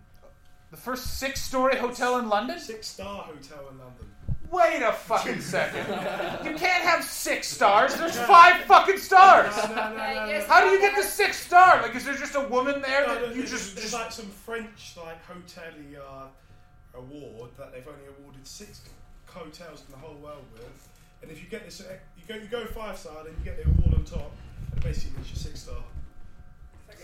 The 0.70 0.76
first 0.76 1.18
six 1.18 1.40
story 1.42 1.76
hotel 1.76 2.18
in 2.18 2.28
London? 2.28 2.59
Six-star 2.59 3.22
hotel 3.24 3.68
in 3.70 3.78
London. 3.78 4.07
Wait 4.51 4.82
a 4.82 4.92
fucking 4.92 5.40
second. 5.55 5.86
You 6.44 6.57
can't 6.57 6.82
have 6.84 7.05
six 7.05 7.49
stars. 7.49 7.94
There's 7.96 8.18
five 8.18 8.62
fucking 8.64 8.96
stars. 8.99 9.55
No, 9.57 9.62
no, 9.68 9.74
no, 9.74 9.96
no, 9.96 9.96
Yeah, 9.96 10.14
no. 10.14 10.26
yes. 10.30 10.46
How 10.46 10.61
do 10.62 10.68
you 10.68 10.80
get 10.80 10.96
the 10.96 11.03
six 11.03 11.36
star? 11.44 11.82
Like, 11.82 11.94
is 11.94 12.05
there 12.07 12.14
just 12.14 12.34
a 12.34 12.40
woman 12.40 12.80
there 12.80 13.07
No, 13.07 13.14
that 13.14 13.22
no, 13.22 13.28
you 13.28 13.34
there's, 13.38 13.51
just, 13.51 13.74
there's 13.76 13.90
just 13.90 13.94
like 13.94 14.11
some 14.12 14.26
French 14.26 14.94
like 14.96 15.18
hotelier 15.26 16.01
uh, 16.01 16.26
award 16.95 17.51
that 17.59 17.72
they've 17.72 17.86
only 17.86 18.07
awarded 18.18 18.47
six 18.47 18.82
hotels 19.26 19.84
in 19.86 19.93
the 19.93 19.99
whole 19.99 20.16
world 20.16 20.45
with, 20.55 20.89
and 21.22 21.30
if 21.30 21.43
you 21.43 21.49
get 21.49 21.64
this, 21.64 21.80
you 21.80 22.22
go 22.26 22.34
you 22.34 22.49
go 22.49 22.64
five 22.66 22.97
star, 22.97 23.24
then 23.24 23.34
you 23.39 23.45
get 23.45 23.57
the 23.57 23.68
award 23.70 23.95
on 23.95 24.05
top, 24.05 24.32
and 24.72 24.82
basically 24.82 25.20
it's 25.20 25.30
your 25.30 25.36
six 25.36 25.62
star. 25.62 25.82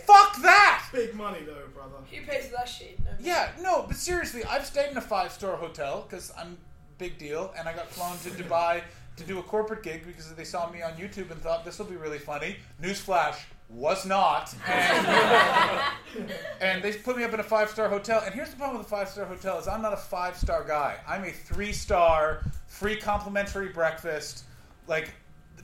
fuck 0.07 0.41
that? 0.43 0.87
Big 0.93 1.15
money 1.15 1.41
though, 1.45 1.67
brother. 1.75 1.97
Who 2.11 2.27
pays 2.27 2.47
for 2.47 2.57
that 2.57 2.69
shit? 2.69 2.99
No. 3.01 3.11
Yeah, 3.21 3.51
no, 3.61 3.85
but 3.87 3.97
seriously, 3.97 4.45
I've 4.45 4.67
stayed 4.67 4.91
in 4.91 4.97
a 4.97 5.03
five 5.03 5.33
star 5.33 5.57
hotel 5.57 6.07
because 6.09 6.33
I'm 6.39 6.57
big 6.99 7.19
deal, 7.19 7.53
and 7.59 7.69
I 7.69 7.75
got 7.75 7.91
flown 7.91 8.17
to 8.19 8.43
Dubai 8.43 8.83
to 9.17 9.25
do 9.25 9.39
a 9.39 9.43
corporate 9.43 9.83
gig 9.83 10.07
because 10.07 10.33
they 10.33 10.45
saw 10.45 10.71
me 10.71 10.83
on 10.83 10.93
YouTube 10.93 11.31
and 11.31 11.41
thought 11.41 11.65
this 11.65 11.79
will 11.79 11.87
be 11.87 11.97
really 11.97 12.19
funny. 12.19 12.57
Newsflash 12.83 13.37
was 13.69 14.07
not, 14.07 14.55
and, 14.69 15.07
and 16.61 16.83
they 16.83 16.93
put 16.93 17.17
me 17.17 17.25
up 17.25 17.33
in 17.35 17.41
a 17.41 17.45
five 17.45 17.71
star 17.71 17.89
hotel. 17.89 18.23
And 18.25 18.35
here's 18.35 18.51
the 18.51 18.57
problem 18.57 18.79
with 18.79 18.87
a 18.87 18.91
five 18.91 19.09
star 19.09 19.25
hotel 19.25 19.59
is 19.59 19.67
I'm 19.67 19.83
not 19.83 19.93
a 19.93 19.99
five 19.99 20.37
star 20.37 20.65
guy. 20.65 20.97
I'm 21.09 21.25
a 21.25 21.31
three 21.31 21.73
star, 21.73 22.45
free 22.67 22.97
complimentary 22.97 23.69
breakfast, 23.69 24.45
like 24.87 25.13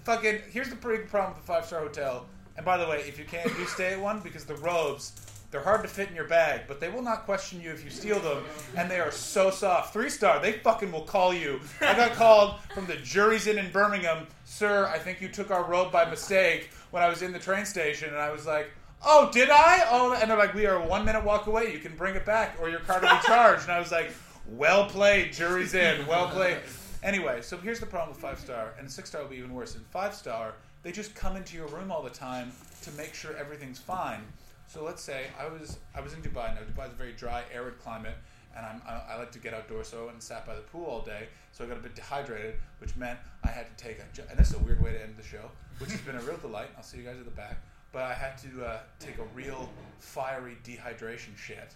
fucking. 0.05 0.41
Here's 0.51 0.71
the 0.71 0.77
big 0.77 1.09
problem 1.09 1.35
with 1.35 1.45
a 1.45 1.47
five 1.47 1.67
star 1.67 1.81
hotel. 1.81 2.27
And 2.57 2.67
by 2.67 2.77
the 2.77 2.87
way, 2.87 3.05
if 3.07 3.19
you 3.19 3.25
can't 3.25 3.55
do 3.57 3.65
stay 3.67 3.93
at 3.93 4.01
one 4.01 4.21
because 4.21 4.45
the 4.45 4.57
robes 4.57 5.13
they're 5.51 5.63
hard 5.63 5.83
to 5.83 5.89
fit 5.89 6.09
in 6.09 6.15
your 6.15 6.29
bag, 6.29 6.63
but 6.69 6.79
they 6.79 6.89
will 6.89 7.03
not 7.03 7.25
question 7.25 7.61
you 7.61 7.71
if 7.73 7.83
you 7.83 7.91
steal 7.91 8.21
them, 8.21 8.45
and 8.77 8.89
they 8.89 9.01
are 9.01 9.11
so 9.11 9.51
soft. 9.51 9.93
Three 9.93 10.09
star, 10.09 10.41
they 10.41 10.53
fucking 10.53 10.93
will 10.93 11.05
call 11.05 11.35
you. 11.35 11.61
I 11.81 11.95
got 11.95 12.13
called 12.13 12.61
from 12.73 12.87
the 12.87 12.95
Jurys 12.95 13.49
Inn 13.49 13.59
in 13.59 13.73
Birmingham, 13.73 14.29
sir. 14.45 14.87
I 14.87 14.99
think 14.99 15.21
you 15.21 15.29
took 15.29 15.51
our 15.51 15.65
robe 15.65 15.91
by 15.91 16.09
mistake 16.09 16.71
when 16.91 17.03
I 17.03 17.09
was 17.09 17.23
in 17.23 17.33
the 17.33 17.39
train 17.39 17.65
station, 17.65 18.09
and 18.09 18.19
I 18.19 18.31
was 18.31 18.47
like, 18.47 18.71
oh, 19.05 19.31
did 19.33 19.51
I? 19.51 19.85
Oh, 19.91 20.13
and 20.13 20.31
they're 20.31 20.39
like, 20.39 20.55
we 20.55 20.67
are 20.67 20.77
a 20.77 20.87
one 20.87 21.05
minute 21.05 21.25
walk 21.25 21.47
away. 21.47 21.73
You 21.73 21.79
can 21.79 21.97
bring 21.97 22.15
it 22.15 22.25
back, 22.25 22.57
or 22.61 22.69
your 22.69 22.81
card 22.81 23.03
will 23.03 23.11
be 23.11 23.21
charged. 23.25 23.65
And 23.65 23.73
I 23.73 23.79
was 23.79 23.93
like, 23.93 24.11
well 24.47 24.87
played, 24.87 25.33
Jurys 25.33 25.75
Inn, 25.75 26.07
well 26.07 26.29
played. 26.29 26.59
Anyway, 27.03 27.41
so 27.41 27.57
here's 27.57 27.81
the 27.81 27.87
problem 27.87 28.11
with 28.11 28.21
five 28.21 28.39
star, 28.39 28.75
and 28.79 28.91
six 28.91 29.09
star 29.09 29.23
will 29.23 29.31
be 29.31 29.37
even 29.37 29.55
worse. 29.55 29.75
In 29.75 29.81
five 29.91 30.15
star, 30.15 30.55
they 30.83 30.93
just 30.93 31.15
come 31.15 31.37
into 31.37 31.57
your 31.57 31.67
room 31.69 31.91
all 31.91 32.03
the 32.03 32.11
time 32.11 32.53
to 32.83 32.91
make 32.93 33.15
sure 33.15 33.35
everything's 33.37 33.79
fine. 33.79 34.21
So 34.69 34.85
let's 34.85 35.03
say 35.03 35.27
I 35.39 35.49
was 35.49 35.79
I 35.95 36.01
was 36.01 36.13
in 36.13 36.21
Dubai. 36.21 36.55
Now 36.55 36.61
Dubai 36.61 36.87
is 36.87 36.93
a 36.93 36.97
very 36.97 37.13
dry, 37.13 37.43
arid 37.53 37.79
climate, 37.81 38.17
and 38.57 38.67
I'm, 38.67 38.83
I, 38.87 39.15
I 39.15 39.19
like 39.19 39.33
to 39.33 39.39
get 39.39 39.55
outdoors. 39.55 39.89
So 39.89 39.99
I 39.99 40.01
went 40.03 40.15
and 40.15 40.23
sat 40.23 40.47
by 40.47 40.55
the 40.55 40.63
pool 40.63 40.87
all 40.87 41.03
day. 41.03 41.29
So 41.53 41.65
I 41.65 41.67
got 41.67 41.77
a 41.77 41.81
bit 41.81 41.95
dehydrated, 41.95 42.55
which 42.79 42.97
meant 42.97 43.19
I 43.45 43.49
had 43.49 43.67
to 43.77 43.85
take 43.85 43.99
a. 43.99 44.31
And 44.31 44.39
this 44.39 44.51
is 44.51 44.57
a 44.57 44.59
weird 44.59 44.83
way 44.83 44.93
to 44.93 45.03
end 45.03 45.15
the 45.17 45.23
show, 45.23 45.51
which 45.79 45.91
has 45.91 46.01
been 46.01 46.17
a 46.17 46.21
real 46.21 46.37
delight. 46.37 46.69
I'll 46.77 46.83
see 46.83 46.99
you 46.99 47.05
guys 47.05 47.19
at 47.19 47.25
the 47.25 47.31
back. 47.31 47.59
But 47.93 48.03
I 48.03 48.15
had 48.15 48.39
to 48.39 48.65
uh, 48.65 48.79
take 49.01 49.19
a 49.19 49.25
real 49.35 49.69
fiery 49.99 50.57
dehydration 50.65 51.37
shit, 51.37 51.75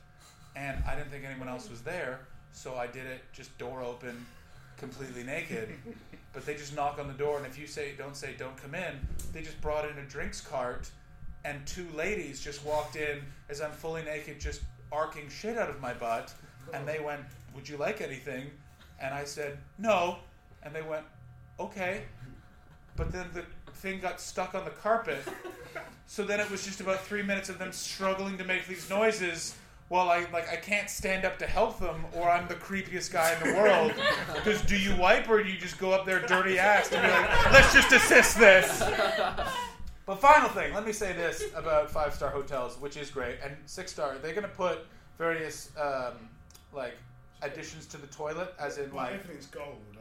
and 0.54 0.82
I 0.86 0.94
didn't 0.94 1.10
think 1.10 1.24
anyone 1.24 1.48
else 1.48 1.68
was 1.68 1.82
there, 1.82 2.20
so 2.52 2.76
I 2.76 2.86
did 2.86 3.04
it 3.06 3.22
just 3.32 3.56
door 3.58 3.82
open, 3.82 4.24
completely 4.76 5.24
naked. 5.24 5.70
But 6.32 6.46
they 6.46 6.54
just 6.54 6.76
knock 6.76 7.00
on 7.00 7.08
the 7.08 7.14
door, 7.14 7.38
and 7.38 7.46
if 7.46 7.58
you 7.58 7.66
say 7.66 7.94
don't 7.98 8.16
say 8.16 8.34
don't 8.38 8.56
come 8.56 8.76
in, 8.76 8.94
they 9.32 9.42
just 9.42 9.60
brought 9.60 9.88
in 9.90 9.98
a 9.98 10.04
drinks 10.04 10.40
cart 10.40 10.88
and 11.44 11.64
two 11.66 11.86
ladies 11.94 12.40
just 12.40 12.64
walked 12.64 12.96
in 12.96 13.20
as 13.48 13.60
I'm 13.60 13.70
fully 13.70 14.02
naked, 14.02 14.40
just 14.40 14.62
arcing 14.90 15.28
shit 15.28 15.58
out 15.58 15.68
of 15.68 15.80
my 15.80 15.92
butt, 15.92 16.32
and 16.72 16.86
they 16.86 17.00
went, 17.00 17.22
"Would 17.54 17.68
you 17.68 17.76
like 17.76 18.00
anything?" 18.00 18.50
And 19.00 19.12
I 19.14 19.24
said, 19.24 19.58
"No," 19.78 20.18
and 20.62 20.74
they 20.74 20.82
went, 20.82 21.04
"Okay," 21.60 22.02
but 22.96 23.12
then 23.12 23.26
the 23.32 23.44
thing 23.74 24.00
got 24.00 24.20
stuck 24.20 24.54
on 24.54 24.64
the 24.64 24.70
carpet, 24.70 25.22
so 26.06 26.24
then 26.24 26.40
it 26.40 26.50
was 26.50 26.64
just 26.64 26.80
about 26.80 27.00
three 27.00 27.22
minutes 27.22 27.48
of 27.48 27.58
them 27.58 27.72
struggling 27.72 28.38
to 28.38 28.44
make 28.44 28.66
these 28.66 28.88
noises. 28.88 29.54
While 29.88 30.08
I 30.08 30.26
like 30.32 30.48
I 30.48 30.56
can't 30.56 30.88
stand 30.88 31.26
up 31.26 31.38
to 31.40 31.46
help 31.46 31.78
them, 31.78 32.06
or 32.14 32.30
I'm 32.30 32.48
the 32.48 32.54
creepiest 32.54 33.12
guy 33.12 33.36
in 33.38 33.48
the 33.48 33.54
world. 33.58 33.92
Because 34.34 34.62
do 34.62 34.78
you 34.78 34.96
wipe 34.96 35.28
or 35.28 35.42
do 35.42 35.48
you 35.48 35.58
just 35.58 35.78
go 35.78 35.92
up 35.92 36.06
there 36.06 36.20
dirty 36.20 36.58
ass 36.58 36.90
and 36.90 37.02
be 37.02 37.08
like, 37.08 37.52
let's 37.52 37.72
just 37.74 37.92
assist 37.92 38.38
this? 38.38 38.82
But 40.06 40.20
final 40.20 40.48
thing, 40.50 40.74
let 40.74 40.84
me 40.84 40.92
say 40.92 41.12
this 41.12 41.44
about 41.54 41.90
five 41.90 42.14
star 42.14 42.30
hotels, 42.30 42.78
which 42.80 42.96
is 42.96 43.10
great, 43.10 43.36
and 43.42 43.56
six 43.66 43.92
star. 43.92 44.16
They're 44.20 44.34
gonna 44.34 44.48
put 44.48 44.86
various 45.18 45.70
um, 45.80 46.28
like 46.74 46.94
additions 47.42 47.86
to 47.86 47.96
the 47.96 48.06
toilet, 48.08 48.54
as 48.58 48.78
in 48.78 48.92
like. 48.94 49.12
everything's 49.14 49.46
gold. 49.46 49.82
Eh? 49.94 50.00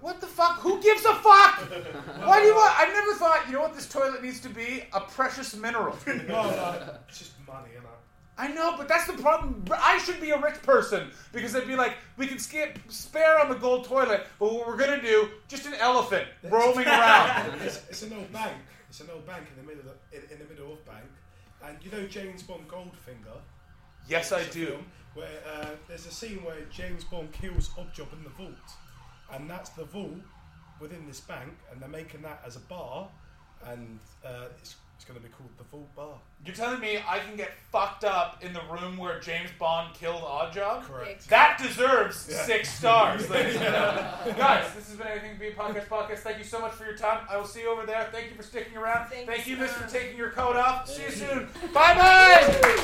What 0.00 0.20
the 0.20 0.26
fuck? 0.26 0.58
Who 0.60 0.82
gives 0.82 1.04
a 1.04 1.14
fuck? 1.14 1.60
Why 2.24 2.40
do 2.40 2.46
you 2.46 2.54
want? 2.54 2.78
I've 2.78 2.92
never 2.92 3.14
thought. 3.14 3.46
You 3.46 3.54
know 3.54 3.60
what 3.60 3.74
this 3.74 3.88
toilet 3.88 4.22
needs 4.22 4.40
to 4.40 4.48
be? 4.48 4.84
A 4.92 5.00
precious 5.00 5.54
mineral. 5.54 5.96
no, 6.06 6.14
no, 6.16 6.96
it's 7.08 7.18
just 7.18 7.32
money, 7.46 7.68
you 7.74 7.80
know. 7.80 7.86
I 8.36 8.48
know, 8.48 8.74
but 8.76 8.88
that's 8.88 9.06
the 9.06 9.12
problem. 9.12 9.64
I 9.70 9.98
should 9.98 10.20
be 10.20 10.30
a 10.30 10.40
rich 10.40 10.60
person 10.62 11.10
because 11.32 11.52
they'd 11.52 11.68
be 11.68 11.76
like, 11.76 11.94
we 12.16 12.26
can 12.26 12.38
skip 12.38 12.78
spare 12.88 13.38
on 13.38 13.48
the 13.48 13.54
gold 13.54 13.84
toilet, 13.84 14.26
but 14.40 14.52
what 14.52 14.66
we're 14.66 14.76
gonna 14.76 15.00
do, 15.00 15.28
just 15.48 15.66
an 15.66 15.74
elephant 15.74 16.26
roaming 16.50 16.86
around. 16.86 17.60
it's, 17.62 17.82
it's 17.88 18.02
an 18.02 18.12
old 18.14 18.32
bank. 18.32 18.56
It's 18.88 19.00
an 19.00 19.08
old 19.14 19.26
bank 19.26 19.46
in 19.54 19.64
the 19.64 19.72
middle 19.72 19.88
of 19.88 19.96
in, 20.12 20.22
in 20.32 20.38
the 20.38 20.52
middle 20.52 20.72
of 20.72 20.84
bank, 20.84 21.04
and 21.64 21.76
you 21.82 21.92
know 21.92 22.06
James 22.08 22.42
Bond 22.42 22.66
Goldfinger. 22.66 23.38
Yes, 24.08 24.32
I 24.32 24.42
do. 24.44 24.66
film 24.66 24.84
Where 25.14 25.28
uh, 25.46 25.66
there's 25.88 26.06
a 26.06 26.10
scene 26.10 26.42
where 26.42 26.56
James 26.70 27.04
Bond 27.04 27.32
kills 27.32 27.68
Oddjob 27.70 28.12
in 28.14 28.22
the 28.24 28.30
vault, 28.30 28.54
and 29.32 29.48
that's 29.48 29.70
the 29.70 29.84
vault 29.84 30.18
within 30.80 31.06
this 31.06 31.20
bank, 31.20 31.52
and 31.70 31.80
they're 31.80 31.88
making 31.88 32.22
that 32.22 32.42
as 32.46 32.56
a 32.56 32.60
bar, 32.60 33.08
and 33.66 33.98
uh, 34.24 34.46
it's, 34.58 34.76
it's 34.96 35.04
going 35.04 35.20
to 35.20 35.24
be 35.26 35.30
called 35.32 35.50
the 35.58 35.64
Vault 35.64 35.94
Bar. 35.94 36.14
You're 36.46 36.54
telling 36.54 36.80
me 36.80 36.98
I 37.06 37.18
can 37.18 37.36
get 37.36 37.50
fucked 37.70 38.04
up 38.04 38.42
in 38.42 38.52
the 38.54 38.60
room 38.70 38.96
where 38.96 39.20
James 39.20 39.50
Bond 39.58 39.92
killed 39.94 40.22
Oddjob? 40.22 40.84
Correct. 40.84 41.28
That 41.28 41.58
deserves 41.62 42.28
Yeah. 42.30 42.42
six 42.44 42.72
stars, 42.72 43.28
ladies 43.30 43.56
and 43.56 43.64
gentlemen. 43.64 44.04
Guys, 44.38 44.72
this 44.74 44.88
has 44.88 44.96
been 44.96 45.06
Anything 45.08 45.34
to 45.34 45.38
Be 45.40 45.48
a 45.48 45.52
Podcast 45.54 45.88
Podcast. 45.88 46.18
Thank 46.20 46.38
you 46.38 46.44
so 46.44 46.58
much 46.60 46.72
for 46.72 46.84
your 46.84 46.96
time. 46.96 47.26
I 47.28 47.36
will 47.36 47.44
see 47.46 47.60
you 47.60 47.70
over 47.70 47.84
there. 47.84 48.08
Thank 48.10 48.30
you 48.30 48.36
for 48.36 48.42
sticking 48.42 48.76
around. 48.78 49.08
Thank 49.10 49.26
Thank 49.28 49.46
you, 49.46 49.56
you, 49.56 49.60
Miss, 49.62 49.72
sir. 49.72 49.80
for 49.80 49.90
taking 49.92 50.16
your 50.16 50.30
coat 50.30 50.56
off. 50.56 50.88
See 50.88 51.02
you 51.02 51.10
soon. 51.10 51.48
Bye 51.74 51.94
bye. 51.94 52.78